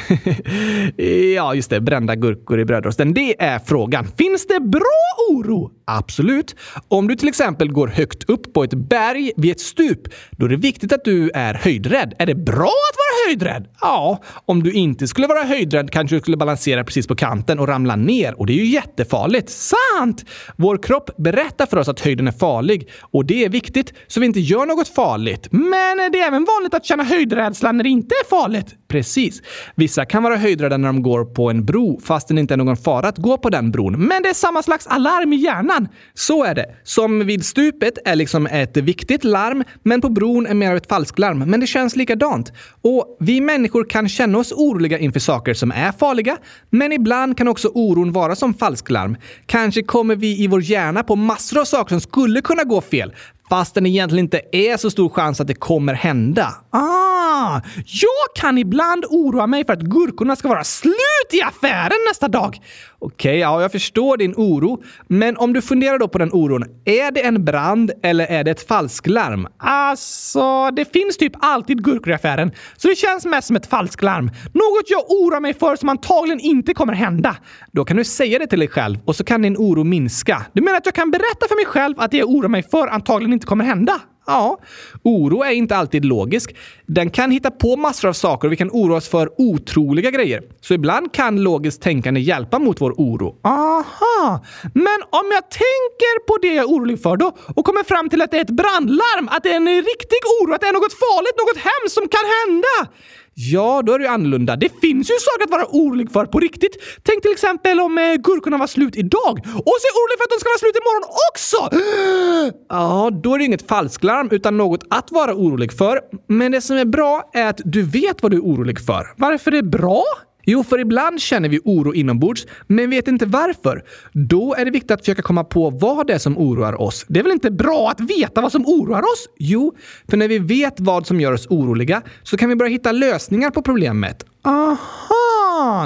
ja, 1.34 1.54
just 1.54 1.70
det. 1.70 1.80
Brända 1.80 2.14
gurkor 2.14 2.60
i 2.60 2.64
brödrosten. 2.64 3.14
Det 3.14 3.42
är 3.42 3.58
frågan. 3.58 4.06
Finns 4.18 4.46
det 4.46 4.60
bra 4.60 5.28
oro? 5.30 5.70
Absolut. 5.84 6.56
Om 6.88 7.08
du 7.08 7.16
till 7.16 7.28
exempel 7.28 7.72
går 7.72 7.88
högt 7.88 8.24
upp 8.28 8.52
på 8.52 8.64
ett 8.64 8.74
berg 8.74 9.32
vid 9.36 9.52
ett 9.52 9.60
stup, 9.60 10.00
då 10.30 10.46
är 10.46 10.48
det 10.48 10.56
viktigt 10.56 10.92
att 10.92 11.04
du 11.04 11.30
är 11.34 11.54
höjdrädd. 11.54 12.14
Är 12.18 12.26
det 12.26 12.34
bra 12.34 12.72
att 12.90 12.96
vara 12.96 13.28
höjdrädd? 13.28 13.68
Ja, 13.80 14.22
om 14.46 14.62
du 14.62 14.72
inte 14.72 15.08
skulle 15.08 15.26
vara 15.26 15.42
höjdrädd 15.42 15.90
kanske 15.90 16.16
du 16.16 16.20
skulle 16.20 16.36
balansera 16.36 16.84
precis 16.84 17.06
på 17.06 17.16
kanten 17.16 17.58
och 17.58 17.68
ramla 17.68 17.96
ner 17.96 18.40
och 18.40 18.46
det 18.46 18.52
är 18.52 18.64
ju 18.64 18.66
jättefarligt. 18.66 19.50
Sant! 19.50 20.24
Vår 20.56 20.82
kropp 20.82 21.10
berättar 21.16 21.66
för 21.66 21.76
oss 21.76 21.88
att 21.88 22.00
höjden 22.00 22.28
är 22.28 22.32
farlig 22.32 22.88
och 23.00 23.24
det 23.24 23.44
är 23.44 23.48
viktigt 23.48 23.92
så 24.06 24.20
vi 24.20 24.26
inte 24.26 24.40
gör 24.40 24.66
något 24.66 24.88
farligt. 24.88 25.48
Men 25.50 26.12
det 26.12 26.18
är 26.18 26.26
även 26.26 26.44
vanligt 26.44 26.74
att 26.74 26.84
känna 26.84 27.04
höjdrädsla 27.04 27.72
när 27.72 27.84
det 27.84 27.90
inte 27.90 28.14
är 28.14 28.28
farligt. 28.28 28.74
Precis. 28.88 29.42
Vissa 29.74 30.04
kan 30.04 30.22
vara 30.22 30.36
höjdrädda 30.36 30.76
när 30.76 30.88
de 30.88 31.02
går 31.02 31.24
på 31.24 31.50
en 31.50 31.64
bro 31.64 32.00
fast 32.04 32.28
det 32.28 32.40
inte 32.40 32.54
är 32.54 32.58
någon 32.58 32.76
fara 32.76 33.08
att 33.08 33.18
gå 33.18 33.38
på 33.38 33.50
den 33.50 33.70
bron. 33.70 33.92
Men 33.92 34.22
det 34.22 34.28
är 34.28 34.34
samma 34.34 34.62
slags 34.62 34.86
alarm 34.86 35.32
i 35.32 35.36
hjärnan. 35.36 35.88
Så 36.14 36.44
är 36.44 36.54
det. 36.54 36.66
Som 36.84 37.26
vid 37.26 37.44
stupet 37.44 37.98
är 38.04 38.16
liksom 38.16 38.46
ett 38.46 38.76
viktigt 38.76 39.24
larm, 39.24 39.64
men 39.82 40.00
på 40.00 40.08
bron 40.08 40.46
är 40.46 40.54
mer 40.54 40.70
av 40.70 40.76
ett 40.76 40.88
falsklarm. 40.88 41.38
Men 41.38 41.60
det 41.60 41.66
känns 41.66 41.96
likadant. 41.96 42.52
Och 42.82 43.16
vi 43.20 43.40
människor 43.40 43.84
kan 43.84 44.08
känna 44.08 44.38
oss 44.38 44.52
oroliga 44.52 44.98
inför 44.98 45.20
saker 45.20 45.54
som 45.54 45.70
är 45.70 45.92
farliga, 45.92 46.36
men 46.70 46.92
ibland 46.92 47.36
kan 47.36 47.48
också 47.48 47.68
oron 47.74 48.12
vara 48.12 48.36
som 48.36 48.54
falsklarm. 48.54 49.16
Kanske 49.46 49.82
kommer 49.82 50.16
vi 50.16 50.42
i 50.42 50.46
vår 50.46 50.62
hjärna 50.62 51.02
på 51.02 51.16
massor 51.16 51.60
av 51.60 51.64
saker 51.64 51.88
som 51.88 52.00
skulle 52.00 52.40
kunna 52.40 52.64
gå 52.64 52.80
fel, 52.80 53.12
fast 53.48 53.74
den 53.74 53.86
egentligen 53.86 54.24
inte 54.24 54.40
är 54.52 54.76
så 54.76 54.90
stor 54.90 55.08
chans 55.08 55.40
att 55.40 55.46
det 55.46 55.54
kommer 55.54 55.94
hända. 55.94 56.54
Ah, 56.70 57.60
jag 57.86 58.42
kan 58.42 58.58
ibland 58.58 59.04
oroa 59.04 59.46
mig 59.46 59.66
för 59.66 59.72
att 59.72 59.80
gurkorna 59.82 60.36
ska 60.36 60.48
vara 60.48 60.64
slut 60.64 60.94
i 61.32 61.42
affären 61.42 61.98
nästa 62.08 62.28
dag. 62.28 62.60
Okej, 63.00 63.30
okay, 63.30 63.38
ja, 63.38 63.62
jag 63.62 63.72
förstår 63.72 64.16
din 64.16 64.34
oro. 64.36 64.82
Men 65.08 65.36
om 65.36 65.52
du 65.52 65.62
funderar 65.62 65.98
då 65.98 66.08
på 66.08 66.18
den 66.18 66.32
oron, 66.32 66.64
är 66.84 67.10
det 67.10 67.26
en 67.26 67.44
brand 67.44 67.92
eller 68.02 68.26
är 68.26 68.44
det 68.44 68.50
ett 68.50 68.68
falsklarm? 68.68 69.48
Alltså, 69.58 70.70
det 70.70 70.92
finns 70.92 71.16
typ 71.16 71.32
alltid 71.38 71.84
gurkor 71.84 72.10
i 72.10 72.14
affären, 72.14 72.52
så 72.76 72.88
det 72.88 72.94
känns 72.94 73.24
mest 73.24 73.46
som 73.46 73.56
ett 73.56 73.66
falsklarm. 73.66 74.30
Något 74.52 74.90
jag 74.90 75.10
oroar 75.10 75.40
mig 75.40 75.54
för 75.54 75.76
som 75.76 75.88
antagligen 75.88 76.40
inte 76.40 76.74
kommer 76.74 76.92
hända. 76.92 77.36
Då 77.72 77.84
kan 77.84 77.96
du 77.96 78.04
säga 78.04 78.38
det 78.38 78.46
till 78.46 78.58
dig 78.58 78.68
själv 78.68 78.98
och 79.04 79.16
så 79.16 79.24
kan 79.24 79.42
din 79.42 79.56
oro 79.56 79.84
minska. 79.84 80.46
Du 80.52 80.62
menar 80.62 80.78
att 80.78 80.86
jag 80.86 80.94
kan 80.94 81.10
berätta 81.10 81.48
för 81.48 81.56
mig 81.56 81.66
själv 81.66 82.00
att 82.00 82.10
det 82.10 82.16
jag 82.16 82.28
oroar 82.28 82.48
mig 82.48 82.62
för 82.62 82.88
antagligen 82.88 83.32
inte 83.32 83.46
kommer 83.46 83.64
hända? 83.64 84.00
Ja, 84.30 84.58
oro 85.02 85.42
är 85.42 85.50
inte 85.50 85.76
alltid 85.76 86.04
logisk. 86.04 86.56
Den 86.86 87.10
kan 87.10 87.30
hitta 87.30 87.50
på 87.50 87.76
massor 87.76 88.08
av 88.08 88.12
saker 88.12 88.48
och 88.48 88.52
vi 88.52 88.56
kan 88.56 88.70
oroa 88.70 88.96
oss 88.96 89.08
för 89.08 89.30
otroliga 89.38 90.10
grejer. 90.10 90.42
Så 90.60 90.74
ibland 90.74 91.12
kan 91.12 91.42
logiskt 91.42 91.82
tänkande 91.82 92.20
hjälpa 92.20 92.58
mot 92.58 92.80
vår 92.80 92.92
oro. 92.96 93.36
Aha! 93.42 94.44
Men 94.74 94.98
om 95.10 95.26
jag 95.32 95.50
tänker 95.50 96.26
på 96.26 96.38
det 96.42 96.54
jag 96.54 96.64
är 96.64 96.68
orolig 96.68 97.02
för 97.02 97.16
då 97.16 97.36
och 97.56 97.64
kommer 97.64 97.84
fram 97.84 98.08
till 98.08 98.22
att 98.22 98.30
det 98.30 98.36
är 98.36 98.40
ett 98.40 98.50
brandlarm, 98.62 99.28
att 99.30 99.42
det 99.42 99.52
är 99.52 99.56
en 99.56 99.66
riktig 99.66 100.20
oro, 100.40 100.54
att 100.54 100.60
det 100.60 100.66
är 100.66 100.72
något 100.72 100.98
farligt, 101.04 101.36
något 101.44 101.62
hemskt 101.70 101.94
som 101.94 102.08
kan 102.08 102.26
hända. 102.38 102.92
Ja, 103.40 103.82
då 103.86 103.92
är 103.92 103.98
det 103.98 104.04
ju 104.04 104.10
annorlunda. 104.10 104.56
Det 104.56 104.80
finns 104.80 105.10
ju 105.10 105.14
saker 105.20 105.44
att 105.44 105.50
vara 105.50 105.66
orolig 105.68 106.12
för 106.12 106.24
på 106.24 106.40
riktigt. 106.40 106.76
Tänk 107.02 107.22
till 107.22 107.32
exempel 107.32 107.80
om 107.80 107.98
eh, 107.98 108.14
gurkorna 108.14 108.56
var 108.56 108.66
slut 108.66 108.96
idag 108.96 109.38
och 109.38 109.76
så 109.80 109.86
är 109.88 109.94
orolig 109.98 110.16
för 110.18 110.24
att 110.24 110.30
de 110.30 110.40
ska 110.40 110.48
vara 110.48 110.58
slut 110.58 110.76
imorgon 110.82 111.04
också! 111.30 111.58
Ja, 112.68 113.10
då 113.22 113.34
är 113.34 113.38
det 113.38 113.44
inget 113.44 113.68
falsklarm 113.68 114.28
utan 114.30 114.56
något 114.56 114.84
att 114.90 115.12
vara 115.12 115.34
orolig 115.34 115.72
för. 115.72 116.00
Men 116.26 116.52
det 116.52 116.60
som 116.60 116.76
är 116.76 116.84
bra 116.84 117.30
är 117.32 117.46
att 117.46 117.60
du 117.64 117.82
vet 117.82 118.22
vad 118.22 118.30
du 118.30 118.36
är 118.36 118.42
orolig 118.42 118.80
för. 118.80 119.06
Varför 119.16 119.52
är 119.52 119.56
det 119.56 119.68
bra? 119.68 120.04
Jo, 120.50 120.64
för 120.64 120.78
ibland 120.78 121.20
känner 121.20 121.48
vi 121.48 121.60
oro 121.64 121.94
inombords, 121.94 122.46
men 122.66 122.90
vet 122.90 123.08
inte 123.08 123.26
varför. 123.26 123.84
Då 124.12 124.54
är 124.54 124.64
det 124.64 124.70
viktigt 124.70 124.90
att 124.90 125.00
försöka 125.00 125.22
komma 125.22 125.44
på 125.44 125.70
vad 125.70 126.06
det 126.06 126.12
är 126.12 126.18
som 126.18 126.38
oroar 126.38 126.80
oss. 126.80 127.04
Det 127.08 127.20
är 127.20 127.24
väl 127.24 127.32
inte 127.32 127.50
bra 127.50 127.90
att 127.90 128.00
veta 128.00 128.40
vad 128.40 128.52
som 128.52 128.66
oroar 128.66 129.02
oss? 129.02 129.28
Jo, 129.38 129.74
för 130.08 130.16
när 130.16 130.28
vi 130.28 130.38
vet 130.38 130.80
vad 130.80 131.06
som 131.06 131.20
gör 131.20 131.32
oss 131.32 131.46
oroliga 131.50 132.02
så 132.22 132.36
kan 132.36 132.48
vi 132.48 132.56
börja 132.56 132.70
hitta 132.70 132.92
lösningar 132.92 133.50
på 133.50 133.62
problemet. 133.62 134.24
Aha! 134.44 135.37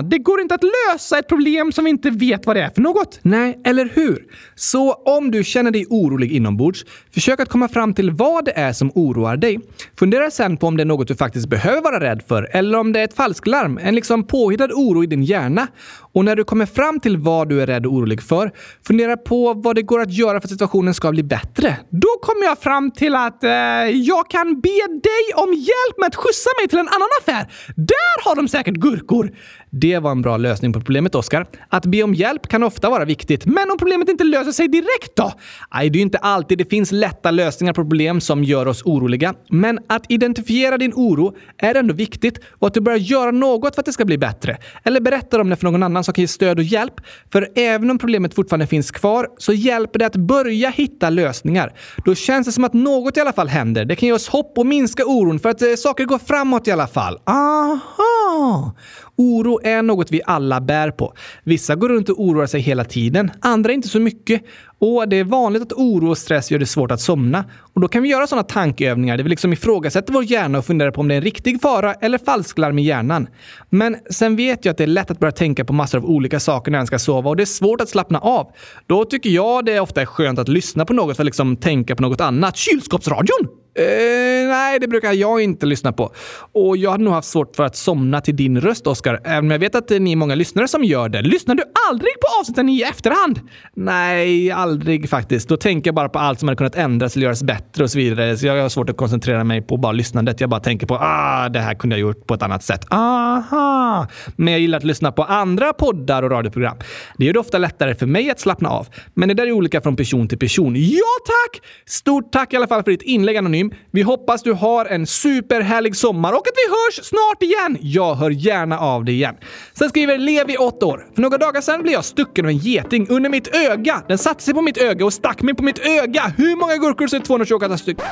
Det 0.05 0.19
går 0.19 0.41
inte 0.41 0.55
att 0.55 0.63
lösa 0.63 1.19
ett 1.19 1.29
problem 1.29 1.73
som 1.73 1.85
vi 1.85 1.91
inte 1.91 2.11
vet 2.11 2.47
vad 2.47 2.57
det 2.57 2.63
är 2.63 2.71
för 2.71 2.81
något. 2.81 3.19
Nej, 3.23 3.61
eller 3.65 3.91
hur? 3.95 4.25
Så 4.55 4.93
om 4.93 5.31
du 5.31 5.45
känner 5.45 5.71
dig 5.71 5.87
orolig 5.91 6.33
inombords, 6.33 6.85
försök 7.15 7.41
att 7.41 7.49
komma 7.49 7.69
fram 7.69 7.95
till 7.95 8.11
vad 8.11 8.45
det 8.45 8.53
är 8.59 8.73
som 8.73 8.91
oroar 8.95 9.37
dig. 9.37 9.61
Fundera 9.99 10.31
sen 10.31 10.57
på 10.57 10.67
om 10.67 10.77
det 10.77 10.83
är 10.83 10.85
något 10.85 11.09
du 11.09 11.15
faktiskt 11.15 11.49
behöver 11.49 11.81
vara 11.81 12.01
rädd 12.01 12.23
för 12.29 12.49
eller 12.53 12.79
om 12.79 12.93
det 12.93 13.01
är 13.01 13.05
ett 13.05 13.17
falsklarm, 13.17 13.79
en 13.83 13.95
liksom 13.95 14.27
påhittad 14.27 14.69
oro 14.75 15.05
i 15.05 15.07
din 15.07 15.25
hjärna. 15.25 15.69
Och 16.15 16.25
när 16.25 16.37
du 16.37 16.45
kommer 16.45 16.67
fram 16.67 17.01
till 17.01 17.17
vad 17.17 17.49
du 17.49 17.63
är 17.63 17.67
rädd 17.67 17.87
och 17.87 17.93
orolig 17.93 18.23
för, 18.23 18.53
fundera 18.87 19.17
på 19.17 19.55
vad 19.55 19.77
det 19.77 19.83
går 19.83 20.01
att 20.01 20.13
göra 20.13 20.41
för 20.41 20.47
att 20.47 20.53
situationen 20.53 20.95
ska 20.95 21.11
bli 21.11 21.23
bättre. 21.23 21.77
Då 21.91 22.09
kommer 22.23 22.45
jag 22.47 22.59
fram 22.59 22.91
till 22.91 23.15
att 23.15 23.45
eh, 23.45 23.51
jag 23.91 24.31
kan 24.31 24.61
be 24.61 24.87
dig 25.03 25.25
om 25.35 25.53
hjälp 25.53 25.99
med 25.99 26.07
att 26.07 26.17
skjutsa 26.17 26.51
mig 26.61 26.69
till 26.69 26.79
en 26.79 26.89
annan 26.89 27.09
affär. 27.21 27.53
Där 27.77 28.25
har 28.25 28.37
de 28.37 28.49
säkert 28.49 28.75
gurkor. 28.75 29.33
Det 29.75 29.99
var 29.99 30.11
en 30.11 30.23
bra 30.23 30.37
lösning 30.37 30.73
på 30.73 30.81
problemet, 30.81 31.15
Oskar. 31.15 31.47
Att 31.69 31.87
be 31.87 32.03
om 32.03 32.15
hjälp 32.15 32.49
kan 32.49 32.63
ofta 32.63 32.91
vara 32.91 33.05
viktigt, 33.05 33.47
men 33.47 33.71
om 33.71 33.79
problemet 33.79 34.09
inte 34.09 34.25
löser 34.25 34.53
sig 34.53 34.69
direkt 34.69 35.17
då? 35.17 35.33
Nej, 35.75 35.91
det 35.91 35.97
är 35.97 35.99
ju 35.99 36.03
inte 36.03 36.19
alltid 36.19 36.59
det 36.59 36.71
finns 36.71 36.93
lätta 36.93 37.31
lösningar 37.31 37.73
på 37.73 37.81
problem 37.83 38.21
som 38.21 38.45
gör 38.45 38.69
oss 38.69 38.83
oroliga. 38.85 39.35
Men 39.51 39.79
att 39.87 40.05
identifiera 40.09 40.79
din 40.79 40.93
oro 40.95 41.37
är 41.59 41.75
ändå 41.75 41.95
viktigt 41.95 42.39
och 42.59 42.67
att 42.67 42.75
du 42.75 42.81
börjar 42.81 42.99
göra 42.99 43.31
något 43.31 43.75
för 43.75 43.83
att 43.83 43.87
det 43.87 43.93
ska 43.93 44.05
bli 44.05 44.19
bättre. 44.19 44.57
Eller 44.85 45.01
berättar 45.01 45.39
om 45.39 45.51
det 45.51 45.57
för 45.57 45.65
någon 45.65 45.83
annan 45.83 46.05
som 46.05 46.15
kan 46.15 46.23
ge 46.23 46.29
stöd 46.29 46.59
och 46.59 46.65
hjälp. 46.65 46.95
För 47.33 47.49
även 47.55 47.91
om 47.91 47.99
problemet 47.99 48.35
fortfarande 48.35 48.67
finns 48.67 48.91
kvar 48.91 49.29
så 49.39 49.53
hjälper 49.53 49.99
det 49.99 50.07
att 50.07 50.17
börja 50.17 50.71
hitta 50.71 51.11
lösningar. 51.11 51.73
Då 52.05 52.15
känns 52.15 52.47
det 52.47 52.53
som 52.53 52.65
att 52.65 52.73
något 52.73 53.17
i 53.17 53.21
alla 53.21 53.33
fall 53.33 53.49
händer. 53.49 53.85
Det 53.85 53.97
kan 53.97 54.07
ge 54.07 54.13
oss 54.13 54.29
hopp 54.29 54.59
och 54.59 54.67
minska 54.67 55.05
oron 55.07 55.39
för 55.39 55.49
att 55.49 55.63
eh, 55.63 55.75
saker 55.77 56.05
går 56.05 56.19
framåt 56.19 56.69
i 56.69 56.71
alla 56.71 56.87
fall. 56.87 57.19
Aha! 57.27 58.75
Oro 59.23 59.61
är 59.65 59.83
något 59.83 60.11
vi 60.11 60.21
alla 60.27 60.61
bär 60.61 60.91
på. 60.91 61.15
Vissa 61.45 61.75
går 61.75 61.89
runt 61.89 62.09
och 62.09 62.21
oroar 62.21 62.47
sig 62.47 62.61
hela 62.61 62.85
tiden, 62.85 63.31
andra 63.41 63.73
inte 63.73 63.89
så 63.89 64.01
mycket. 64.01 64.43
Och 64.79 65.09
det 65.09 65.17
är 65.17 65.25
vanligt 65.25 65.63
att 65.63 65.73
oro 65.73 66.11
och 66.11 66.19
stress 66.19 66.51
gör 66.51 66.59
det 66.59 66.67
svårt 66.67 66.91
att 66.91 67.01
somna. 67.01 67.45
Och 67.75 67.81
då 67.81 67.89
kan 67.89 68.03
vi 68.03 68.09
göra 68.09 68.27
sådana 68.27 68.43
tankeövningar 68.43 69.17
där 69.17 69.25
vi 69.25 69.31
liksom 69.31 69.53
ifrågasätter 69.53 70.13
vår 70.13 70.25
hjärna 70.25 70.59
och 70.59 70.65
funderar 70.65 70.91
på 70.91 71.01
om 71.01 71.09
det 71.09 71.15
är 71.15 71.17
en 71.17 71.23
riktig 71.23 71.61
fara 71.61 71.95
eller 71.95 72.19
falsklarm 72.19 72.79
i 72.79 72.83
hjärnan. 72.83 73.29
Men 73.71 73.97
sen 74.11 74.37
vet 74.37 74.65
jag 74.65 74.73
att 74.73 74.79
det 74.79 74.85
är 74.85 74.87
lätt 74.87 75.11
att 75.11 75.19
börja 75.19 75.33
tänka 75.33 75.65
på 75.65 75.73
massor 75.73 75.99
av 75.99 76.05
olika 76.05 76.41
saker 76.41 76.73
när 76.73 76.79
en 76.79 76.87
ska 76.87 76.99
sova 76.99 77.31
och 77.31 77.37
det 77.37 77.43
är 77.43 77.45
svårt 77.45 77.81
att 77.81 77.89
slappna 77.89 78.19
av. 78.19 78.53
Då 78.87 79.05
tycker 79.05 79.31
jag 79.31 79.65
det 79.65 79.81
ofta 79.81 80.01
är 80.01 80.07
skönt 80.07 80.39
att 80.39 80.49
lyssna 80.49 80.85
på 80.85 80.93
något 80.93 81.17
för 81.17 81.23
att 81.23 81.27
liksom 81.27 81.57
tänka 81.57 81.97
på 81.97 82.03
något 82.03 82.21
annat. 82.21 82.57
Kylskåpsradion! 82.57 83.62
Eh, 83.75 84.49
nej, 84.49 84.79
det 84.81 84.89
brukar 84.89 85.13
jag 85.13 85.43
inte 85.43 85.67
lyssna 85.67 85.93
på. 85.93 86.13
Och 86.53 86.77
jag 86.77 86.91
hade 86.91 87.05
nog 87.05 87.13
haft 87.13 87.29
svårt 87.29 87.57
för 87.57 87.65
att 87.65 87.77
somna 87.77 88.21
till 88.21 88.37
din 88.37 88.61
röst, 88.61 88.87
Oskar. 88.87 89.21
Även 89.25 89.45
om 89.45 89.51
jag 89.51 89.59
vet 89.59 89.75
att 89.75 89.91
ni 89.91 90.13
är 90.13 90.17
många 90.17 90.35
lyssnare 90.35 90.69
som 90.69 90.85
gör 90.85 91.09
det. 91.09 91.23
Lyssnar 91.23 91.55
du 91.55 91.63
aldrig 91.91 92.13
på 92.21 92.41
avsnitten 92.41 92.69
i 92.69 92.83
efterhand? 92.83 93.41
Nej, 93.75 94.51
aldrig 94.51 95.09
faktiskt. 95.11 95.49
Då 95.49 95.57
tänker 95.57 95.89
jag 95.89 95.95
bara 95.95 96.09
på 96.09 96.19
allt 96.19 96.39
som 96.39 96.49
hade 96.49 96.57
kunnat 96.57 96.75
ändras 96.75 97.17
eller 97.17 97.25
göras 97.25 97.43
bättre 97.43 97.85
och 97.85 97.91
så 97.91 97.99
vidare. 97.99 98.37
Så 98.37 98.47
jag 98.47 98.63
har 98.63 98.69
svårt 98.69 98.91
att 98.91 98.97
koncentrera 98.97 99.45
mig 99.45 99.63
på 99.63 99.77
bara 99.77 99.93
lyssnandet. 99.93 100.41
Jag 100.41 100.51
bara 100.51 100.61
tänker 100.61 100.87
på 100.87 100.95
ah, 100.95 101.49
det 101.49 101.61
här 101.61 101.75
kunde 101.75 101.97
jag 101.97 102.01
gjort 102.01 102.27
på 102.27 102.35
ett 102.35 102.43
annat 102.43 102.63
sätt. 102.63 102.87
Aha! 102.91 104.07
Men 104.37 104.53
jag 104.53 104.61
gillar 104.61 104.79
att 104.79 104.85
lyssna 104.85 105.13
på 105.13 105.25
andra 105.25 105.73
poddar 105.73 106.23
och 106.23 106.31
radioprogram. 106.31 106.77
Det 107.19 107.25
gör 107.25 107.33
det 107.33 107.39
ofta 107.39 107.59
lättare 107.59 107.95
för 107.95 108.07
mig 108.07 108.31
att 108.31 108.41
slappna 108.41 108.69
av. 108.69 108.89
Men 109.15 109.29
det 109.29 109.35
där 109.35 109.47
är 109.47 109.53
olika 109.53 109.81
från 109.81 109.97
person 109.97 110.29
till 110.29 110.39
person. 110.39 110.75
Ja, 110.77 111.03
tack! 111.27 111.63
Stort 111.87 112.33
tack 112.33 112.53
i 112.53 112.57
alla 112.57 112.67
fall 112.67 112.83
för 112.83 112.91
ditt 112.91 113.03
inlägg, 113.03 113.37
anonymt. 113.37 113.62
Anonym. 113.63 113.79
Vi 113.91 114.03
hoppas 114.03 114.43
du 114.43 114.53
har 114.53 114.87
en 114.87 115.07
superhärlig 115.07 115.97
sommar 115.97 116.33
och 116.33 116.39
att 116.39 116.55
vi 116.57 116.71
hörs 116.71 117.07
snart 117.07 117.43
igen. 117.43 117.79
Jag 117.81 118.15
hör 118.15 118.31
gärna 118.31 118.79
av 118.79 119.05
dig 119.05 119.15
igen. 119.15 119.35
Sen 119.75 119.89
skriver 119.89 120.19
Levi, 120.19 120.57
8 120.57 120.87
år. 120.87 121.07
För 121.15 121.23
några 121.23 121.39
dagar 121.39 121.61
sedan 121.61 121.83
blev 121.83 121.93
jag 121.93 122.05
stucken 122.05 122.45
av 122.45 122.51
en 122.51 122.59
geting 122.59 123.09
under 123.09 123.31
mitt 123.31 123.57
öga. 123.57 124.03
Den 124.09 124.19
satte 124.19 124.43
sig 124.43 124.55
på 124.55 124.63
mitt 124.63 124.79
öga 124.79 125.05
och 125.05 125.13
stack 125.13 125.43
mig 125.43 125.55
på 125.55 125.63
mitt 125.63 125.79
öga. 125.79 126.33
Hur 126.37 126.57
många 126.57 126.77
gurkor 126.77 127.07
ser 127.07 127.19
228 127.19 127.79
stycken? 127.79 128.07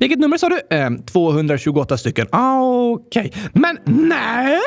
Vilket 0.00 0.18
nummer 0.18 0.38
sa 0.38 0.48
du? 0.48 0.60
Eh, 0.76 0.90
228 1.12 1.98
stycken. 1.98 2.26
Ah, 2.32 2.60
Okej. 2.60 3.32
Okay. 3.34 3.42
Men 3.52 3.78
nej! 3.84 4.60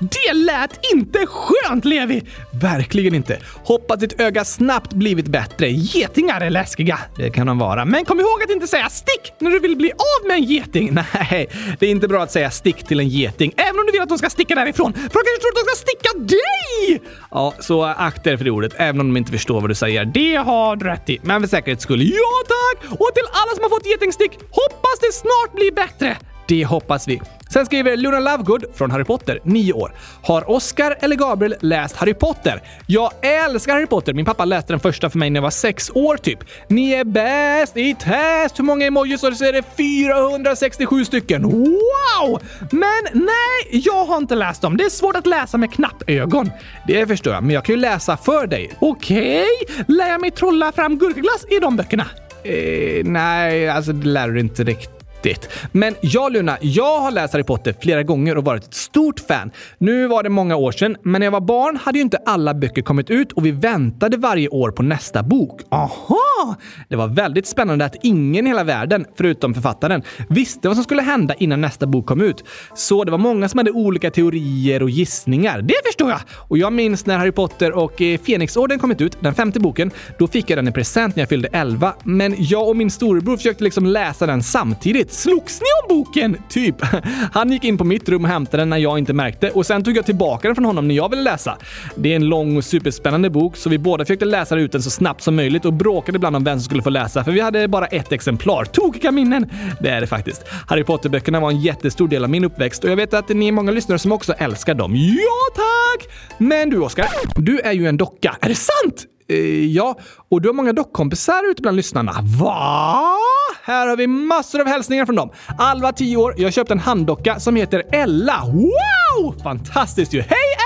Det 0.00 0.32
lät 0.32 0.92
inte 0.92 1.26
skönt, 1.26 1.84
Levi! 1.84 2.22
Verkligen 2.52 3.14
inte. 3.14 3.38
Hoppas 3.64 3.98
ditt 3.98 4.20
öga 4.20 4.44
snabbt 4.44 4.92
blivit 4.92 5.28
bättre. 5.28 5.70
Getingar 5.70 6.40
är 6.40 6.50
läskiga. 6.50 6.98
Det 7.16 7.30
kan 7.30 7.46
de 7.46 7.58
vara. 7.58 7.84
Men 7.84 8.04
kom 8.04 8.20
ihåg 8.20 8.42
att 8.44 8.50
inte 8.50 8.66
säga 8.66 8.88
stick 8.88 9.32
när 9.38 9.50
du 9.50 9.59
vill 9.60 9.76
bli 9.76 9.92
av 9.92 10.28
med 10.28 10.36
en 10.36 10.42
geting. 10.42 10.90
Nej, 10.94 11.48
det 11.78 11.86
är 11.86 11.90
inte 11.90 12.08
bra 12.08 12.22
att 12.22 12.32
säga 12.32 12.50
stick 12.50 12.86
till 12.86 13.00
en 13.00 13.08
geting, 13.08 13.52
även 13.56 13.80
om 13.80 13.86
du 13.86 13.92
vill 13.92 14.00
att 14.00 14.08
de 14.08 14.18
ska 14.18 14.30
sticka 14.30 14.54
därifrån. 14.54 14.92
För 14.92 15.00
de 15.00 15.08
kanske 15.08 15.40
tror 15.40 15.50
att 15.50 15.66
de 15.66 15.70
ska 15.70 15.76
sticka 15.76 16.18
dig! 16.36 17.02
Ja, 17.30 17.54
så 17.60 17.84
akta 17.84 18.30
er 18.30 18.36
för 18.36 18.44
det 18.44 18.50
ordet, 18.50 18.72
även 18.76 19.00
om 19.00 19.14
de 19.14 19.16
inte 19.16 19.32
förstår 19.32 19.60
vad 19.60 19.70
du 19.70 19.74
säger. 19.74 20.04
Det 20.04 20.34
har 20.34 20.76
du 20.76 20.86
rätt 20.86 21.10
i. 21.10 21.18
Men 21.22 21.40
för 21.40 21.48
säkerhets 21.48 21.82
skull, 21.82 22.02
ja 22.02 22.34
tack! 22.48 22.92
Och 23.00 23.10
till 23.14 23.24
alla 23.32 23.54
som 23.54 23.62
har 23.62 23.70
fått 23.70 23.86
getingstick, 23.86 24.32
hoppas 24.32 24.98
det 25.00 25.12
snart 25.12 25.54
blir 25.54 25.72
bättre. 25.72 26.16
Det 26.48 26.64
hoppas 26.64 27.08
vi. 27.08 27.20
Sen 27.52 27.66
skriver 27.66 27.96
Luna 27.96 28.20
Lovegood 28.20 28.64
från 28.74 28.90
Harry 28.90 29.04
Potter, 29.04 29.40
9 29.44 29.72
år. 29.72 29.92
Har 30.22 30.50
Oscar 30.50 30.96
eller 31.00 31.16
Gabriel 31.16 31.54
läst 31.60 31.96
Harry 31.96 32.14
Potter? 32.14 32.62
Jag 32.86 33.12
älskar 33.22 33.72
Harry 33.72 33.86
Potter. 33.86 34.12
Min 34.12 34.24
pappa 34.24 34.44
läste 34.44 34.72
den 34.72 34.80
första 34.80 35.10
för 35.10 35.18
mig 35.18 35.30
när 35.30 35.38
jag 35.38 35.42
var 35.42 35.50
6 35.50 35.90
år 35.94 36.16
typ. 36.16 36.38
Ni 36.68 36.90
är 36.90 37.04
bäst 37.04 37.76
i 37.76 37.94
test! 37.94 38.58
Hur 38.58 38.64
många 38.64 38.86
emojis 38.86 39.22
och 39.22 39.36
så 39.36 39.44
är 39.44 39.52
det 39.52 39.62
467 39.76 41.04
stycken. 41.04 41.42
Wow! 41.42 42.42
Men 42.70 43.02
nej, 43.12 43.82
jag 43.84 44.04
har 44.04 44.16
inte 44.16 44.34
läst 44.34 44.62
dem. 44.62 44.76
Det 44.76 44.84
är 44.84 44.90
svårt 44.90 45.16
att 45.16 45.26
läsa 45.26 45.58
med 45.58 45.72
knappögon. 45.72 46.50
Det 46.86 47.06
förstår 47.06 47.34
jag, 47.34 47.42
men 47.42 47.54
jag 47.54 47.64
kan 47.64 47.74
ju 47.74 47.80
läsa 47.80 48.16
för 48.16 48.46
dig. 48.46 48.70
Okej? 48.78 49.46
Okay. 49.62 49.84
Lär 49.96 50.10
jag 50.10 50.20
mig 50.20 50.30
trolla 50.30 50.72
fram 50.72 50.98
gurkaglass 50.98 51.44
i 51.50 51.58
de 51.58 51.76
böckerna? 51.76 52.06
Eh, 52.44 53.04
nej, 53.04 53.68
alltså 53.68 53.92
det 53.92 54.06
lär 54.06 54.28
du 54.28 54.40
inte 54.40 54.64
riktigt 54.64 54.99
riktigt. 55.24 55.48
Men 55.72 55.94
ja 56.00 56.28
Luna, 56.28 56.58
jag 56.60 57.00
har 57.00 57.10
läst 57.10 57.32
Harry 57.32 57.44
Potter 57.44 57.74
flera 57.80 58.02
gånger 58.02 58.36
och 58.36 58.44
varit 58.44 58.64
ett 58.64 58.74
stort 58.74 59.20
fan. 59.20 59.50
Nu 59.78 60.06
var 60.06 60.22
det 60.22 60.28
många 60.28 60.56
år 60.56 60.72
sedan, 60.72 60.96
men 61.02 61.20
när 61.20 61.26
jag 61.26 61.30
var 61.32 61.40
barn 61.40 61.76
hade 61.76 61.98
ju 61.98 62.02
inte 62.02 62.18
alla 62.26 62.54
böcker 62.54 62.82
kommit 62.82 63.10
ut 63.10 63.32
och 63.32 63.46
vi 63.46 63.50
väntade 63.50 64.16
varje 64.16 64.48
år 64.48 64.70
på 64.70 64.82
nästa 64.82 65.22
bok. 65.22 65.60
Aha! 65.70 66.56
Det 66.88 66.96
var 66.96 67.08
väldigt 67.08 67.46
spännande 67.46 67.84
att 67.84 67.96
ingen 68.02 68.46
i 68.46 68.50
hela 68.50 68.64
världen, 68.64 69.06
förutom 69.16 69.54
författaren, 69.54 70.02
visste 70.28 70.68
vad 70.68 70.76
som 70.76 70.84
skulle 70.84 71.02
hända 71.02 71.34
innan 71.34 71.60
nästa 71.60 71.86
bok 71.86 72.06
kom 72.06 72.20
ut. 72.20 72.44
Så 72.74 73.04
det 73.04 73.10
var 73.10 73.18
många 73.18 73.48
som 73.48 73.58
hade 73.58 73.70
olika 73.70 74.10
teorier 74.10 74.82
och 74.82 74.90
gissningar. 74.90 75.62
Det 75.62 75.74
förstår 75.86 76.10
jag! 76.10 76.20
Och 76.48 76.58
jag 76.58 76.72
minns 76.72 77.06
när 77.06 77.18
Harry 77.18 77.32
Potter 77.32 77.72
och 77.72 78.02
eh, 78.02 78.20
Fenixorden 78.20 78.78
kommit 78.78 79.00
ut, 79.00 79.16
den 79.20 79.34
femte 79.34 79.60
boken. 79.60 79.90
Då 80.18 80.26
fick 80.26 80.50
jag 80.50 80.58
den 80.58 80.68
i 80.68 80.72
present 80.72 81.16
när 81.16 81.22
jag 81.22 81.28
fyllde 81.28 81.48
11, 81.52 81.94
men 82.04 82.34
jag 82.38 82.68
och 82.68 82.76
min 82.76 82.90
storebror 82.90 83.36
försökte 83.36 83.64
liksom 83.64 83.86
läsa 83.86 84.26
den 84.26 84.42
samtidigt. 84.42 85.09
Slogs 85.10 85.60
ni 85.60 85.66
om 85.82 85.96
boken? 85.96 86.36
Typ. 86.48 86.76
Han 87.32 87.52
gick 87.52 87.64
in 87.64 87.78
på 87.78 87.84
mitt 87.84 88.08
rum 88.08 88.24
och 88.24 88.30
hämtade 88.30 88.60
den 88.60 88.70
när 88.70 88.76
jag 88.76 88.98
inte 88.98 89.12
märkte 89.12 89.50
och 89.50 89.66
sen 89.66 89.84
tog 89.84 89.96
jag 89.96 90.06
tillbaka 90.06 90.48
den 90.48 90.54
från 90.54 90.64
honom 90.64 90.88
när 90.88 90.94
jag 90.94 91.08
ville 91.08 91.22
läsa. 91.22 91.56
Det 91.94 92.12
är 92.12 92.16
en 92.16 92.28
lång 92.28 92.56
och 92.56 92.64
superspännande 92.64 93.30
bok 93.30 93.56
så 93.56 93.70
vi 93.70 93.78
båda 93.78 94.04
försökte 94.04 94.24
läsa 94.24 94.56
ut 94.56 94.72
den 94.72 94.82
så 94.82 94.90
snabbt 94.90 95.22
som 95.22 95.36
möjligt 95.36 95.64
och 95.64 95.72
bråkade 95.72 96.16
ibland 96.16 96.36
om 96.36 96.44
vem 96.44 96.58
som 96.58 96.64
skulle 96.64 96.82
få 96.82 96.90
läsa 96.90 97.24
för 97.24 97.32
vi 97.32 97.40
hade 97.40 97.68
bara 97.68 97.86
ett 97.86 98.12
exemplar. 98.12 98.64
Tokiga 98.64 99.10
minnen! 99.10 99.50
Det 99.80 99.88
är 99.88 100.00
det 100.00 100.06
faktiskt. 100.06 100.44
Harry 100.66 100.84
Potter-böckerna 100.84 101.40
var 101.40 101.50
en 101.50 101.60
jättestor 101.60 102.08
del 102.08 102.24
av 102.24 102.30
min 102.30 102.44
uppväxt 102.44 102.84
och 102.84 102.90
jag 102.90 102.96
vet 102.96 103.14
att 103.14 103.28
ni 103.28 103.48
är 103.48 103.52
många 103.52 103.72
lyssnare 103.72 103.98
som 103.98 104.12
också 104.12 104.32
älskar 104.32 104.74
dem. 104.74 104.96
Ja, 104.96 105.54
tack! 105.54 106.08
Men 106.38 106.70
du 106.70 106.78
Oskar, 106.78 107.06
du 107.36 107.58
är 107.58 107.72
ju 107.72 107.86
en 107.86 107.96
docka. 107.96 108.36
Är 108.40 108.48
det 108.48 108.54
sant? 108.54 109.06
Eh, 109.30 109.66
ja, 109.66 109.98
och 110.28 110.42
du 110.42 110.48
har 110.48 110.54
många 110.54 110.72
dockkompisar 110.72 111.50
ute 111.50 111.62
bland 111.62 111.76
lyssnarna. 111.76 112.12
Va? 112.40 113.16
Här 113.62 113.86
har 113.86 113.96
vi 113.96 114.06
massor 114.06 114.60
av 114.60 114.66
hälsningar 114.66 115.06
från 115.06 115.16
dem. 115.16 115.30
Alva, 115.58 115.92
10 115.92 116.16
år. 116.16 116.34
Jag 116.36 116.44
har 116.44 116.50
köpt 116.50 116.70
en 116.70 116.78
handdocka 116.78 117.40
som 117.40 117.56
heter 117.56 117.82
Ella. 117.92 118.42
Wow! 118.44 119.42
Fantastiskt 119.42 120.12
ju! 120.12 120.20
Hej 120.20 120.59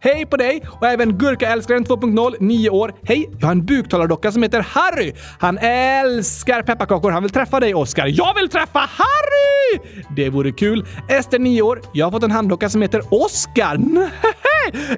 Hej 0.00 0.26
på 0.26 0.36
dig! 0.36 0.62
Och 0.80 0.86
även 0.86 1.18
Gurkaälskaren 1.18 1.84
2.0, 1.84 2.34
9 2.40 2.70
år. 2.70 2.94
Hej! 3.02 3.30
Jag 3.38 3.46
har 3.46 3.52
en 3.52 3.66
buktalardocka 3.66 4.32
som 4.32 4.42
heter 4.42 4.60
Harry. 4.60 5.12
Han 5.38 5.58
älskar 5.58 6.62
pepparkakor. 6.62 7.10
Han 7.10 7.22
vill 7.22 7.32
träffa 7.32 7.60
dig, 7.60 7.74
Oscar. 7.74 8.06
Jag 8.06 8.34
vill 8.34 8.48
träffa 8.48 8.78
Harry! 8.78 9.80
Det 10.16 10.30
vore 10.30 10.52
kul. 10.52 10.86
Ester, 11.08 11.38
9 11.38 11.62
år. 11.62 11.80
Jag 11.92 12.06
har 12.06 12.10
fått 12.10 12.22
en 12.22 12.30
handdocka 12.30 12.68
som 12.68 12.82
heter 12.82 13.02
Oscar. 13.10 13.74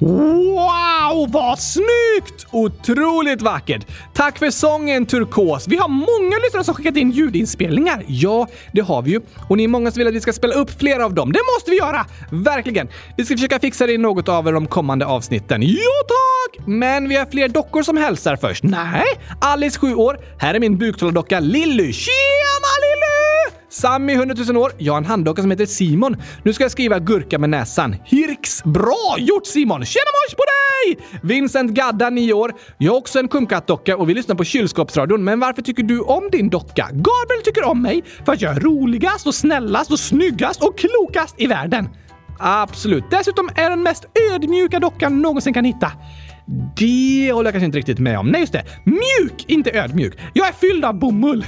Wow, 0.00 1.30
vad 1.32 1.58
snyggt! 1.58 2.46
Otroligt 2.50 3.42
vackert! 3.42 3.86
Tack 4.14 4.38
för 4.38 4.50
sången 4.50 5.06
Turkos. 5.06 5.68
Vi 5.68 5.76
har 5.76 5.88
många 5.88 6.36
lyssnare 6.44 6.64
som 6.64 6.74
skickat 6.74 6.96
in 6.96 7.10
ljudinspelningar. 7.10 8.04
Ja, 8.08 8.46
det 8.72 8.80
har 8.80 9.02
vi 9.02 9.10
ju. 9.10 9.20
Och 9.48 9.56
ni 9.56 9.64
är 9.64 9.68
många 9.68 9.90
som 9.90 9.98
vill 9.98 10.08
att 10.08 10.14
vi 10.14 10.20
ska 10.20 10.32
spela 10.32 10.54
upp 10.54 10.80
flera 10.80 11.04
av 11.04 11.14
dem. 11.14 11.32
Det 11.32 11.40
måste 11.56 11.70
vi 11.70 11.76
göra! 11.76 12.06
Verkligen. 12.30 12.88
Vi 13.16 13.24
ska 13.24 13.34
försöka 13.34 13.58
fixa 13.58 13.86
det 13.86 13.92
i 13.92 13.98
något 13.98 14.28
av 14.28 14.44
de 14.44 14.66
kommande 14.66 15.06
avsnitten. 15.06 15.62
Ja, 15.62 16.02
tack! 16.08 16.66
Men 16.66 17.08
vi 17.08 17.16
har 17.16 17.26
fler 17.26 17.48
dockor 17.48 17.82
som 17.82 17.96
hälsar 17.96 18.36
först. 18.36 18.64
Nej, 18.64 19.04
Alice 19.40 19.78
7 19.78 19.94
år. 19.94 20.18
Här 20.38 20.54
är 20.54 20.60
min 20.60 20.78
buktalardocka 20.78 21.40
Lilly. 21.40 21.92
Tjena 21.92 22.68
Sammy 23.72 24.12
100 24.12 24.34
000 24.48 24.56
år. 24.56 24.72
Jag 24.78 24.92
har 24.92 24.98
en 24.98 25.04
handdocka 25.04 25.42
som 25.42 25.50
heter 25.50 25.66
Simon. 25.66 26.16
Nu 26.42 26.52
ska 26.52 26.64
jag 26.64 26.70
skriva 26.70 26.98
gurka 26.98 27.38
med 27.38 27.50
näsan. 27.50 27.96
Hirks. 28.04 28.64
Bra 28.64 29.16
gjort 29.18 29.46
Simon! 29.46 29.84
Tjena 29.84 30.04
mors 30.04 30.34
på 30.34 30.42
dig! 30.42 31.06
Vincent 31.22 31.70
Gadda 31.70 32.10
9 32.10 32.32
år. 32.32 32.52
Jag 32.78 32.92
har 32.92 32.98
också 32.98 33.18
en 33.18 33.28
kumkattdocka 33.28 33.96
och 33.96 34.08
vi 34.08 34.14
lyssnar 34.14 34.36
på 34.36 34.44
kylskåpsradion. 34.44 35.24
Men 35.24 35.40
varför 35.40 35.62
tycker 35.62 35.82
du 35.82 36.00
om 36.00 36.28
din 36.32 36.48
docka? 36.48 36.88
Gabriel 36.92 37.42
tycker 37.44 37.64
om 37.64 37.82
mig 37.82 38.04
för 38.24 38.32
att 38.32 38.42
jag 38.42 38.56
är 38.56 38.60
roligast 38.60 39.26
och 39.26 39.34
snällast 39.34 39.92
och 39.92 39.98
snyggast 39.98 40.62
och 40.62 40.78
klokast 40.78 41.34
i 41.38 41.46
världen. 41.46 41.88
Absolut. 42.38 43.04
Dessutom 43.10 43.50
är 43.54 43.70
den 43.70 43.82
mest 43.82 44.04
ödmjuka 44.32 44.78
dockan 44.78 45.22
någonsin 45.22 45.54
kan 45.54 45.64
hitta. 45.64 45.92
Det 46.76 47.32
håller 47.32 47.46
jag 47.46 47.54
kanske 47.54 47.66
inte 47.66 47.78
riktigt 47.78 47.98
med 47.98 48.18
om. 48.18 48.28
Nej, 48.28 48.40
just 48.40 48.52
det. 48.52 48.64
Mjuk, 48.84 49.44
inte 49.46 49.70
ödmjuk. 49.78 50.18
Jag 50.32 50.48
är 50.48 50.52
fylld 50.52 50.84
av 50.84 50.94
bomull. 50.94 51.46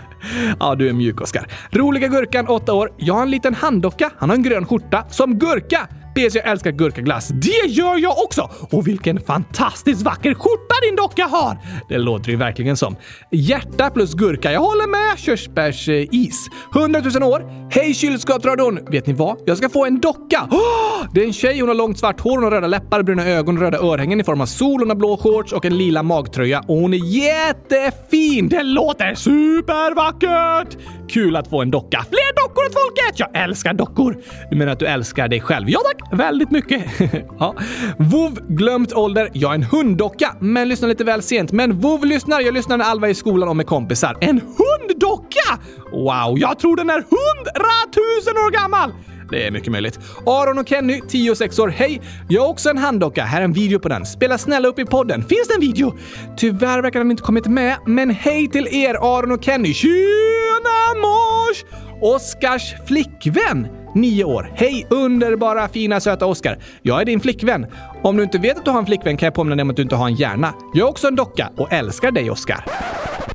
ja, 0.60 0.74
du 0.74 0.88
är 0.88 0.92
mjuk, 0.92 1.20
Oskar. 1.20 1.46
Roliga 1.70 2.08
Gurkan, 2.08 2.48
8 2.48 2.72
år. 2.72 2.92
Jag 2.96 3.14
har 3.14 3.22
en 3.22 3.30
liten 3.30 3.54
handdocka. 3.54 4.10
Han 4.16 4.28
har 4.28 4.36
en 4.36 4.42
grön 4.42 4.66
skjorta. 4.66 5.04
Som 5.10 5.38
gurka. 5.38 5.88
PS, 6.14 6.34
jag 6.34 6.46
älskar 6.48 6.70
gurkaglass. 6.70 7.28
Det 7.28 7.68
gör 7.68 7.98
jag 7.98 8.18
också! 8.18 8.50
Och 8.70 8.88
vilken 8.88 9.20
fantastiskt 9.20 10.02
vacker 10.02 10.34
skjorta 10.34 10.74
din 10.82 10.96
docka 10.96 11.24
har! 11.24 11.58
Det 11.88 11.98
låter 11.98 12.30
ju 12.30 12.36
verkligen 12.36 12.76
som. 12.76 12.96
Hjärta 13.30 13.90
plus 13.90 14.14
gurka. 14.14 14.52
Jag 14.52 14.60
håller 14.60 14.86
med. 14.86 15.18
Körsbärsis. 15.18 16.48
100 16.74 17.00
000 17.20 17.22
år. 17.22 17.68
Hej 17.70 17.94
kylskåpsradion! 17.94 18.78
Vet 18.90 19.06
ni 19.06 19.12
vad? 19.12 19.36
Jag 19.46 19.56
ska 19.58 19.68
få 19.68 19.86
en 19.86 20.00
docka! 20.00 20.48
Oh, 20.50 21.06
det 21.14 21.22
är 21.22 21.26
en 21.26 21.32
tjej. 21.32 21.60
Hon 21.60 21.68
har 21.68 21.74
långt 21.74 21.98
svart 21.98 22.20
hår, 22.20 22.34
hon 22.34 22.44
har 22.44 22.50
röda 22.50 22.66
läppar, 22.66 23.02
bruna 23.02 23.26
ögon, 23.26 23.60
röda 23.60 23.78
örhängen 23.78 24.20
i 24.20 24.24
form 24.24 24.40
av 24.40 24.46
sol, 24.46 24.80
hon 24.80 24.88
har 24.88 24.96
blå 24.96 25.16
shorts 25.16 25.52
och 25.52 25.64
en 25.64 25.78
lila 25.78 26.02
magtröja. 26.02 26.60
Och 26.68 26.76
hon 26.76 26.94
är 26.94 26.98
jättefin! 26.98 28.48
Det 28.48 28.62
låter 28.62 29.14
supervackert! 29.14 30.76
Kul 31.08 31.36
att 31.36 31.48
få 31.50 31.62
en 31.62 31.70
docka. 31.70 32.04
Fler 32.08 32.34
dockor 32.42 32.64
åt 32.66 32.72
folket! 32.72 33.18
Jag 33.20 33.42
älskar 33.44 33.74
dockor! 33.74 34.16
Du 34.50 34.56
menar 34.56 34.72
att 34.72 34.78
du 34.78 34.86
älskar 34.86 35.28
dig 35.28 35.40
själv? 35.40 35.70
Ja 35.70 35.80
tack! 35.84 36.03
Väldigt 36.12 36.50
mycket. 36.50 36.84
ja. 37.38 37.54
Vov 37.98 38.38
glömt 38.48 38.92
ålder. 38.92 39.30
Jag 39.32 39.50
är 39.50 39.54
en 39.54 39.62
hunddocka, 39.62 40.36
men 40.40 40.68
lyssnar 40.68 40.88
lite 40.88 41.04
väl 41.04 41.22
sent. 41.22 41.52
Men 41.52 41.80
Vov 41.80 42.04
lyssnar. 42.04 42.40
Jag 42.40 42.54
lyssnar 42.54 42.76
när 42.76 42.84
Alva 42.84 43.06
är 43.06 43.10
i 43.10 43.14
skolan 43.14 43.48
och 43.48 43.56
med 43.56 43.66
kompisar. 43.66 44.16
En 44.20 44.40
hunddocka! 44.40 45.58
Wow, 45.92 46.38
jag 46.38 46.58
tror 46.58 46.76
den 46.76 46.90
är 46.90 46.94
hundratusen 46.94 48.36
år 48.36 48.50
gammal! 48.50 48.92
Det 49.30 49.46
är 49.46 49.50
mycket 49.50 49.72
möjligt. 49.72 49.98
Aron 50.26 50.58
och 50.58 50.68
Kenny, 50.68 51.00
10 51.08 51.30
och 51.30 51.36
6 51.36 51.58
år. 51.58 51.68
Hej! 51.68 52.00
Jag 52.28 52.42
har 52.42 52.48
också 52.48 52.70
en 52.70 52.78
handdocka. 52.78 53.24
Här 53.24 53.40
är 53.40 53.44
en 53.44 53.52
video 53.52 53.78
på 53.78 53.88
den. 53.88 54.06
Spela 54.06 54.38
snälla 54.38 54.68
upp 54.68 54.78
i 54.78 54.84
podden. 54.84 55.24
Finns 55.24 55.48
det 55.48 55.54
en 55.54 55.60
video? 55.60 55.94
Tyvärr 56.36 56.82
verkar 56.82 57.00
den 57.00 57.10
inte 57.10 57.22
kommit 57.22 57.46
med, 57.46 57.76
men 57.86 58.10
hej 58.10 58.48
till 58.48 58.68
er 58.70 58.94
Aron 58.94 59.32
och 59.32 59.44
Kenny. 59.44 59.74
Tjena 59.74 61.00
mors! 61.02 61.64
Oskars 62.00 62.74
flickvän. 62.86 63.83
9 63.94 64.24
år. 64.24 64.52
Hej 64.54 64.86
underbara 64.90 65.68
fina 65.68 66.00
söta 66.00 66.26
Oskar. 66.26 66.58
Jag 66.82 67.00
är 67.00 67.04
din 67.04 67.20
flickvän. 67.20 67.66
Om 68.02 68.16
du 68.16 68.22
inte 68.22 68.38
vet 68.38 68.58
att 68.58 68.64
du 68.64 68.70
har 68.70 68.78
en 68.78 68.86
flickvän 68.86 69.16
kan 69.16 69.26
jag 69.26 69.34
påminna 69.34 69.56
dig 69.56 69.62
om 69.62 69.70
att 69.70 69.76
du 69.76 69.82
inte 69.82 69.96
har 69.96 70.06
en 70.06 70.14
hjärna. 70.14 70.54
Jag 70.74 70.86
är 70.86 70.90
också 70.90 71.08
en 71.08 71.16
docka 71.16 71.50
och 71.56 71.72
älskar 71.72 72.10
dig 72.10 72.30
Oskar. 72.30 72.64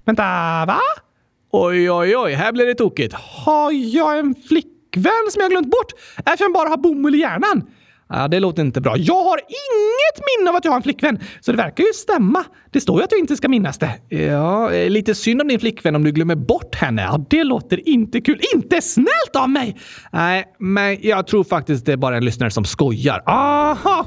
Vänta, 0.06 0.24
va? 0.68 0.80
Oj, 1.52 1.92
oj, 1.92 2.18
oj, 2.18 2.34
här 2.34 2.52
blir 2.52 2.66
det 2.66 2.76
tokigt. 2.76 3.14
Har 3.14 3.72
jag 3.72 4.20
en 4.20 4.36
flickvän? 4.48 4.80
flickvän 4.90 5.32
som 5.32 5.42
jag 5.42 5.52
glömt 5.52 5.72
bort 5.72 5.94
eftersom 6.18 6.46
jag 6.46 6.54
bara 6.54 6.70
har 6.70 6.78
bomull 6.78 7.16
i 7.16 7.20
hjärnan. 7.20 7.64
Ja, 8.10 8.28
det 8.28 8.40
låter 8.40 8.62
inte 8.62 8.82
bra. 8.82 8.98
Jag 8.98 9.24
har 9.24 9.38
inget 9.38 10.26
minne 10.38 10.50
av 10.50 10.56
att 10.56 10.66
jag 10.66 10.72
har 10.72 10.78
en 10.78 10.84
flickvän, 10.84 11.20
så 11.40 11.52
det 11.52 11.58
verkar 11.58 11.84
ju 11.84 11.94
stämma. 11.94 12.44
Det 12.72 12.82
står 12.82 12.98
ju 13.00 13.04
att 13.04 13.12
jag 13.12 13.20
inte 13.20 13.36
ska 13.36 13.50
minnas 13.50 13.78
det. 13.78 14.16
Ja, 14.18 14.72
eh, 14.72 14.90
lite 14.90 15.16
synd 15.16 15.42
om 15.42 15.48
din 15.48 15.60
flickvän 15.60 15.96
om 15.96 16.04
du 16.04 16.12
glömmer 16.12 16.36
bort 16.36 16.76
henne. 16.76 17.02
Ja, 17.02 17.26
det 17.30 17.44
låter 17.44 17.90
inte 17.90 18.22
kul. 18.22 18.42
Inte 18.56 18.82
snällt 18.82 19.36
av 19.38 19.50
mig! 19.50 19.78
Nej, 20.12 20.46
men 20.60 20.98
jag 21.02 21.28
tror 21.28 21.44
faktiskt 21.44 21.86
det 21.86 21.92
är 21.94 21.98
bara 21.98 22.18
en 22.18 22.26
lyssnare 22.26 22.52
som 22.52 22.66
skojar. 22.66 23.24
Aha! 23.26 24.06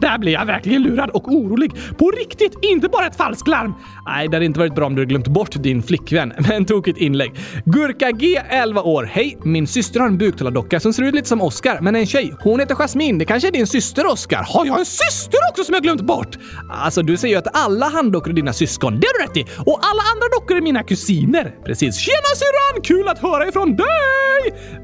Där 0.00 0.18
blir 0.18 0.32
jag 0.32 0.46
verkligen 0.46 0.82
lurad 0.82 1.10
och 1.10 1.28
orolig. 1.28 1.72
På 1.98 2.10
riktigt, 2.10 2.52
inte 2.62 2.88
bara 2.88 3.06
ett 3.06 3.16
falsklarm. 3.16 3.74
Nej, 4.06 4.28
det 4.28 4.36
hade 4.36 4.46
inte 4.46 4.58
varit 4.60 4.74
bra 4.74 4.86
om 4.86 4.94
du 4.94 5.00
hade 5.00 5.08
glömt 5.08 5.28
bort 5.28 5.62
din 5.62 5.82
flickvän. 5.82 6.32
Men 6.48 6.64
tokigt 6.64 6.98
inlägg. 6.98 7.32
Gurka 7.64 8.10
G, 8.10 8.40
11 8.48 8.82
år. 8.82 9.04
Hej! 9.04 9.38
Min 9.44 9.66
syster 9.66 10.00
har 10.00 10.06
en 10.06 10.18
buktalardocka 10.18 10.80
som 10.80 10.92
ser 10.92 11.02
ut 11.02 11.14
lite 11.14 11.28
som 11.28 11.42
Oscar, 11.42 11.80
men 11.80 11.96
en 11.96 12.06
tjej. 12.06 12.34
Hon 12.40 12.60
heter 12.60 12.74
Jasmine. 12.88 13.18
Det 13.18 13.24
kanske 13.24 13.48
är 13.48 13.52
din 13.52 13.66
syster, 13.66 14.06
Oskar? 14.06 14.42
Har 14.42 14.66
jag 14.66 14.78
en 14.78 14.86
syster 14.86 15.38
också 15.50 15.64
som 15.64 15.74
jag 15.74 15.82
glömt 15.82 16.00
bort? 16.00 16.38
Alltså, 16.70 17.02
du 17.02 17.16
säger 17.16 17.34
ju 17.34 17.38
att 17.38 17.56
alla 17.56 17.88
handdockor 17.88 18.30
är 18.30 18.34
dina 18.34 18.52
syskon. 18.52 19.00
Det 19.00 19.06
har 19.06 19.18
du 19.18 19.24
rätt 19.24 19.36
i. 19.36 19.50
Och 19.66 19.80
alla 19.82 20.02
andra 20.14 20.28
dockor 20.32 20.56
är 20.56 20.60
mina 20.60 20.82
kusiner. 20.82 21.54
Precis. 21.64 21.96
Tjena 21.96 22.34
syrran! 22.36 22.82
Kul 22.82 23.08
att 23.08 23.18
höra 23.18 23.48
ifrån 23.48 23.76
dig! 23.76 23.88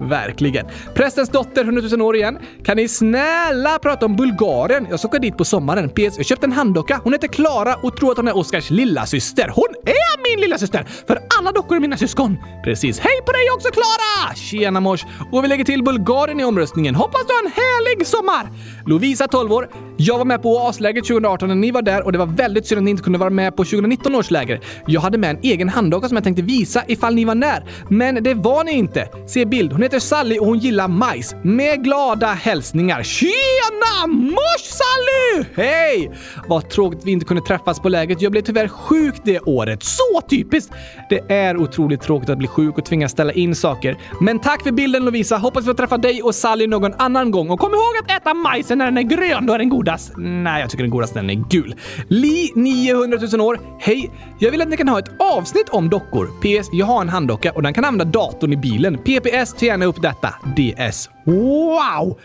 Verkligen. 0.01 0.67
Prästens 0.95 1.29
dotter, 1.29 1.65
100 1.65 1.83
000 1.91 2.03
år 2.03 2.17
igen. 2.17 2.39
Kan 2.65 2.77
ni 2.77 2.89
snälla 2.89 3.79
prata 3.79 4.07
om 4.07 4.17
Bulgarien? 4.17 4.87
Jag 4.91 4.99
ska 4.99 5.09
åka 5.09 5.19
dit 5.19 5.37
på 5.37 5.45
sommaren. 5.45 5.89
PS. 5.89 6.17
Jag 6.17 6.27
köpte 6.27 6.47
en 6.47 6.53
handdocka. 6.53 7.01
Hon 7.05 7.13
heter 7.13 7.29
Klara 7.29 7.75
och 7.75 7.97
tror 7.97 8.11
att 8.11 8.17
hon 8.17 8.29
är 8.29 8.37
Oskars 8.37 8.71
lilla 8.71 9.07
syster. 9.07 9.53
Hon 9.55 9.69
är 9.87 10.31
min 10.31 10.41
lilla 10.41 10.59
syster 10.59 10.87
För 11.07 11.19
alla 11.39 11.53
dockor 11.53 11.77
är 11.77 11.81
mina 11.81 11.97
syskon. 11.97 12.39
Precis. 12.65 12.99
Hej 12.99 13.21
på 13.27 13.33
dig 13.33 13.51
också 13.57 13.69
Klara! 13.69 14.35
Tjena 14.35 14.81
mors. 14.81 15.05
Och 15.33 15.45
vi 15.45 15.49
lägger 15.49 15.65
till 15.65 15.85
Bulgarien 15.85 16.41
i 16.41 16.45
omröstningen. 16.45 16.95
Hoppas 16.95 17.27
du 17.27 17.33
har 17.33 17.45
en 17.45 17.53
härlig 17.53 17.94
sommar! 18.03 18.51
Lovisa, 18.87 19.29
12 19.29 19.53
år. 19.53 19.69
Jag 19.97 20.19
var 20.19 20.25
med 20.25 20.43
på 20.43 20.57
OAS-lägret 20.57 21.05
2018 21.05 21.49
när 21.49 21.55
ni 21.55 21.71
var 21.71 21.83
där 21.83 22.05
och 22.05 22.13
det 22.13 22.19
var 22.19 22.27
väldigt 22.27 22.67
synd 22.67 22.79
att 22.79 22.85
ni 22.85 22.91
inte 22.91 23.03
kunde 23.03 23.19
vara 23.19 23.31
med 23.31 23.57
på 23.57 23.65
2019 23.65 24.15
års 24.15 24.31
läger. 24.31 24.61
Jag 24.87 25.01
hade 25.01 25.19
med 25.19 25.31
en 25.31 25.39
egen 25.43 25.69
handdocka 25.69 26.09
som 26.09 26.17
jag 26.17 26.25
tänkte 26.25 26.43
visa 26.43 26.83
ifall 26.89 27.15
ni 27.15 27.25
var 27.25 27.35
när. 27.35 27.65
Men 27.89 28.23
det 28.23 28.35
var 28.35 28.65
ni 28.65 28.73
inte. 28.73 29.09
Se 29.27 29.45
bild. 29.45 29.73
Hon 29.73 29.83
heter 29.83 29.99
Sally 29.99 30.39
och 30.39 30.47
hon 30.47 30.59
gillar 30.59 30.89
majs. 30.89 31.35
Med 31.43 31.85
glada 31.85 32.27
hälsningar. 32.27 33.03
Tjena 33.03 34.07
mors 34.07 34.63
Sally! 34.63 35.45
Hej! 35.57 36.11
Vad 36.49 36.71
tråkigt 36.71 37.01
vi 37.05 37.11
inte 37.11 37.27
kunde 37.27 37.43
träffas 37.43 37.81
på 37.81 37.89
lägret. 37.89 38.23
Jag 38.23 38.33
blev 38.33 38.43
tyvärr 38.43 38.69
sjuk 38.69 39.15
det 39.25 39.41
året. 39.41 39.83
Så 39.83 40.21
typiskt! 40.31 40.73
Det 41.11 41.33
är 41.33 41.57
otroligt 41.57 42.03
tråkigt 42.03 42.29
att 42.29 42.39
bli 42.39 42.49
sjuk 42.49 42.79
och 42.79 42.85
tvingas 42.85 43.13
ställa 43.13 43.33
in 43.33 43.55
saker. 43.55 43.97
Men 44.21 44.39
tack 44.39 44.63
för 44.63 44.73
bilden 44.73 45.05
Lovisa. 45.05 45.37
Hoppas 45.37 45.63
vi 45.63 45.67
får 45.67 45.75
träffa 45.75 45.99
dig 45.99 46.23
och 46.23 46.35
Sally 46.35 46.67
någon 46.67 46.95
annan 46.95 47.31
gång. 47.31 47.51
Och 47.51 47.61
kom 47.61 47.75
ihåg 47.75 47.84
ihåg 47.85 48.05
att 48.05 48.23
äta 48.23 48.35
majsen 48.35 48.79
när 48.79 48.85
den 48.85 48.99
är 48.99 49.03
grön. 49.03 49.47
Då 49.47 49.53
är 49.53 49.59
den 49.59 49.69
godast. 49.69 50.13
Nej, 50.17 50.61
jag 50.61 50.71
tycker 50.71 50.85
den 50.85 50.91
godaste 50.91 51.23
när 51.23 51.29
den 51.29 51.43
är 51.43 51.49
gul. 51.49 51.75
Li 52.09 52.53
900 52.55 53.19
000 53.33 53.41
år. 53.41 53.61
Hej! 53.79 54.11
Jag 54.39 54.51
vill 54.51 54.63
att 54.63 54.69
ni 54.69 54.77
kan 54.77 54.89
ha 54.89 54.99
ett 54.99 55.21
avsnitt 55.21 55.69
om 55.69 55.91
dockor. 55.91 56.27
PS. 56.27 56.69
Jag 56.73 56.87
har 56.87 57.01
en 57.01 57.09
handdocka 57.09 57.53
och 57.53 57.63
den 57.63 57.75
kan 57.75 57.85
använda 57.85 58.19
datorn 58.19 58.53
i 58.53 58.57
bilen. 58.57 58.99
PPS. 58.99 59.55
Ta 59.55 59.67
gärna 59.67 59.85
upp 59.85 60.03
detta. 60.03 60.35
DS. 60.57 61.11
Wow! 61.25 62.21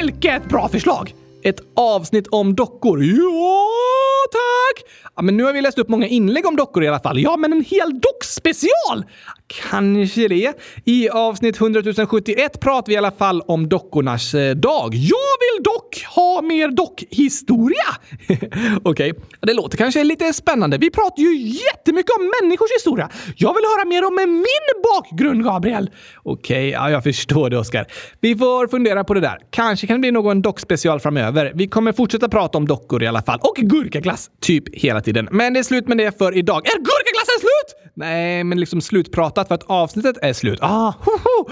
Vilket 0.00 0.48
bra 0.48 0.68
förslag! 0.68 1.14
Ett 1.42 1.60
avsnitt 1.76 2.26
om 2.26 2.54
dockor. 2.54 3.02
Ja, 3.04 3.68
tack! 4.30 4.90
Ja, 5.16 5.22
men 5.22 5.36
nu 5.36 5.44
har 5.44 5.52
vi 5.52 5.60
läst 5.60 5.78
upp 5.78 5.88
många 5.88 6.06
inlägg 6.06 6.46
om 6.46 6.56
dockor 6.56 6.84
i 6.84 6.88
alla 6.88 7.00
fall. 7.00 7.20
Ja, 7.20 7.36
men 7.36 7.52
en 7.52 7.64
hel 7.64 8.00
dockspecial! 8.00 9.04
Kanske 9.46 10.28
det. 10.28 10.52
I 10.84 11.08
avsnitt 11.08 11.60
100 11.60 11.82
071 12.06 12.60
pratar 12.60 12.86
vi 12.86 12.94
i 12.94 12.96
alla 12.96 13.10
fall 13.10 13.40
om 13.40 13.68
dockornas 13.68 14.34
eh, 14.34 14.54
dag. 14.54 14.94
Jag 14.94 15.34
vill 15.40 15.62
dock 15.64 16.04
ha 16.16 16.42
mer 16.42 16.68
dockhistoria! 16.68 17.76
Okej, 18.82 19.10
okay. 19.10 19.12
det 19.40 19.54
låter 19.54 19.78
kanske 19.78 20.04
lite 20.04 20.32
spännande. 20.32 20.78
Vi 20.78 20.90
pratar 20.90 21.22
ju 21.22 21.36
jättemycket 21.36 22.10
om 22.18 22.32
människors 22.40 22.70
historia. 22.74 23.08
Jag 23.36 23.54
vill 23.54 23.64
höra 23.64 23.84
mer 23.84 24.04
om 24.06 24.14
min 24.14 24.82
bakgrund, 24.92 25.44
Gabriel. 25.44 25.90
Okej, 26.22 26.56
okay, 26.56 26.70
ja, 26.70 26.90
jag 26.90 27.02
förstår 27.02 27.50
det, 27.50 27.58
Oskar. 27.58 27.86
Vi 28.20 28.36
får 28.36 28.68
fundera 28.68 29.04
på 29.04 29.14
det 29.14 29.20
där. 29.20 29.38
Kanske 29.50 29.86
kan 29.86 29.96
det 29.96 30.00
bli 30.00 30.10
någon 30.10 30.42
dockspecial 30.42 31.00
framöver. 31.00 31.52
Vi 31.54 31.66
kommer 31.66 31.92
fortsätta 31.92 32.28
prata 32.28 32.58
om 32.58 32.66
dockor 32.68 33.02
i 33.02 33.06
alla 33.06 33.22
fall. 33.22 33.38
Och 33.42 33.56
gurkaglass, 33.56 34.13
typ 34.40 34.74
hela 34.74 35.00
tiden. 35.00 35.28
Men 35.30 35.52
det 35.52 35.58
är 35.58 35.64
slut 35.64 35.88
med 35.88 35.98
det 35.98 36.18
för 36.18 36.36
idag. 36.36 36.66
Är 36.66 36.78
gurkaglassen 36.78 37.40
slut? 37.40 37.84
Nej, 37.96 38.44
men 38.44 38.60
liksom 38.60 38.80
slutpratat 38.80 39.48
för 39.48 39.54
att 39.54 39.62
avsnittet 39.62 40.16
är 40.22 40.32
slut. 40.32 40.58
Ah, 40.62 40.92
hoho! 41.00 41.48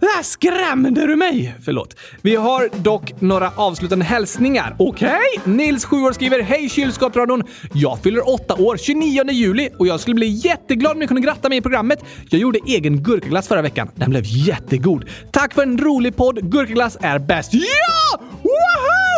Där 0.00 0.22
skrämde 0.22 1.06
du 1.06 1.16
mig! 1.16 1.54
Förlåt. 1.64 1.96
Vi 2.22 2.36
har 2.36 2.68
dock 2.82 3.20
några 3.20 3.52
avslutande 3.56 4.04
hälsningar. 4.04 4.76
Okej? 4.78 5.08
Okay? 5.08 5.54
Nils, 5.54 5.84
7 5.84 5.96
år, 5.96 6.12
skriver 6.12 6.42
Hej 6.42 6.68
kylskåpsradion! 6.68 7.42
Jag 7.74 7.98
fyller 8.02 8.28
8 8.34 8.54
år 8.54 8.76
29 8.76 9.30
juli 9.30 9.68
och 9.78 9.86
jag 9.86 10.00
skulle 10.00 10.14
bli 10.14 10.26
jätteglad 10.26 10.92
om 10.92 10.98
ni 10.98 11.06
kunde 11.06 11.22
gratta 11.22 11.48
mig 11.48 11.58
i 11.58 11.62
programmet. 11.62 12.04
Jag 12.30 12.40
gjorde 12.40 12.58
egen 12.66 13.02
gurkaglass 13.02 13.48
förra 13.48 13.62
veckan. 13.62 13.90
Den 13.94 14.10
blev 14.10 14.22
jättegod. 14.26 15.04
Tack 15.32 15.54
för 15.54 15.62
en 15.62 15.78
rolig 15.78 16.16
podd. 16.16 16.50
Gurkaglass 16.50 16.96
är 17.00 17.18
bäst. 17.18 17.54
Ja! 17.54 18.20
Woho! 18.42 18.99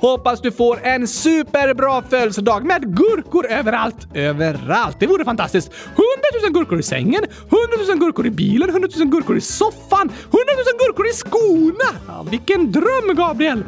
Hoppas 0.00 0.40
du 0.40 0.52
får 0.52 0.80
en 0.82 1.08
superbra 1.08 2.02
födelsedag 2.10 2.64
med 2.64 2.96
gurkor 2.96 3.46
överallt. 3.46 4.06
Överallt. 4.14 4.96
Det 5.00 5.06
vore 5.06 5.24
fantastiskt. 5.24 5.72
100 5.72 6.04
000 6.42 6.52
gurkor 6.52 6.80
i 6.80 6.82
sängen, 6.82 7.24
100 7.24 7.58
000 7.88 7.98
gurkor 7.98 8.26
i 8.26 8.30
bilen, 8.30 8.68
100 8.68 8.88
000 8.98 9.08
gurkor 9.08 9.36
i 9.36 9.40
soffan, 9.40 10.00
100 10.00 10.12
000 10.30 10.86
gurkor 10.86 11.06
i 11.06 11.12
skorna. 11.12 11.98
Ja, 12.08 12.26
vilken 12.30 12.72
dröm, 12.72 13.16
Gabriel! 13.16 13.64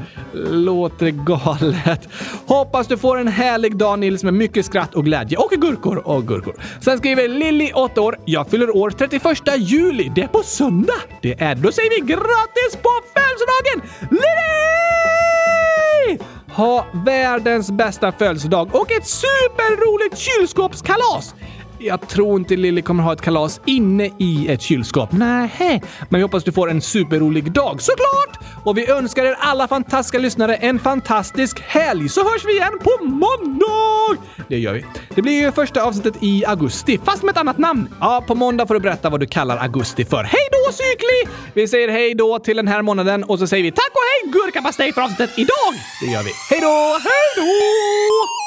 Låter 0.51 1.11
galet. 1.11 2.09
Hoppas 2.47 2.87
du 2.87 2.97
får 2.97 3.19
en 3.19 3.29
härlig 3.29 3.77
dag 3.77 3.99
Nils 3.99 4.25
med 4.25 4.35
mycket 4.35 4.67
skratt 4.67 4.95
och 4.95 5.05
glädje 5.05 5.39
och 5.39 5.51
gurkor 5.51 6.09
och 6.09 6.29
gurkor. 6.29 6.55
Sen 6.81 6.99
skriver 6.99 7.29
Lilly, 7.29 7.73
8 7.75 8.01
år. 8.01 8.19
Jag 8.25 8.51
fyller 8.51 8.77
år 8.77 8.91
31 8.91 9.23
juli. 9.57 10.13
Det 10.15 10.23
är 10.23 10.29
på 10.29 10.43
söndag. 10.43 11.01
Det 11.23 11.41
är 11.43 11.55
då 11.55 11.73
säger 11.73 11.91
vi 11.91 12.13
grattis 12.13 12.83
på 12.83 12.91
födelsedagen 13.15 14.09
Lilly! 14.11 14.82
Ha 16.57 16.87
världens 16.93 17.71
bästa 17.71 18.13
födelsedag 18.13 18.75
och 18.75 18.93
ett 18.93 19.07
superroligt 19.07 20.19
kylskåpskalas! 20.19 21.35
Jag 21.85 22.09
tror 22.09 22.41
inte 22.41 22.57
Lilly 22.57 22.83
kommer 22.83 23.03
ha 23.03 23.13
ett 23.13 23.21
kalas 23.21 23.61
inne 23.67 24.11
i 24.19 24.47
ett 24.49 24.63
kylskåp. 24.63 25.13
Nej, 25.13 25.83
men 26.09 26.19
vi 26.19 26.23
hoppas 26.23 26.45
du 26.45 26.53
får 26.53 26.71
en 26.71 26.81
superrolig 26.81 27.53
dag 27.53 27.83
såklart! 27.83 28.39
Och 28.65 28.79
vi 28.79 28.91
önskar 28.91 29.25
er 29.25 29.37
alla 29.41 29.69
fantastiska 29.69 30.19
lyssnare 30.19 30.55
en 30.55 30.79
fantastisk 30.79 31.61
helg 31.61 32.09
så 32.09 32.25
hörs 32.25 32.45
vi 32.45 32.53
igen 32.53 32.79
på 32.83 33.05
måndag! 33.05 34.23
Det 34.49 34.59
gör 34.59 34.73
vi. 34.73 34.85
Det 35.15 35.23
blir 35.23 35.41
ju 35.41 35.53
första 35.53 35.83
avsnittet 35.83 36.23
i 36.23 36.45
augusti, 36.45 36.99
fast 37.05 37.23
med 37.23 37.33
ett 37.33 37.39
annat 37.39 37.59
namn. 37.59 37.89
Ja, 38.01 38.25
på 38.27 38.35
måndag 38.35 38.67
får 38.67 38.75
du 38.75 38.81
berätta 38.81 39.11
vad 39.11 39.21
du 39.21 39.27
kallar 39.27 39.57
augusti 39.57 40.05
för. 40.05 40.25
Hej 40.25 40.49
då 40.51 40.73
Cykli! 40.73 41.37
Vi 41.55 41.69
säger 41.69 41.89
hej 41.89 42.15
då 42.15 42.39
till 42.39 42.57
den 42.57 42.69
här 42.69 42.83
månaden 42.83 43.25
och 43.25 43.39
så 43.39 43.47
säger 43.47 43.63
vi 43.65 43.73
tack 43.73 43.91
och 43.93 44.01
hej 44.01 44.33
gurkapastej 44.33 44.93
för 44.93 45.03
avsnittet 45.03 45.39
idag! 45.39 45.73
Det 46.01 46.07
gör 46.13 46.23
vi. 46.23 46.31
Hej 46.51 46.61
då! 46.61 46.99
Hej 47.05 47.37
då! 47.37 48.42